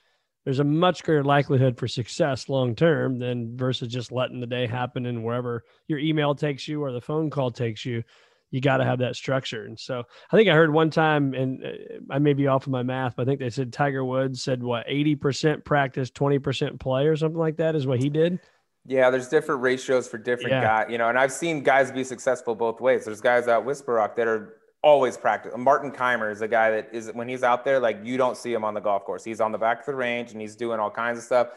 there's 0.44 0.58
a 0.58 0.64
much 0.64 1.02
greater 1.02 1.24
likelihood 1.24 1.78
for 1.78 1.88
success 1.88 2.48
long 2.48 2.74
term 2.74 3.18
than 3.18 3.56
versus 3.56 3.88
just 3.88 4.12
letting 4.12 4.40
the 4.40 4.46
day 4.46 4.66
happen 4.66 5.06
and 5.06 5.24
wherever 5.24 5.64
your 5.88 5.98
email 5.98 6.34
takes 6.34 6.68
you 6.68 6.82
or 6.82 6.92
the 6.92 7.00
phone 7.00 7.30
call 7.30 7.50
takes 7.50 7.84
you. 7.84 8.02
You 8.50 8.60
got 8.60 8.76
to 8.76 8.84
have 8.84 8.98
that 9.00 9.16
structure. 9.16 9.64
And 9.64 9.78
so 9.78 10.04
I 10.30 10.36
think 10.36 10.48
I 10.48 10.52
heard 10.52 10.72
one 10.72 10.90
time, 10.90 11.34
and 11.34 11.64
uh, 11.64 11.68
I 12.08 12.20
may 12.20 12.34
be 12.34 12.46
off 12.46 12.66
of 12.66 12.72
my 12.72 12.84
math, 12.84 13.16
but 13.16 13.22
I 13.22 13.24
think 13.24 13.40
they 13.40 13.50
said 13.50 13.72
Tiger 13.72 14.04
Woods 14.04 14.42
said 14.42 14.62
what 14.62 14.86
80% 14.86 15.64
practice, 15.64 16.10
20% 16.10 16.78
play 16.78 17.06
or 17.06 17.16
something 17.16 17.38
like 17.38 17.56
that 17.56 17.74
is 17.74 17.86
what 17.86 18.00
he 18.00 18.10
did. 18.10 18.38
Yeah, 18.86 19.10
there's 19.10 19.28
different 19.28 19.62
ratios 19.62 20.06
for 20.06 20.18
different 20.18 20.50
yeah. 20.50 20.62
guys, 20.62 20.86
you 20.90 20.98
know, 20.98 21.08
and 21.08 21.18
I've 21.18 21.32
seen 21.32 21.62
guys 21.62 21.90
be 21.90 22.04
successful 22.04 22.54
both 22.54 22.80
ways. 22.80 23.06
There's 23.06 23.22
guys 23.22 23.48
out 23.48 23.64
Whisper 23.64 23.94
Rock 23.94 24.14
that 24.16 24.28
are 24.28 24.56
always 24.84 25.16
practice. 25.16 25.52
Martin 25.56 25.90
Kaymer 25.90 26.30
is 26.30 26.42
a 26.42 26.48
guy 26.48 26.70
that 26.70 26.90
is 26.92 27.10
when 27.14 27.26
he's 27.26 27.42
out 27.42 27.64
there, 27.64 27.80
like 27.80 27.98
you 28.04 28.18
don't 28.18 28.36
see 28.36 28.52
him 28.52 28.64
on 28.64 28.74
the 28.74 28.80
golf 28.80 29.04
course. 29.04 29.24
He's 29.24 29.40
on 29.40 29.50
the 29.50 29.58
back 29.58 29.80
of 29.80 29.86
the 29.86 29.94
range 29.94 30.32
and 30.32 30.40
he's 30.40 30.54
doing 30.54 30.78
all 30.78 30.90
kinds 30.90 31.18
of 31.18 31.24
stuff. 31.24 31.48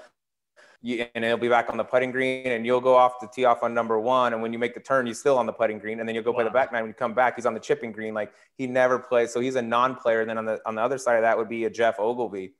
You, 0.81 1.05
and 1.13 1.25
he'll 1.25 1.37
be 1.37 1.49
back 1.49 1.69
on 1.69 1.77
the 1.77 1.83
putting 1.83 2.11
green, 2.11 2.45
and 2.45 2.63
you'll 2.63 2.81
go 2.81 2.95
off 2.95 3.19
to 3.19 3.27
tee 3.33 3.45
off 3.45 3.63
on 3.63 3.73
number 3.73 3.99
one. 3.99 4.33
And 4.33 4.41
when 4.43 4.53
you 4.53 4.59
make 4.59 4.75
the 4.75 4.79
turn, 4.79 5.07
he's 5.07 5.19
still 5.19 5.37
on 5.37 5.47
the 5.47 5.51
putting 5.51 5.79
green, 5.79 5.99
and 5.99 6.07
then 6.07 6.13
you'll 6.13 6.23
go 6.23 6.31
wow. 6.31 6.37
play 6.37 6.43
the 6.45 6.51
back 6.51 6.71
nine. 6.71 6.83
When 6.83 6.89
you 6.89 6.93
come 6.93 7.15
back, 7.15 7.35
he's 7.35 7.47
on 7.47 7.55
the 7.55 7.59
chipping 7.59 7.91
green. 7.91 8.13
Like 8.13 8.31
he 8.59 8.67
never 8.67 8.99
plays, 8.99 9.33
so 9.33 9.39
he's 9.39 9.55
a 9.55 9.61
non-player. 9.61 10.21
And 10.21 10.29
then 10.29 10.37
on 10.37 10.45
the 10.45 10.61
on 10.67 10.75
the 10.75 10.81
other 10.81 10.99
side 10.99 11.15
of 11.15 11.23
that 11.23 11.35
would 11.35 11.49
be 11.49 11.65
a 11.65 11.69
Geoff 11.69 11.99
Ogilvy, 11.99 12.53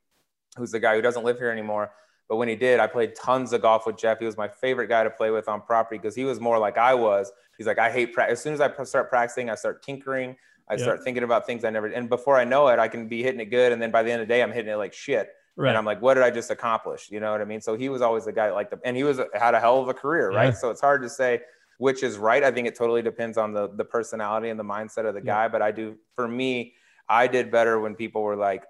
who's 0.56 0.72
the 0.72 0.80
guy 0.80 0.96
who 0.96 1.00
doesn't 1.00 1.24
live 1.24 1.38
here 1.38 1.50
anymore. 1.50 1.92
But 2.28 2.36
when 2.36 2.48
he 2.48 2.56
did, 2.56 2.80
I 2.80 2.88
played 2.88 3.14
tons 3.14 3.52
of 3.52 3.62
golf 3.62 3.86
with 3.86 3.96
Jeff. 3.96 4.18
He 4.18 4.26
was 4.26 4.36
my 4.36 4.48
favorite 4.48 4.88
guy 4.88 5.04
to 5.04 5.10
play 5.10 5.30
with 5.30 5.48
on 5.48 5.62
property 5.62 5.98
because 5.98 6.16
he 6.16 6.24
was 6.24 6.40
more 6.40 6.58
like 6.58 6.76
I 6.76 6.94
was. 6.94 7.30
He's 7.56 7.68
like, 7.68 7.78
I 7.78 7.90
hate 7.90 8.12
practice. 8.12 8.40
As 8.40 8.42
soon 8.42 8.52
as 8.52 8.60
I 8.60 8.84
start 8.84 9.08
practicing, 9.08 9.48
I 9.48 9.54
start 9.54 9.82
tinkering. 9.82 10.36
I 10.70 10.74
yep. 10.74 10.80
start 10.80 11.04
thinking 11.04 11.22
about 11.22 11.46
things 11.46 11.64
I 11.64 11.70
never, 11.70 11.86
and 11.86 12.08
before 12.08 12.36
I 12.36 12.44
know 12.44 12.68
it, 12.68 12.78
I 12.78 12.88
can 12.88 13.08
be 13.08 13.22
hitting 13.22 13.40
it 13.40 13.46
good. 13.46 13.72
And 13.72 13.80
then 13.80 13.90
by 13.90 14.02
the 14.02 14.12
end 14.12 14.20
of 14.20 14.28
the 14.28 14.34
day, 14.34 14.42
I'm 14.42 14.52
hitting 14.52 14.70
it 14.70 14.76
like 14.76 14.92
shit. 14.92 15.30
Right. 15.56 15.70
And 15.70 15.78
I'm 15.78 15.84
like, 15.84 16.00
what 16.00 16.14
did 16.14 16.22
I 16.22 16.30
just 16.30 16.50
accomplish? 16.50 17.10
You 17.10 17.20
know 17.20 17.32
what 17.32 17.40
I 17.40 17.44
mean? 17.44 17.60
So 17.60 17.76
he 17.76 17.88
was 17.88 18.00
always 18.00 18.24
the 18.26 18.32
guy 18.32 18.52
like 18.52 18.70
the, 18.70 18.78
and 18.84 18.96
he 18.96 19.02
was 19.02 19.20
had 19.34 19.54
a 19.54 19.60
hell 19.60 19.80
of 19.80 19.88
a 19.88 19.94
career, 19.94 20.30
right? 20.30 20.56
So 20.56 20.70
it's 20.70 20.80
hard 20.80 21.02
to 21.02 21.08
say 21.08 21.40
which 21.78 22.02
is 22.02 22.18
right. 22.18 22.44
I 22.44 22.50
think 22.50 22.68
it 22.68 22.76
totally 22.76 23.02
depends 23.02 23.38
on 23.38 23.52
the 23.52 23.68
the 23.68 23.84
personality 23.84 24.50
and 24.50 24.60
the 24.60 24.64
mindset 24.64 25.06
of 25.08 25.14
the 25.14 25.20
yeah. 25.20 25.46
guy. 25.46 25.48
But 25.48 25.62
I 25.62 25.70
do, 25.70 25.96
for 26.14 26.28
me, 26.28 26.74
I 27.08 27.26
did 27.26 27.50
better 27.50 27.80
when 27.80 27.94
people 27.94 28.22
were 28.22 28.36
like, 28.36 28.64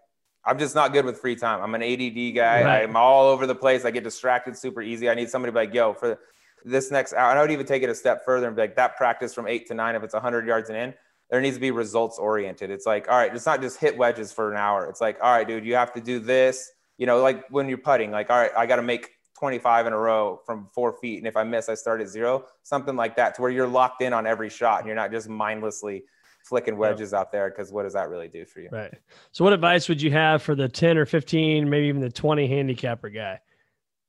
I'm 0.44 0.58
just 0.58 0.74
not 0.74 0.92
good 0.92 1.04
with 1.04 1.18
free 1.18 1.34
time. 1.34 1.60
I'm 1.62 1.74
an 1.74 1.82
ADD 1.82 2.34
guy. 2.34 2.62
Right. 2.62 2.82
I'm 2.84 2.96
all 2.96 3.26
over 3.26 3.46
the 3.46 3.54
place. 3.54 3.84
I 3.84 3.90
get 3.90 4.04
distracted 4.04 4.56
super 4.56 4.80
easy. 4.80 5.10
I 5.10 5.14
need 5.14 5.30
somebody 5.30 5.50
to 5.50 5.58
be 5.58 5.66
like, 5.66 5.74
yo, 5.74 5.94
for 5.94 6.20
this 6.64 6.90
next 6.90 7.12
hour, 7.14 7.30
and 7.30 7.38
I 7.38 7.42
would 7.42 7.50
even 7.50 7.66
take 7.66 7.82
it 7.82 7.90
a 7.90 7.94
step 7.94 8.24
further 8.24 8.46
and 8.46 8.54
be 8.54 8.62
like, 8.62 8.76
that 8.76 8.96
practice 8.96 9.34
from 9.34 9.48
eight 9.48 9.66
to 9.68 9.74
nine, 9.74 9.94
if 9.94 10.02
it's 10.02 10.14
100 10.14 10.46
yards 10.46 10.68
and 10.68 10.78
in, 10.78 10.94
there 11.30 11.40
needs 11.40 11.56
to 11.56 11.60
be 11.60 11.70
results 11.70 12.18
oriented. 12.18 12.70
It's 12.70 12.86
like, 12.86 13.08
all 13.08 13.16
right, 13.16 13.34
it's 13.34 13.46
not 13.46 13.60
just 13.60 13.78
hit 13.78 13.96
wedges 13.96 14.32
for 14.32 14.50
an 14.50 14.58
hour. 14.58 14.86
It's 14.86 15.00
like, 15.00 15.18
all 15.22 15.30
right, 15.30 15.46
dude, 15.46 15.64
you 15.64 15.74
have 15.74 15.92
to 15.94 16.00
do 16.00 16.18
this. 16.18 16.70
You 16.96 17.06
know, 17.06 17.20
like 17.20 17.44
when 17.50 17.68
you're 17.68 17.78
putting, 17.78 18.10
like, 18.10 18.30
all 18.30 18.38
right, 18.38 18.50
I 18.56 18.66
got 18.66 18.76
to 18.76 18.82
make 18.82 19.10
25 19.38 19.86
in 19.86 19.92
a 19.92 19.98
row 19.98 20.40
from 20.44 20.68
four 20.74 20.92
feet. 21.00 21.18
And 21.18 21.26
if 21.26 21.36
I 21.36 21.44
miss, 21.44 21.68
I 21.68 21.74
start 21.74 22.00
at 22.00 22.08
zero, 22.08 22.46
something 22.62 22.96
like 22.96 23.16
that, 23.16 23.34
to 23.36 23.42
where 23.42 23.50
you're 23.50 23.68
locked 23.68 24.02
in 24.02 24.12
on 24.12 24.26
every 24.26 24.48
shot 24.48 24.80
and 24.80 24.86
you're 24.86 24.96
not 24.96 25.12
just 25.12 25.28
mindlessly 25.28 26.04
flicking 26.42 26.76
wedges 26.76 27.14
out 27.14 27.30
there. 27.30 27.48
Cause 27.50 27.70
what 27.70 27.84
does 27.84 27.92
that 27.92 28.08
really 28.08 28.28
do 28.28 28.44
for 28.44 28.60
you? 28.60 28.68
Right. 28.72 28.94
So, 29.32 29.44
what 29.44 29.52
advice 29.52 29.88
would 29.88 30.02
you 30.02 30.10
have 30.10 30.42
for 30.42 30.54
the 30.54 30.68
10 30.68 30.98
or 30.98 31.06
15, 31.06 31.68
maybe 31.68 31.86
even 31.86 32.00
the 32.00 32.10
20 32.10 32.48
handicapper 32.48 33.10
guy? 33.10 33.40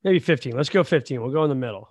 Maybe 0.03 0.19
15. 0.19 0.55
Let's 0.55 0.69
go 0.69 0.83
15. 0.83 1.21
We'll 1.21 1.31
go 1.31 1.43
in 1.43 1.49
the 1.49 1.55
middle. 1.55 1.89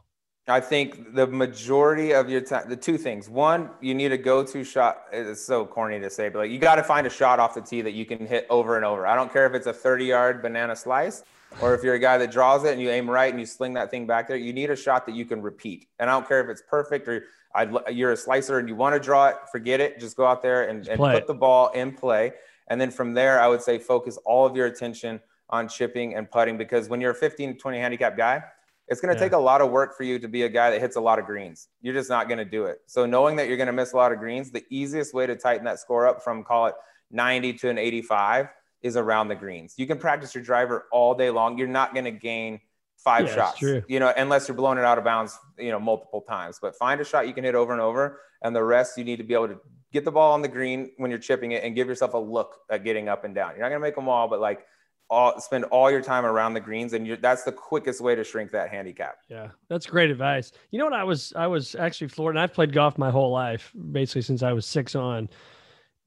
I 0.48 0.60
think 0.60 1.14
the 1.14 1.26
majority 1.26 2.12
of 2.12 2.30
your 2.30 2.40
time, 2.40 2.68
the 2.68 2.76
two 2.76 2.96
things. 2.96 3.28
One, 3.28 3.70
you 3.80 3.94
need 3.94 4.12
a 4.12 4.18
go-to 4.18 4.64
shot. 4.64 5.04
It's 5.12 5.44
so 5.44 5.66
corny 5.66 6.00
to 6.00 6.10
say, 6.10 6.28
but 6.28 6.38
like 6.38 6.50
you 6.50 6.58
got 6.58 6.76
to 6.76 6.82
find 6.82 7.06
a 7.06 7.10
shot 7.10 7.38
off 7.38 7.54
the 7.54 7.60
tee 7.60 7.82
that 7.82 7.92
you 7.92 8.06
can 8.06 8.26
hit 8.26 8.46
over 8.48 8.76
and 8.76 8.84
over. 8.84 9.06
I 9.06 9.14
don't 9.14 9.32
care 9.32 9.46
if 9.46 9.54
it's 9.54 9.66
a 9.66 9.72
30-yard 9.72 10.40
banana 10.40 10.74
slice 10.74 11.22
or 11.60 11.74
if 11.74 11.82
you're 11.82 11.94
a 11.94 11.98
guy 11.98 12.18
that 12.18 12.30
draws 12.30 12.64
it 12.64 12.72
and 12.72 12.80
you 12.80 12.90
aim 12.90 13.08
right 13.08 13.30
and 13.30 13.38
you 13.38 13.46
sling 13.46 13.74
that 13.74 13.90
thing 13.90 14.06
back 14.06 14.28
there. 14.28 14.36
You 14.36 14.52
need 14.52 14.70
a 14.70 14.76
shot 14.76 15.06
that 15.06 15.14
you 15.14 15.24
can 15.24 15.42
repeat. 15.42 15.86
And 15.98 16.08
I 16.08 16.14
don't 16.14 16.26
care 16.26 16.42
if 16.42 16.48
it's 16.48 16.62
perfect 16.62 17.08
or 17.08 17.24
I'd, 17.54 17.70
you're 17.90 18.12
a 18.12 18.16
slicer 18.16 18.58
and 18.58 18.68
you 18.68 18.74
want 18.74 18.94
to 18.94 19.00
draw 19.00 19.28
it, 19.28 19.36
forget 19.52 19.80
it. 19.80 20.00
Just 20.00 20.16
go 20.16 20.26
out 20.26 20.42
there 20.42 20.68
and, 20.68 20.86
and 20.88 20.98
put 20.98 21.14
it. 21.14 21.26
the 21.26 21.34
ball 21.34 21.68
in 21.72 21.92
play. 21.92 22.32
And 22.68 22.80
then 22.80 22.90
from 22.90 23.14
there, 23.14 23.40
I 23.40 23.48
would 23.48 23.62
say 23.62 23.78
focus 23.78 24.18
all 24.24 24.46
of 24.46 24.56
your 24.56 24.66
attention 24.66 25.20
on 25.50 25.68
chipping 25.68 26.14
and 26.14 26.30
putting 26.30 26.58
because 26.58 26.88
when 26.88 27.00
you're 27.00 27.12
a 27.12 27.14
15 27.14 27.54
to 27.54 27.58
20 27.58 27.78
handicap 27.78 28.16
guy 28.16 28.42
it's 28.88 29.00
going 29.00 29.14
to 29.14 29.18
yeah. 29.18 29.26
take 29.26 29.32
a 29.32 29.38
lot 29.38 29.60
of 29.60 29.70
work 29.70 29.96
for 29.96 30.02
you 30.02 30.18
to 30.18 30.28
be 30.28 30.42
a 30.42 30.48
guy 30.48 30.70
that 30.70 30.80
hits 30.80 30.96
a 30.96 31.00
lot 31.00 31.18
of 31.18 31.26
greens. 31.26 31.68
You're 31.82 31.94
just 31.94 32.08
not 32.08 32.28
going 32.28 32.38
to 32.38 32.44
do 32.44 32.64
it. 32.64 32.78
So 32.86 33.04
knowing 33.06 33.36
that 33.36 33.48
you're 33.48 33.56
going 33.56 33.68
to 33.68 33.72
miss 33.72 33.92
a 33.92 33.96
lot 33.96 34.12
of 34.12 34.18
greens, 34.18 34.50
the 34.50 34.64
easiest 34.70 35.12
way 35.12 35.26
to 35.26 35.36
tighten 35.36 35.64
that 35.64 35.78
score 35.78 36.06
up 36.06 36.22
from 36.22 36.42
call 36.42 36.66
it 36.66 36.74
90 37.10 37.54
to 37.54 37.68
an 37.68 37.78
85 37.78 38.48
is 38.82 38.96
around 38.96 39.28
the 39.28 39.34
greens. 39.34 39.74
You 39.76 39.86
can 39.86 39.98
practice 39.98 40.34
your 40.34 40.44
driver 40.44 40.86
all 40.90 41.14
day 41.14 41.30
long. 41.30 41.58
You're 41.58 41.68
not 41.68 41.92
going 41.92 42.04
to 42.04 42.10
gain 42.10 42.60
five 42.96 43.26
yeah, 43.26 43.34
shots, 43.34 43.62
you 43.62 44.00
know, 44.00 44.12
unless 44.16 44.48
you're 44.48 44.56
blowing 44.56 44.78
it 44.78 44.84
out 44.84 44.98
of 44.98 45.04
bounds, 45.04 45.38
you 45.58 45.70
know, 45.70 45.78
multiple 45.78 46.20
times. 46.22 46.58
But 46.60 46.76
find 46.76 47.00
a 47.00 47.04
shot 47.04 47.26
you 47.26 47.34
can 47.34 47.44
hit 47.44 47.54
over 47.54 47.72
and 47.72 47.80
over, 47.80 48.20
and 48.42 48.54
the 48.54 48.62
rest 48.62 48.98
you 48.98 49.04
need 49.04 49.16
to 49.16 49.24
be 49.24 49.34
able 49.34 49.48
to 49.48 49.58
get 49.92 50.04
the 50.04 50.12
ball 50.12 50.32
on 50.32 50.42
the 50.42 50.48
green 50.48 50.90
when 50.96 51.10
you're 51.10 51.20
chipping 51.20 51.52
it 51.52 51.64
and 51.64 51.74
give 51.74 51.88
yourself 51.88 52.14
a 52.14 52.18
look 52.18 52.56
at 52.70 52.84
getting 52.84 53.08
up 53.08 53.24
and 53.24 53.34
down. 53.34 53.52
You're 53.52 53.60
not 53.60 53.70
going 53.70 53.80
to 53.80 53.86
make 53.86 53.94
them 53.94 54.08
all, 54.08 54.28
but 54.28 54.40
like 54.40 54.66
all 55.10 55.40
spend 55.40 55.64
all 55.64 55.90
your 55.90 56.02
time 56.02 56.26
around 56.26 56.54
the 56.54 56.60
greens 56.60 56.92
and 56.92 57.18
that's 57.20 57.42
the 57.42 57.52
quickest 57.52 58.00
way 58.00 58.14
to 58.14 58.22
shrink 58.22 58.50
that 58.50 58.70
handicap. 58.70 59.18
Yeah 59.28 59.48
that's 59.68 59.86
great 59.86 60.10
advice. 60.10 60.52
You 60.70 60.78
know 60.78 60.84
what 60.84 60.94
i 60.94 61.04
was 61.04 61.32
i 61.36 61.46
was 61.46 61.74
actually 61.74 62.08
florida 62.08 62.38
and 62.38 62.42
i've 62.42 62.54
played 62.54 62.72
golf 62.72 62.98
my 62.98 63.10
whole 63.10 63.30
life 63.30 63.72
basically 63.92 64.22
since 64.22 64.42
i 64.42 64.52
was 64.52 64.66
six 64.66 64.94
on 64.94 65.28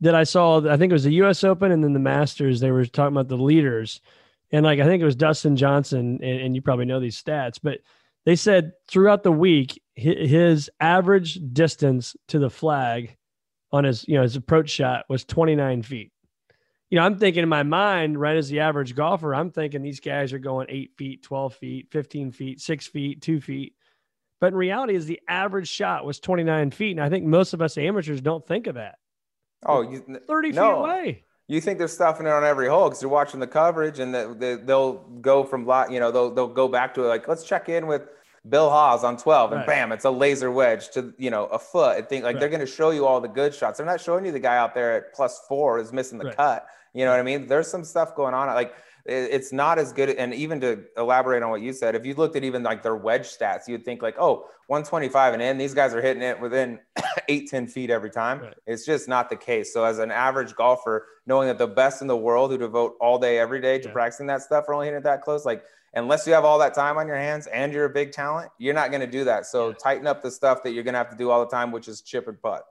that 0.01 0.15
i 0.15 0.23
saw 0.23 0.57
i 0.69 0.77
think 0.77 0.91
it 0.91 0.93
was 0.93 1.03
the 1.03 1.13
us 1.13 1.43
open 1.43 1.71
and 1.71 1.83
then 1.83 1.93
the 1.93 1.99
masters 1.99 2.59
they 2.59 2.71
were 2.71 2.85
talking 2.85 3.15
about 3.15 3.27
the 3.27 3.37
leaders 3.37 4.01
and 4.51 4.65
like 4.65 4.79
i 4.79 4.85
think 4.85 5.01
it 5.01 5.05
was 5.05 5.15
dustin 5.15 5.55
johnson 5.55 6.19
and, 6.21 6.41
and 6.41 6.55
you 6.55 6.61
probably 6.61 6.85
know 6.85 6.99
these 6.99 7.21
stats 7.21 7.59
but 7.61 7.79
they 8.25 8.35
said 8.35 8.73
throughout 8.87 9.23
the 9.23 9.31
week 9.31 9.81
his 9.95 10.69
average 10.79 11.39
distance 11.53 12.15
to 12.27 12.39
the 12.39 12.49
flag 12.49 13.15
on 13.71 13.83
his 13.83 14.07
you 14.07 14.15
know 14.15 14.23
his 14.23 14.35
approach 14.35 14.69
shot 14.69 15.05
was 15.09 15.23
29 15.25 15.83
feet 15.83 16.10
you 16.91 16.97
know, 16.97 17.05
I'm 17.05 17.17
thinking 17.17 17.41
in 17.41 17.49
my 17.49 17.63
mind, 17.63 18.19
right 18.19 18.35
as 18.35 18.49
the 18.49 18.59
average 18.59 18.95
golfer, 18.95 19.33
I'm 19.33 19.49
thinking 19.49 19.81
these 19.81 20.01
guys 20.01 20.33
are 20.33 20.39
going 20.39 20.67
eight 20.69 20.91
feet, 20.97 21.23
12 21.23 21.55
feet, 21.55 21.87
15 21.89 22.31
feet, 22.33 22.59
six 22.59 22.85
feet, 22.85 23.21
two 23.21 23.39
feet. 23.39 23.75
But 24.41 24.47
in 24.47 24.55
reality, 24.55 24.95
is 24.95 25.05
the 25.05 25.21
average 25.25 25.69
shot 25.69 26.05
was 26.05 26.19
29 26.19 26.71
feet. 26.71 26.91
And 26.91 26.99
I 26.99 27.07
think 27.07 27.23
most 27.25 27.53
of 27.53 27.61
us 27.61 27.77
amateurs 27.77 28.19
don't 28.19 28.45
think 28.45 28.67
of 28.67 28.75
that. 28.75 28.95
Oh, 29.65 29.81
you, 29.81 30.19
30 30.27 30.51
no. 30.51 30.61
feet 30.61 30.79
away. 30.79 31.23
You 31.47 31.61
think 31.61 31.79
they're 31.79 31.87
stuffing 31.87 32.25
it 32.25 32.29
on 32.31 32.43
every 32.43 32.67
hole 32.67 32.89
because 32.89 33.01
you're 33.01 33.11
watching 33.11 33.39
the 33.39 33.47
coverage 33.47 33.99
and 33.99 34.13
they, 34.13 34.57
will 34.57 35.05
go 35.21 35.45
from, 35.45 35.65
lot, 35.65 35.91
you 35.91 35.99
know, 35.99 36.11
they'll, 36.11 36.31
they'll 36.33 36.47
go 36.47 36.67
back 36.67 36.93
to 36.95 37.05
it 37.05 37.07
like, 37.07 37.25
let's 37.25 37.45
check 37.45 37.69
in 37.69 37.87
with 37.87 38.01
Bill 38.49 38.69
Haas 38.69 39.05
on 39.05 39.15
12 39.15 39.51
and 39.51 39.59
right. 39.59 39.67
bam, 39.67 39.91
it's 39.93 40.05
a 40.05 40.09
laser 40.09 40.51
wedge 40.51 40.89
to, 40.91 41.13
you 41.17 41.29
know, 41.29 41.45
a 41.45 41.59
foot. 41.59 41.97
I 41.97 42.01
think 42.01 42.25
like 42.25 42.33
right. 42.33 42.39
they're 42.39 42.49
going 42.49 42.61
to 42.61 42.65
show 42.65 42.89
you 42.89 43.05
all 43.05 43.21
the 43.21 43.27
good 43.29 43.53
shots. 43.53 43.77
They're 43.77 43.85
not 43.85 44.01
showing 44.01 44.25
you 44.25 44.31
the 44.33 44.39
guy 44.39 44.57
out 44.57 44.73
there 44.73 44.93
at 44.93 45.13
plus 45.13 45.41
four 45.47 45.79
is 45.79 45.93
missing 45.93 46.17
the 46.17 46.25
right. 46.25 46.35
cut 46.35 46.67
you 46.93 47.05
know 47.05 47.11
what 47.11 47.19
I 47.19 47.23
mean? 47.23 47.47
There's 47.47 47.69
some 47.69 47.83
stuff 47.83 48.15
going 48.15 48.33
on. 48.33 48.47
Like 48.47 48.73
it's 49.05 49.51
not 49.51 49.79
as 49.79 49.93
good. 49.93 50.09
And 50.09 50.33
even 50.33 50.59
to 50.61 50.83
elaborate 50.97 51.41
on 51.43 51.49
what 51.49 51.61
you 51.61 51.73
said, 51.73 51.95
if 51.95 52.05
you 52.05 52.13
looked 52.13 52.35
at 52.35 52.43
even 52.43 52.63
like 52.63 52.83
their 52.83 52.95
wedge 52.95 53.25
stats, 53.25 53.67
you'd 53.67 53.83
think 53.83 54.01
like, 54.01 54.15
oh, 54.19 54.45
125 54.67 55.33
and 55.33 55.41
in, 55.41 55.57
these 55.57 55.73
guys 55.73 55.93
are 55.93 56.01
hitting 56.01 56.23
it 56.23 56.39
within 56.39 56.79
eight, 57.27 57.49
10 57.49 57.67
feet 57.67 57.89
every 57.89 58.11
time. 58.11 58.39
Right. 58.39 58.53
It's 58.67 58.85
just 58.85 59.07
not 59.07 59.29
the 59.29 59.35
case. 59.35 59.73
So 59.73 59.83
as 59.83 59.99
an 59.99 60.11
average 60.11 60.55
golfer, 60.55 61.07
knowing 61.25 61.47
that 61.47 61.57
the 61.57 61.67
best 61.67 62.01
in 62.01 62.07
the 62.07 62.17
world 62.17 62.51
who 62.51 62.57
devote 62.57 62.95
all 63.01 63.17
day, 63.17 63.39
every 63.39 63.61
day 63.61 63.79
to 63.79 63.87
yeah. 63.87 63.93
practicing 63.93 64.27
that 64.27 64.41
stuff 64.41 64.65
are 64.67 64.73
only 64.73 64.87
hitting 64.87 64.99
it 64.99 65.03
that 65.03 65.21
close, 65.21 65.45
like 65.45 65.63
unless 65.93 66.27
you 66.27 66.33
have 66.33 66.45
all 66.45 66.59
that 66.59 66.73
time 66.73 66.97
on 66.97 67.07
your 67.07 67.17
hands 67.17 67.47
and 67.47 67.73
you're 67.73 67.85
a 67.85 67.89
big 67.89 68.11
talent, 68.11 68.51
you're 68.59 68.73
not 68.73 68.91
going 68.91 69.01
to 69.01 69.07
do 69.07 69.23
that. 69.23 69.45
So 69.45 69.69
yeah. 69.69 69.75
tighten 69.81 70.07
up 70.07 70.21
the 70.21 70.31
stuff 70.31 70.63
that 70.63 70.71
you're 70.71 70.83
going 70.83 70.93
to 70.93 70.99
have 70.99 71.09
to 71.09 71.17
do 71.17 71.31
all 71.31 71.43
the 71.43 71.51
time, 71.51 71.71
which 71.71 71.87
is 71.87 72.01
chip 72.01 72.27
and 72.27 72.39
putt. 72.41 72.63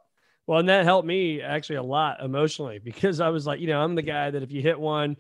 Well, 0.46 0.59
and 0.59 0.68
that 0.68 0.85
helped 0.85 1.07
me 1.07 1.40
actually 1.40 1.76
a 1.76 1.83
lot 1.83 2.22
emotionally 2.22 2.79
because 2.79 3.20
I 3.20 3.29
was 3.29 3.46
like, 3.46 3.61
you 3.61 3.68
know, 3.68 3.81
I'm 3.81 3.94
the 3.94 4.03
guy 4.03 4.31
that 4.31 4.42
if 4.42 4.50
you 4.50 4.62
hit 4.62 4.79
one, 4.79 5.16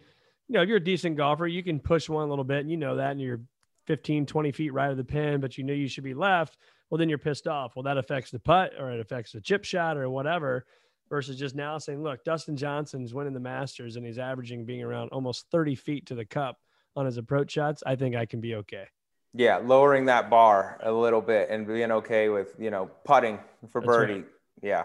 you 0.48 0.54
know, 0.54 0.62
if 0.62 0.68
you're 0.68 0.78
a 0.78 0.84
decent 0.84 1.16
golfer, 1.16 1.46
you 1.46 1.62
can 1.62 1.78
push 1.78 2.08
one 2.08 2.26
a 2.26 2.28
little 2.28 2.44
bit 2.44 2.60
and 2.60 2.70
you 2.70 2.76
know 2.76 2.96
that 2.96 3.12
and 3.12 3.20
you're 3.20 3.40
15, 3.86 4.26
20 4.26 4.52
feet 4.52 4.72
right 4.72 4.90
of 4.90 4.96
the 4.96 5.04
pin, 5.04 5.40
but 5.40 5.56
you 5.56 5.64
know 5.64 5.72
you 5.72 5.88
should 5.88 6.04
be 6.04 6.14
left. 6.14 6.56
Well, 6.88 6.98
then 6.98 7.08
you're 7.08 7.18
pissed 7.18 7.46
off. 7.46 7.76
Well, 7.76 7.84
that 7.84 7.98
affects 7.98 8.30
the 8.30 8.40
putt 8.40 8.72
or 8.78 8.90
it 8.90 9.00
affects 9.00 9.32
the 9.32 9.40
chip 9.40 9.64
shot 9.64 9.96
or 9.96 10.10
whatever 10.10 10.66
versus 11.08 11.36
just 11.36 11.54
now 11.54 11.78
saying, 11.78 12.02
look, 12.02 12.24
Dustin 12.24 12.56
Johnson's 12.56 13.14
winning 13.14 13.34
the 13.34 13.40
Masters 13.40 13.96
and 13.96 14.04
he's 14.04 14.18
averaging 14.18 14.64
being 14.64 14.82
around 14.82 15.10
almost 15.10 15.46
30 15.50 15.74
feet 15.74 16.06
to 16.06 16.14
the 16.14 16.24
cup 16.24 16.58
on 16.96 17.06
his 17.06 17.16
approach 17.16 17.52
shots. 17.52 17.82
I 17.86 17.96
think 17.96 18.16
I 18.16 18.26
can 18.26 18.40
be 18.40 18.54
okay. 18.56 18.86
Yeah, 19.34 19.58
lowering 19.58 20.06
that 20.06 20.28
bar 20.28 20.80
a 20.82 20.90
little 20.90 21.20
bit 21.20 21.50
and 21.50 21.66
being 21.66 21.92
okay 21.92 22.28
with, 22.28 22.54
you 22.58 22.70
know, 22.70 22.90
putting 23.04 23.38
for 23.70 23.80
That's 23.80 23.86
birdie. 23.86 24.14
Right. 24.14 24.24
Yeah. 24.62 24.84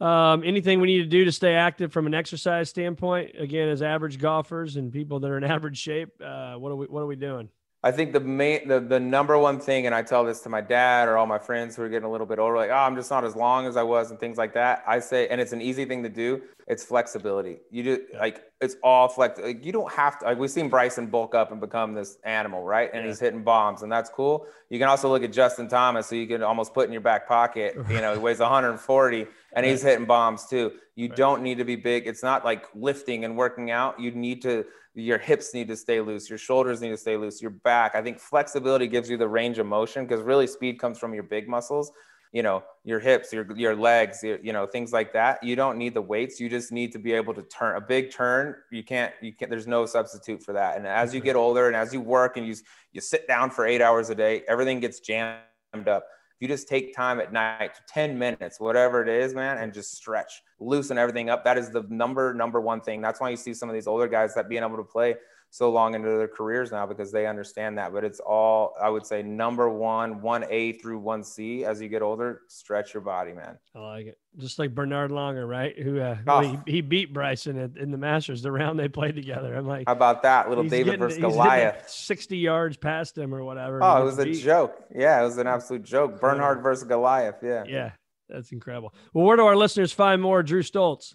Um, 0.00 0.42
anything 0.44 0.80
we 0.80 0.86
need 0.86 1.02
to 1.02 1.08
do 1.08 1.24
to 1.26 1.32
stay 1.32 1.54
active 1.54 1.92
from 1.92 2.06
an 2.06 2.14
exercise 2.14 2.70
standpoint? 2.70 3.32
Again, 3.38 3.68
as 3.68 3.82
average 3.82 4.18
golfers 4.18 4.76
and 4.76 4.92
people 4.92 5.20
that 5.20 5.30
are 5.30 5.36
in 5.36 5.44
average 5.56 5.78
shape, 5.78 6.10
uh, 6.24 6.54
what 6.54 6.72
are 6.72 6.76
we 6.76 6.86
what 6.86 7.00
are 7.00 7.06
we 7.06 7.16
doing? 7.16 7.50
I 7.82 7.90
think 7.92 8.12
the 8.12 8.20
main, 8.20 8.68
the, 8.68 8.78
the 8.78 9.00
number 9.00 9.38
one 9.38 9.58
thing, 9.58 9.86
and 9.86 9.94
I 9.94 10.02
tell 10.02 10.22
this 10.22 10.40
to 10.40 10.50
my 10.50 10.60
dad 10.60 11.08
or 11.08 11.16
all 11.16 11.24
my 11.24 11.38
friends 11.38 11.76
who 11.76 11.82
are 11.82 11.88
getting 11.88 12.04
a 12.04 12.10
little 12.10 12.26
bit 12.26 12.38
older, 12.38 12.54
like, 12.54 12.68
oh, 12.68 12.74
I'm 12.74 12.94
just 12.94 13.10
not 13.10 13.24
as 13.24 13.34
long 13.34 13.66
as 13.66 13.78
I 13.78 13.82
was 13.82 14.10
and 14.10 14.20
things 14.20 14.36
like 14.36 14.52
that. 14.52 14.84
I 14.86 14.98
say, 14.98 15.28
and 15.28 15.40
it's 15.40 15.52
an 15.52 15.62
easy 15.62 15.86
thing 15.86 16.02
to 16.02 16.10
do. 16.10 16.42
It's 16.66 16.84
flexibility. 16.84 17.60
You 17.70 17.82
do 17.82 18.06
like, 18.18 18.42
it's 18.60 18.76
all 18.82 19.08
flex. 19.08 19.40
Like, 19.40 19.64
you 19.64 19.72
don't 19.72 19.90
have 19.90 20.18
to, 20.18 20.26
like, 20.26 20.38
we've 20.38 20.50
seen 20.50 20.68
Bryson 20.68 21.06
bulk 21.06 21.34
up 21.34 21.52
and 21.52 21.60
become 21.60 21.94
this 21.94 22.18
animal, 22.22 22.62
right? 22.62 22.90
And 22.92 23.02
yeah. 23.02 23.08
he's 23.08 23.18
hitting 23.18 23.42
bombs, 23.42 23.80
and 23.80 23.90
that's 23.90 24.10
cool. 24.10 24.46
You 24.68 24.78
can 24.78 24.88
also 24.88 25.08
look 25.08 25.22
at 25.22 25.32
Justin 25.32 25.66
Thomas, 25.66 26.06
so 26.06 26.16
you 26.16 26.26
can 26.26 26.42
almost 26.42 26.74
put 26.74 26.86
in 26.86 26.92
your 26.92 27.00
back 27.00 27.26
pocket. 27.26 27.76
You 27.88 28.02
know, 28.02 28.12
he 28.12 28.18
weighs 28.18 28.40
140 28.40 29.26
and 29.54 29.66
he's 29.66 29.82
hitting 29.82 30.06
bombs 30.06 30.46
too. 30.46 30.72
You 30.94 31.08
right. 31.08 31.16
don't 31.16 31.42
need 31.42 31.58
to 31.58 31.64
be 31.64 31.76
big. 31.76 32.06
It's 32.06 32.22
not 32.22 32.44
like 32.44 32.66
lifting 32.74 33.24
and 33.24 33.36
working 33.36 33.70
out. 33.70 34.00
You 34.00 34.10
need 34.10 34.42
to 34.42 34.64
your 34.94 35.18
hips 35.18 35.54
need 35.54 35.68
to 35.68 35.76
stay 35.76 36.00
loose, 36.00 36.28
your 36.28 36.38
shoulders 36.38 36.80
need 36.80 36.90
to 36.90 36.96
stay 36.96 37.16
loose, 37.16 37.40
your 37.40 37.52
back. 37.52 37.94
I 37.94 38.02
think 38.02 38.18
flexibility 38.18 38.88
gives 38.88 39.08
you 39.08 39.16
the 39.16 39.28
range 39.28 39.58
of 39.58 39.66
motion 39.66 40.04
because 40.04 40.22
really 40.22 40.46
speed 40.46 40.80
comes 40.80 40.98
from 40.98 41.14
your 41.14 41.22
big 41.22 41.48
muscles, 41.48 41.92
you 42.32 42.42
know, 42.42 42.64
your 42.84 42.98
hips, 42.98 43.32
your 43.32 43.46
your 43.56 43.76
legs, 43.76 44.22
your, 44.22 44.38
you 44.40 44.52
know, 44.52 44.66
things 44.66 44.92
like 44.92 45.12
that. 45.12 45.42
You 45.42 45.54
don't 45.54 45.78
need 45.78 45.94
the 45.94 46.02
weights. 46.02 46.40
You 46.40 46.48
just 46.48 46.72
need 46.72 46.92
to 46.92 46.98
be 46.98 47.12
able 47.12 47.34
to 47.34 47.42
turn 47.42 47.76
a 47.76 47.80
big 47.80 48.12
turn. 48.12 48.56
You 48.72 48.82
can't 48.82 49.12
you 49.20 49.32
can't 49.32 49.50
there's 49.50 49.66
no 49.66 49.86
substitute 49.86 50.42
for 50.42 50.52
that. 50.54 50.76
And 50.76 50.86
as 50.86 51.14
you 51.14 51.20
mm-hmm. 51.20 51.26
get 51.26 51.36
older 51.36 51.68
and 51.68 51.76
as 51.76 51.92
you 51.94 52.00
work 52.00 52.36
and 52.36 52.46
you 52.46 52.56
you 52.92 53.00
sit 53.00 53.28
down 53.28 53.50
for 53.50 53.66
8 53.66 53.80
hours 53.80 54.10
a 54.10 54.14
day, 54.14 54.42
everything 54.48 54.80
gets 54.80 55.00
jammed 55.00 55.38
up 55.86 56.04
you 56.40 56.48
just 56.48 56.68
take 56.68 56.94
time 56.94 57.20
at 57.20 57.32
night, 57.32 57.72
10 57.86 58.18
minutes, 58.18 58.58
whatever 58.58 59.02
it 59.02 59.08
is, 59.08 59.34
man, 59.34 59.58
and 59.58 59.72
just 59.72 59.94
stretch, 59.94 60.42
loosen 60.58 60.96
everything 60.98 61.28
up. 61.28 61.44
That 61.44 61.58
is 61.58 61.70
the 61.70 61.84
number, 61.90 62.32
number 62.32 62.60
one 62.60 62.80
thing. 62.80 63.02
That's 63.02 63.20
why 63.20 63.28
you 63.28 63.36
see 63.36 63.52
some 63.52 63.68
of 63.68 63.74
these 63.74 63.86
older 63.86 64.08
guys 64.08 64.34
that 64.34 64.48
being 64.48 64.62
able 64.62 64.78
to 64.78 64.82
play 64.82 65.16
so 65.50 65.70
long 65.70 65.94
into 65.94 66.08
their 66.08 66.28
careers 66.28 66.70
now 66.70 66.86
because 66.86 67.10
they 67.10 67.26
understand 67.26 67.76
that. 67.76 67.92
But 67.92 68.04
it's 68.04 68.20
all, 68.20 68.74
I 68.80 68.88
would 68.88 69.04
say, 69.04 69.22
number 69.22 69.68
one, 69.68 70.20
1A 70.20 70.80
through 70.80 71.00
1C 71.02 71.64
as 71.64 71.80
you 71.82 71.88
get 71.88 72.02
older, 72.02 72.42
stretch 72.46 72.94
your 72.94 73.00
body, 73.00 73.32
man. 73.32 73.58
I 73.74 73.80
like 73.80 74.06
it. 74.06 74.18
Just 74.38 74.60
like 74.60 74.72
Bernhard 74.72 75.10
Langer, 75.10 75.48
right? 75.48 75.76
Who 75.76 75.98
uh, 75.98 76.18
oh. 76.28 76.40
he, 76.40 76.58
he, 76.66 76.80
beat 76.80 77.12
Bryson 77.12 77.58
in, 77.58 77.76
in, 77.76 77.90
the 77.90 77.98
Masters, 77.98 78.42
the 78.42 78.52
round 78.52 78.78
they 78.78 78.88
played 78.88 79.16
together. 79.16 79.52
I'm 79.54 79.66
like, 79.66 79.88
how 79.88 79.92
about 79.92 80.22
that? 80.22 80.48
Little 80.48 80.64
David 80.64 80.84
getting, 80.84 81.00
versus 81.00 81.18
Goliath. 81.18 81.90
60 81.90 82.38
yards 82.38 82.76
past 82.76 83.18
him 83.18 83.34
or 83.34 83.42
whatever. 83.42 83.82
Oh, 83.82 84.02
it 84.02 84.04
was 84.04 84.16
beat. 84.16 84.36
a 84.36 84.40
joke. 84.40 84.84
Yeah, 84.94 85.20
it 85.20 85.24
was 85.24 85.36
an 85.38 85.48
absolute 85.48 85.82
joke. 85.82 86.20
Bernhard 86.20 86.62
versus 86.62 86.84
Goliath. 86.86 87.36
Yeah. 87.42 87.64
Yeah. 87.66 87.90
That's 88.28 88.52
incredible. 88.52 88.94
Well, 89.12 89.24
where 89.24 89.36
do 89.36 89.44
our 89.44 89.56
listeners 89.56 89.92
find 89.92 90.22
more 90.22 90.44
Drew 90.44 90.62
Stoltz? 90.62 91.14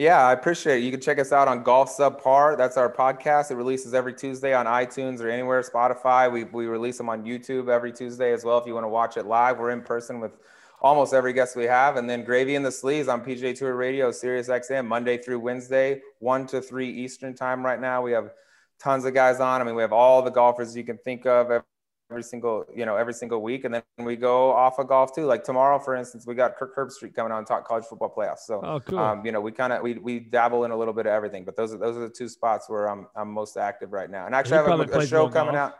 Yeah, 0.00 0.26
I 0.26 0.32
appreciate 0.32 0.78
it. 0.78 0.84
You 0.84 0.90
can 0.90 0.98
check 1.02 1.18
us 1.18 1.30
out 1.30 1.46
on 1.46 1.62
Golf 1.62 1.94
Subpar. 1.94 2.56
That's 2.56 2.78
our 2.78 2.90
podcast. 2.90 3.50
It 3.50 3.56
releases 3.56 3.92
every 3.92 4.14
Tuesday 4.14 4.54
on 4.54 4.64
iTunes 4.64 5.20
or 5.20 5.28
anywhere, 5.28 5.60
Spotify. 5.60 6.32
We, 6.32 6.44
we 6.44 6.68
release 6.68 6.96
them 6.96 7.10
on 7.10 7.22
YouTube 7.22 7.68
every 7.68 7.92
Tuesday 7.92 8.32
as 8.32 8.42
well. 8.42 8.56
If 8.56 8.66
you 8.66 8.72
want 8.72 8.84
to 8.84 8.88
watch 8.88 9.18
it 9.18 9.26
live, 9.26 9.58
we're 9.58 9.72
in 9.72 9.82
person 9.82 10.18
with 10.18 10.38
almost 10.80 11.12
every 11.12 11.34
guest 11.34 11.54
we 11.54 11.64
have. 11.64 11.98
And 11.98 12.08
then 12.08 12.24
Gravy 12.24 12.54
and 12.54 12.64
the 12.64 12.70
Sleeze 12.70 13.12
on 13.12 13.22
PGA 13.22 13.54
Tour 13.54 13.74
Radio, 13.74 14.10
Sirius 14.10 14.48
XM, 14.48 14.86
Monday 14.86 15.18
through 15.18 15.40
Wednesday, 15.40 16.00
1 16.20 16.46
to 16.46 16.62
3 16.62 16.88
Eastern 16.88 17.34
time 17.34 17.62
right 17.62 17.78
now. 17.78 18.00
We 18.00 18.12
have 18.12 18.30
tons 18.78 19.04
of 19.04 19.12
guys 19.12 19.38
on. 19.38 19.60
I 19.60 19.64
mean, 19.64 19.74
we 19.74 19.82
have 19.82 19.92
all 19.92 20.22
the 20.22 20.30
golfers 20.30 20.74
you 20.74 20.82
can 20.82 20.96
think 20.96 21.26
of 21.26 21.50
every 22.10 22.22
single 22.22 22.64
you 22.74 22.84
know 22.84 22.96
every 22.96 23.12
single 23.14 23.40
week 23.40 23.64
and 23.64 23.72
then 23.74 23.82
we 23.98 24.16
go 24.16 24.50
off 24.52 24.78
of 24.78 24.88
golf 24.88 25.14
too 25.14 25.24
like 25.24 25.44
tomorrow 25.44 25.78
for 25.78 25.94
instance 25.94 26.26
we 26.26 26.34
got 26.34 26.56
kirk 26.56 26.74
herbstreit 26.76 27.14
coming 27.14 27.30
on 27.32 27.44
talk 27.44 27.66
college 27.66 27.84
football 27.84 28.12
playoffs 28.14 28.40
so 28.40 28.60
oh, 28.64 28.80
cool. 28.80 28.98
um, 28.98 29.24
you 29.24 29.30
know 29.32 29.40
we 29.40 29.52
kind 29.52 29.72
of 29.72 29.80
we, 29.82 29.94
we 29.94 30.18
dabble 30.18 30.64
in 30.64 30.72
a 30.72 30.76
little 30.76 30.94
bit 30.94 31.06
of 31.06 31.12
everything 31.12 31.44
but 31.44 31.56
those 31.56 31.72
are 31.72 31.78
those 31.78 31.96
are 31.96 32.00
the 32.00 32.10
two 32.10 32.28
spots 32.28 32.68
where 32.68 32.88
i'm 32.88 33.06
i'm 33.14 33.30
most 33.30 33.56
active 33.56 33.92
right 33.92 34.10
now 34.10 34.26
and 34.26 34.34
actually 34.34 34.58
i 34.58 34.68
have 34.68 34.80
a, 34.80 34.98
a 34.98 35.06
show 35.06 35.28
coming 35.28 35.54
golf. 35.54 35.72
out 35.72 35.78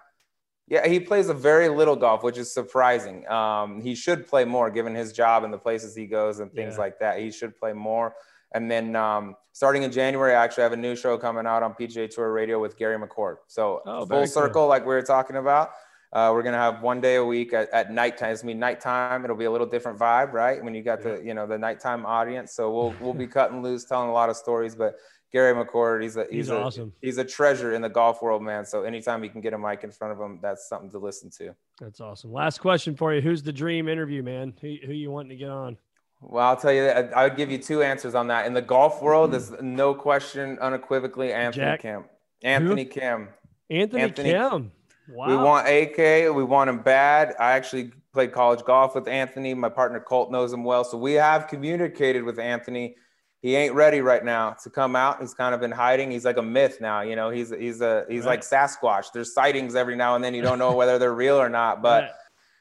Yeah, 0.68 0.86
he 0.86 1.00
plays 1.00 1.28
a 1.28 1.34
very 1.34 1.68
little 1.68 1.96
golf, 1.96 2.22
which 2.22 2.38
is 2.38 2.54
surprising. 2.54 3.26
Um, 3.28 3.80
he 3.82 3.92
should 3.96 4.20
play 4.28 4.44
more 4.44 4.70
given 4.70 4.94
his 4.94 5.12
job 5.12 5.42
and 5.42 5.52
the 5.52 5.59
places 5.59 5.96
he 5.96 6.07
goes 6.07 6.38
and 6.38 6.48
things 6.52 6.74
Yeah. 6.74 6.84
like 6.84 7.00
that. 7.00 7.18
He 7.18 7.32
should 7.32 7.57
play 7.59 7.72
more. 7.72 8.14
And 8.54 8.70
then 8.70 8.94
um, 8.94 9.34
starting 9.52 9.82
in 9.82 9.90
January, 9.90 10.32
I 10.32 10.44
actually 10.44 10.62
have 10.62 10.72
a 10.72 10.82
new 10.88 10.94
show 10.94 11.18
coming 11.18 11.44
out 11.44 11.64
on 11.64 11.74
PGA 11.74 12.09
Tour 12.09 12.30
Radio 12.32 12.61
with 12.61 12.76
Gary 12.78 12.96
McCord. 13.02 13.36
So 13.48 13.82
Oh, 13.84 14.07
full 14.07 14.18
cool. 14.18 14.26
circle, 14.28 14.66
like 14.68 14.82
we 14.86 14.94
were 14.94 15.02
talking 15.02 15.36
about. 15.44 15.70
Uh, 16.12 16.30
we're 16.32 16.42
gonna 16.42 16.56
have 16.56 16.82
one 16.82 17.00
day 17.00 17.16
a 17.16 17.24
week 17.24 17.52
at, 17.52 17.70
at 17.70 17.92
nighttime. 17.92 18.32
It's 18.32 18.42
gonna 18.42 18.54
be 18.54 18.58
nighttime. 18.58 19.24
It'll 19.24 19.36
be 19.36 19.44
a 19.44 19.50
little 19.50 19.66
different 19.66 19.98
vibe, 19.98 20.32
right? 20.32 20.62
When 20.62 20.74
you 20.74 20.82
got 20.82 21.02
the 21.02 21.22
you 21.24 21.34
know 21.34 21.46
the 21.46 21.58
nighttime 21.58 22.04
audience. 22.04 22.52
So 22.52 22.72
we'll 22.72 22.94
we'll 23.00 23.14
be 23.14 23.26
cutting 23.28 23.62
loose, 23.62 23.84
telling 23.84 24.08
a 24.08 24.12
lot 24.12 24.28
of 24.28 24.36
stories. 24.36 24.74
But 24.74 24.96
Gary 25.32 25.54
McCord, 25.54 26.02
he's 26.02 26.16
a 26.16 26.24
he's, 26.24 26.32
He's 26.32 26.48
a, 26.48 26.58
awesome. 26.58 26.92
He's 27.00 27.18
a 27.18 27.24
treasure 27.24 27.74
in 27.74 27.82
the 27.82 27.88
golf 27.88 28.22
world, 28.22 28.42
man. 28.42 28.64
So 28.64 28.82
anytime 28.82 29.22
you 29.22 29.30
can 29.30 29.40
get 29.40 29.52
a 29.52 29.58
mic 29.58 29.84
in 29.84 29.92
front 29.92 30.12
of 30.12 30.20
him, 30.20 30.40
that's 30.42 30.68
something 30.68 30.90
to 30.90 30.98
listen 30.98 31.30
to. 31.38 31.54
That's 31.80 32.00
awesome. 32.00 32.32
Last 32.32 32.58
question 32.58 32.96
for 32.96 33.14
you. 33.14 33.20
Who's 33.20 33.42
the 33.44 33.52
dream 33.52 33.88
interview, 33.88 34.24
man? 34.24 34.52
Who, 34.61 34.74
who 34.84 34.92
you 34.92 35.12
wanting 35.12 35.30
to 35.30 35.36
get 35.36 35.50
on? 35.50 35.76
Well, 36.20 36.44
I'll 36.44 36.56
tell 36.56 36.72
you 36.72 36.82
that 36.82 37.16
I 37.16 37.24
would 37.24 37.36
give 37.36 37.50
you 37.50 37.58
two 37.58 37.82
answers 37.82 38.16
on 38.16 38.26
that. 38.26 38.46
In 38.46 38.52
the 38.52 38.61
golf 38.61 39.00
world, 39.00 39.32
there's 39.32 39.52
no 39.62 39.94
question, 39.94 40.58
unequivocally, 40.61 41.32
Anthony 41.32 41.64
Jack? 41.64 41.82
Kim. 41.82 42.04
Anthony 42.42 42.84
Kim. 42.84 43.28
Anthony, 43.70 44.02
Anthony- 44.02 44.32
Kim. 44.32 44.72
Wow. 45.09 45.26
We 45.28 45.36
want 45.36 45.66
AK. 45.68 46.34
We 46.34 46.44
want 46.44 46.70
him 46.70 46.78
bad. 46.80 47.34
I 47.40 47.53
actually 47.53 47.92
played 48.12 48.32
college 48.32 48.62
golf 48.64 48.94
with 48.94 49.09
Anthony. 49.09 49.55
My 49.55 49.68
partner 49.68 50.01
Colt 50.01 50.30
knows 50.30 50.53
him 50.53 50.64
well. 50.64 50.84
So 50.84 50.96
we 50.98 51.14
have 51.14 51.48
communicated 51.48 52.22
with 52.22 52.38
Anthony. 52.38 52.96
He 53.42 53.57
ain't 53.57 53.74
ready 53.74 54.01
right 54.03 54.24
now 54.24 54.51
to 54.62 54.70
come 54.70 54.94
out. 54.94 55.20
He's 55.20 55.32
kind 55.34 55.55
of 55.55 55.61
been 55.61 55.70
hiding. 55.70 56.11
He's 56.11 56.24
like 56.26 56.36
a 56.36 56.42
myth 56.42 56.78
now. 56.80 57.01
You 57.01 57.16
know, 57.16 57.30
he's 57.30 57.51
he's 57.51 57.80
a 57.80 58.05
he's 58.09 58.24
Right. 58.24 58.32
like 58.32 58.40
Sasquatch. 58.42 59.12
There's 59.14 59.32
sightings 59.32 59.74
every 59.74 59.96
now 59.96 60.14
and 60.14 60.22
then. 60.22 60.34
You 60.34 60.42
don't 60.42 60.59
know 60.59 60.72
whether 60.74 60.98
they're 60.98 61.14
real 61.14 61.36
or 61.40 61.48
not. 61.48 61.80
But 61.82 62.11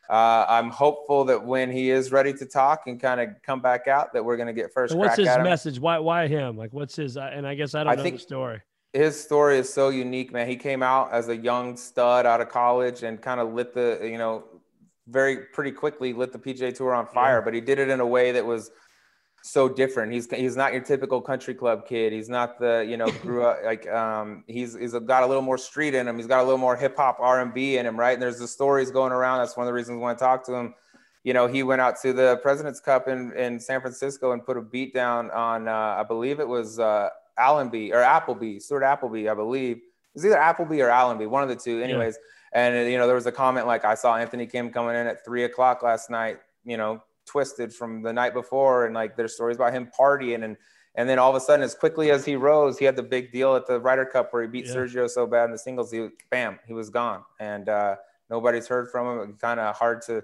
Right. 0.09 0.15
uh, 0.15 0.45
I'm 0.49 0.69
hopeful 0.69 1.25
that 1.25 1.45
when 1.45 1.69
he 1.71 1.91
is 1.91 2.11
ready 2.11 2.33
to 2.33 2.45
talk 2.45 2.83
and 2.87 2.99
kind 2.99 3.19
of 3.19 3.29
come 3.43 3.59
back 3.61 3.87
out, 3.87 4.13
that 4.13 4.23
we're 4.23 4.37
gonna 4.37 4.53
get 4.53 4.71
first 4.73 4.91
And 4.93 4.99
what's 5.01 5.17
his 5.17 5.27
message? 5.27 5.79
Why 5.79 5.99
why 5.99 6.27
him? 6.27 6.55
Like 6.57 6.71
what's 6.71 6.95
his? 6.95 7.17
uh, 7.17 7.29
And 7.33 7.45
I 7.45 7.55
guess 7.55 7.75
I 7.75 7.83
don't 7.83 7.91
I 7.93 7.95
know 7.95 8.03
think- 8.03 8.15
the 8.15 8.21
story. 8.21 8.61
His 8.93 9.21
story 9.21 9.57
is 9.57 9.71
so 9.71 9.89
unique, 9.89 10.31
man. 10.31 10.47
He 10.47 10.55
came 10.55 10.81
out 10.81 11.11
as 11.11 11.29
a 11.29 11.37
young 11.37 11.77
stud 11.77 12.25
out 12.25 12.41
of 12.41 12.49
college 12.49 13.03
and 13.03 13.21
kind 13.21 13.39
of 13.39 13.53
lit 13.53 13.73
the, 13.73 13.99
you 14.03 14.17
know, 14.17 14.43
very 15.07 15.37
pretty 15.53 15.71
quickly 15.71 16.13
lit 16.13 16.31
the 16.31 16.39
PGA 16.39 16.75
Tour 16.75 16.93
on 16.93 17.07
fire. 17.07 17.41
But 17.41 17.53
he 17.53 17.61
did 17.61 17.79
it 17.79 17.89
in 17.89 17.99
a 17.99 18.05
way 18.05 18.31
that 18.31 18.45
was 18.45 18.71
so 19.41 19.69
different. 19.69 20.11
He's 20.11 20.29
he's 20.31 20.55
not 20.55 20.73
your 20.73 20.81
typical 20.81 21.21
country 21.21 21.53
club 21.53 21.87
kid. 21.87 22.13
He's 22.13 22.29
not 22.29 22.59
the, 22.59 22.85
you 22.87 22.97
know, 22.97 23.09
grew 23.21 23.43
up 23.43 23.59
like 23.65 23.87
um 23.87 24.43
he's 24.47 24.77
he's 24.77 24.93
got 24.93 25.23
a 25.23 25.27
little 25.27 25.41
more 25.41 25.57
street 25.57 25.93
in 25.93 26.07
him. 26.07 26.17
He's 26.17 26.27
got 26.27 26.41
a 26.41 26.43
little 26.43 26.57
more 26.57 26.75
hip 26.75 26.95
hop 26.97 27.17
R 27.19 27.41
and 27.41 27.53
B 27.53 27.77
in 27.77 27.85
him, 27.85 27.97
right? 27.97 28.13
And 28.13 28.21
there's 28.21 28.39
the 28.39 28.47
stories 28.47 28.91
going 28.91 29.11
around. 29.11 29.39
That's 29.39 29.55
one 29.55 29.65
of 29.65 29.69
the 29.69 29.73
reasons 29.73 29.97
we 29.97 30.01
want 30.01 30.17
to 30.17 30.23
talk 30.23 30.45
to 30.45 30.53
him. 30.53 30.73
You 31.23 31.33
know, 31.33 31.47
he 31.47 31.63
went 31.63 31.81
out 31.81 32.01
to 32.01 32.13
the 32.13 32.39
President's 32.41 32.79
Cup 32.79 33.07
in, 33.07 33.33
in 33.33 33.59
San 33.59 33.81
Francisco 33.81 34.31
and 34.31 34.43
put 34.43 34.57
a 34.57 34.61
beat 34.61 34.93
down 34.93 35.29
on, 35.31 35.67
uh, 35.67 35.97
I 35.99 36.03
believe 36.03 36.39
it 36.39 36.47
was 36.47 36.79
uh, 36.79 37.09
Allenby 37.39 37.93
or 37.93 38.01
Appleby, 38.01 38.59
Stuart 38.59 38.83
Appleby, 38.83 39.29
I 39.29 39.33
believe. 39.33 39.77
It 39.77 39.83
was 40.15 40.25
either 40.25 40.37
Appleby 40.37 40.81
or 40.81 40.89
Allenby, 40.89 41.27
one 41.27 41.43
of 41.43 41.49
the 41.49 41.55
two. 41.55 41.81
Anyways, 41.81 42.17
and 42.53 42.75
uh, 42.75 42.79
you 42.81 42.97
know, 42.97 43.05
there 43.05 43.15
was 43.15 43.25
a 43.25 43.31
comment 43.31 43.67
like, 43.67 43.85
"I 43.85 43.95
saw 43.95 44.15
Anthony 44.15 44.45
Kim 44.45 44.71
coming 44.71 44.95
in 44.95 45.07
at 45.07 45.23
three 45.23 45.43
o'clock 45.43 45.83
last 45.83 46.09
night." 46.09 46.39
You 46.63 46.77
know, 46.77 47.03
twisted 47.25 47.73
from 47.73 48.01
the 48.01 48.11
night 48.11 48.33
before, 48.33 48.85
and 48.85 48.95
like 48.95 49.15
there's 49.15 49.35
stories 49.35 49.55
about 49.57 49.73
him 49.73 49.89
partying, 49.97 50.43
and 50.43 50.57
and 50.95 51.07
then 51.07 51.19
all 51.19 51.29
of 51.29 51.35
a 51.35 51.39
sudden, 51.39 51.63
as 51.63 51.75
quickly 51.75 52.11
as 52.11 52.25
he 52.25 52.35
rose, 52.35 52.77
he 52.77 52.85
had 52.85 52.95
the 52.95 53.03
big 53.03 53.31
deal 53.31 53.55
at 53.55 53.67
the 53.67 53.79
Ryder 53.79 54.05
Cup 54.05 54.33
where 54.33 54.41
he 54.41 54.47
beat 54.47 54.65
Yeah. 54.65 54.75
Sergio 54.75 55.09
so 55.09 55.27
bad 55.27 55.45
in 55.45 55.51
the 55.51 55.57
singles. 55.57 55.91
He 55.91 56.09
bam, 56.31 56.59
he 56.67 56.73
was 56.73 56.89
gone, 56.89 57.23
and 57.39 57.69
uh, 57.69 57.95
nobody's 58.29 58.67
heard 58.67 58.89
from 58.89 59.19
him. 59.19 59.37
Kind 59.39 59.59
of 59.59 59.75
hard 59.75 60.01
to. 60.03 60.23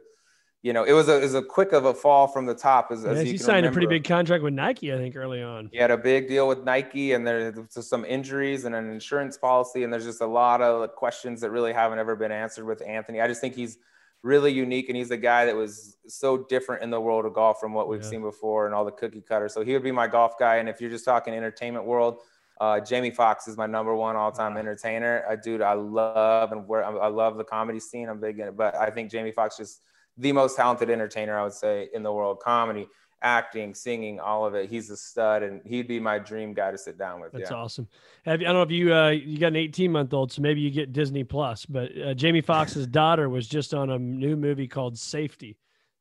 You 0.66 0.74
know, 0.74 0.84
it 0.84 0.94
was 0.94 1.10
a 1.10 1.18
it 1.18 1.22
was 1.22 1.36
a 1.36 1.44
quick 1.44 1.74
of 1.74 1.86
a 1.86 1.94
fall 1.94 2.26
from 2.28 2.48
the 2.48 2.56
top. 2.56 2.92
As, 2.92 3.06
as 3.06 3.18
Yeah, 3.18 3.24
you 3.26 3.32
he 3.34 3.38
signed 3.38 3.68
a 3.68 3.72
pretty 3.72 3.86
big 3.86 4.04
contract 4.04 4.44
with 4.44 4.56
Nike, 4.56 4.92
I 4.92 4.98
think, 4.98 5.16
early 5.16 5.44
on. 5.44 5.70
He 5.72 5.78
had 5.78 5.92
a 5.92 5.98
big 5.98 6.28
deal 6.28 6.48
with 6.48 6.64
Nike, 6.64 7.12
and 7.12 7.26
there's 7.26 7.56
some 7.88 8.04
injuries 8.04 8.66
and 8.66 8.74
an 8.74 8.90
insurance 8.90 9.38
policy, 9.38 9.84
and 9.84 9.94
there's 9.94 10.06
just 10.06 10.22
a 10.22 10.26
lot 10.26 10.64
of 10.64 10.96
questions 10.96 11.40
that 11.42 11.52
really 11.52 11.72
haven't 11.72 12.00
ever 12.00 12.16
been 12.16 12.32
answered 12.32 12.66
with 12.66 12.82
Anthony. 12.82 13.22
I 13.22 13.28
just 13.28 13.42
think 13.42 13.54
he's 13.54 13.78
really 14.24 14.52
unique, 14.52 14.90
and 14.90 14.98
he's 14.98 15.12
a 15.12 15.18
guy 15.18 15.46
that 15.46 15.56
was 15.56 15.98
so 16.08 16.36
different 16.36 16.82
in 16.82 16.90
the 16.90 17.00
world 17.00 17.26
of 17.26 17.36
golf 17.36 17.60
from 17.60 17.72
what 17.72 17.88
we've 17.88 18.02
Yeah. 18.02 18.10
seen 18.10 18.22
before 18.24 18.66
and 18.66 18.74
all 18.74 18.86
the 18.86 18.92
cookie 18.92 19.22
cutters. 19.22 19.54
So 19.54 19.64
he 19.64 19.74
would 19.74 19.84
be 19.84 19.92
my 19.92 20.08
golf 20.08 20.40
guy. 20.40 20.56
And 20.56 20.68
if 20.68 20.82
you're 20.82 20.90
just 20.90 21.06
talking 21.06 21.36
entertainment 21.36 21.86
world, 21.86 22.22
uh, 22.60 22.80
Jamie 22.80 23.12
Foxx 23.12 23.48
is 23.48 23.56
my 23.56 23.68
number 23.68 23.96
one 23.96 24.16
all-time 24.16 24.58
entertainer. 24.58 25.26
A 25.30 25.38
dude 25.38 25.62
I 25.62 25.74
love 25.74 26.54
and 26.54 26.68
where 26.68 26.84
I 26.84 27.08
love 27.10 27.38
the 27.38 27.44
comedy 27.44 27.80
scene. 27.80 28.10
I'm 28.10 28.20
big 28.20 28.40
in 28.40 28.48
it, 28.48 28.58
but 28.58 28.74
I 28.74 28.90
think 28.90 29.12
Jamie 29.12 29.32
Foxx 29.32 29.60
is 29.60 29.82
the 30.18 30.32
most 30.32 30.56
talented 30.56 30.90
entertainer 30.90 31.38
I 31.38 31.44
would 31.44 31.54
say 31.54 31.90
in 31.94 32.04
the 32.04 32.12
world. 32.12 32.40
Comedy, 32.40 32.88
acting, 33.22 33.74
singing, 33.74 34.20
all 34.20 34.46
of 34.46 34.56
it. 34.56 34.70
He's 34.70 34.90
a 34.90 34.98
stud, 34.98 35.44
and 35.44 35.62
he'd 35.66 35.88
be 35.88 36.00
my 36.00 36.20
dream 36.20 36.54
guy 36.54 36.72
to 36.72 36.78
sit 36.78 36.98
down 36.98 37.20
with. 37.20 37.32
That's 37.32 37.52
yeah. 37.52 37.58
awesome. 37.58 37.88
Have 38.26 38.42
you, 38.42 38.48
I 38.48 38.54
don't 38.54 38.60
know 38.60 38.64
if 38.64 38.72
you 38.72 38.94
uh, 38.94 39.10
you 39.10 39.38
got 39.38 39.48
an 39.48 39.56
18 39.58 39.92
month 39.92 40.14
old, 40.14 40.32
so 40.32 40.42
maybe 40.42 40.62
you 40.62 40.72
get 40.72 40.94
Disney 40.94 41.24
Plus. 41.24 41.66
But 41.66 41.92
uh, 41.98 42.14
Jamie 42.14 42.42
Foxx's 42.42 42.88
daughter 42.88 43.28
was 43.28 43.48
just 43.48 43.74
on 43.74 43.90
a 43.90 44.00
new 44.00 44.36
movie 44.36 44.68
called 44.68 44.98
Safety 44.98 45.58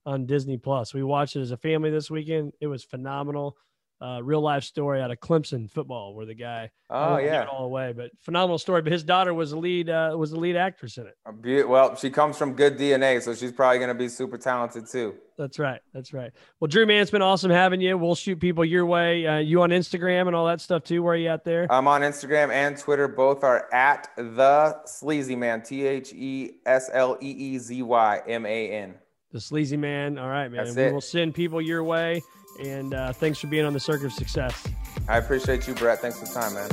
on 0.06 0.26
Disney 0.26 0.58
Plus. 0.58 0.92
We 0.92 1.02
watched 1.02 1.36
it 1.36 1.40
as 1.40 1.50
a 1.50 1.56
family 1.56 1.90
this 1.90 2.10
weekend. 2.10 2.52
It 2.60 2.66
was 2.66 2.84
phenomenal. 2.84 3.56
Uh, 4.04 4.20
real 4.22 4.42
life 4.42 4.64
story 4.64 5.00
out 5.00 5.10
of 5.10 5.18
Clemson 5.18 5.70
football, 5.70 6.14
where 6.14 6.26
the 6.26 6.34
guy 6.34 6.70
Oh 6.90 7.16
yeah. 7.16 7.42
it 7.44 7.48
all 7.48 7.64
away, 7.64 7.94
but 7.96 8.10
phenomenal 8.20 8.58
story. 8.58 8.82
But 8.82 8.92
his 8.92 9.02
daughter 9.02 9.32
was 9.32 9.52
the 9.52 9.56
lead 9.56 9.88
uh, 9.88 10.14
was 10.18 10.30
the 10.30 10.38
lead 10.38 10.56
actress 10.56 10.98
in 10.98 11.06
it. 11.06 11.16
Beau- 11.40 11.66
Well, 11.66 11.96
she 11.96 12.10
comes 12.10 12.36
from 12.36 12.52
good 12.52 12.76
DNA, 12.76 13.22
so 13.22 13.34
she's 13.34 13.50
probably 13.52 13.78
going 13.78 13.88
to 13.88 13.94
be 13.94 14.08
super 14.10 14.36
talented 14.36 14.86
too. 14.88 15.14
That's 15.38 15.58
right. 15.58 15.80
That's 15.94 16.12
right. 16.12 16.32
Well, 16.60 16.68
Drew, 16.68 16.84
man, 16.84 17.00
it's 17.00 17.10
been 17.10 17.22
awesome 17.22 17.50
having 17.50 17.80
you. 17.80 17.96
We'll 17.96 18.14
shoot 18.14 18.38
people 18.38 18.64
your 18.64 18.84
way. 18.84 19.26
Uh, 19.26 19.38
you 19.38 19.62
on 19.62 19.70
Instagram 19.70 20.26
and 20.26 20.36
all 20.36 20.46
that 20.48 20.60
stuff 20.60 20.84
too. 20.84 21.02
Where 21.02 21.14
are 21.14 21.16
you 21.16 21.28
at 21.30 21.42
there? 21.44 21.66
I'm 21.70 21.88
on 21.88 22.02
Instagram 22.02 22.50
and 22.52 22.76
Twitter. 22.76 23.08
Both 23.08 23.42
are 23.42 23.72
at 23.72 24.10
the 24.16 24.76
Sleezy 24.84 25.34
Man. 25.34 25.62
T 25.62 25.86
H 25.86 26.12
E 26.12 26.52
S 26.66 26.90
L 26.92 27.16
E 27.22 27.30
E 27.30 27.58
Z 27.58 27.80
Y 27.82 28.20
M 28.28 28.44
A 28.44 28.70
N. 28.70 28.94
the 29.32 29.40
sleezy 29.40 29.76
man. 29.78 30.18
All 30.18 30.28
right, 30.28 30.48
man. 30.48 30.64
That's 30.66 30.76
we 30.76 30.82
it. 30.82 30.92
will 30.92 31.00
send 31.00 31.34
people 31.34 31.60
your 31.62 31.82
way. 31.82 32.22
And 32.58 32.94
uh, 32.94 33.12
thanks 33.12 33.38
for 33.38 33.46
being 33.46 33.64
on 33.64 33.72
the 33.72 33.80
Circuit 33.80 34.06
of 34.06 34.12
Success. 34.12 34.66
I 35.08 35.18
appreciate 35.18 35.66
you, 35.66 35.74
Brett. 35.74 36.00
Thanks 36.00 36.18
for 36.18 36.26
the 36.26 36.32
time, 36.32 36.54
man. 36.54 36.70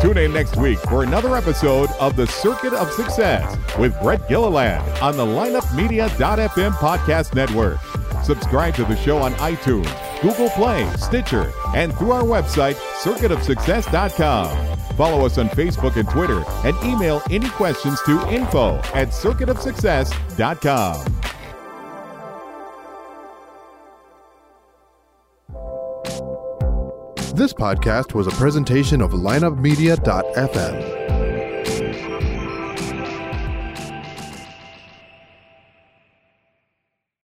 Tune 0.00 0.18
in 0.18 0.32
next 0.32 0.56
week 0.56 0.78
for 0.80 1.02
another 1.02 1.34
episode 1.36 1.90
of 1.98 2.16
The 2.16 2.26
Circuit 2.26 2.74
of 2.74 2.90
Success 2.92 3.56
with 3.78 3.98
Brett 4.02 4.28
Gilliland 4.28 4.82
on 5.00 5.16
the 5.16 5.24
lineupmedia.fm 5.24 6.72
podcast 6.72 7.34
network. 7.34 7.78
Subscribe 8.22 8.74
to 8.74 8.84
the 8.84 8.96
show 8.96 9.18
on 9.18 9.32
iTunes, 9.34 9.90
Google 10.20 10.50
Play, 10.50 10.88
Stitcher, 10.96 11.52
and 11.74 11.96
through 11.96 12.12
our 12.12 12.22
website, 12.22 12.74
circuitofsuccess.com. 13.02 14.75
Follow 14.96 15.26
us 15.26 15.38
on 15.38 15.48
Facebook 15.50 15.96
and 15.96 16.08
Twitter 16.08 16.42
and 16.64 16.76
email 16.84 17.20
any 17.30 17.48
questions 17.50 18.00
to 18.02 18.28
info 18.32 18.76
at 18.94 19.08
circuitofsuccess.com. 19.08 21.16
This 27.36 27.52
podcast 27.52 28.14
was 28.14 28.26
a 28.26 28.30
presentation 28.30 29.02
of 29.02 29.12
lineupmedia.fm. 29.12 31.15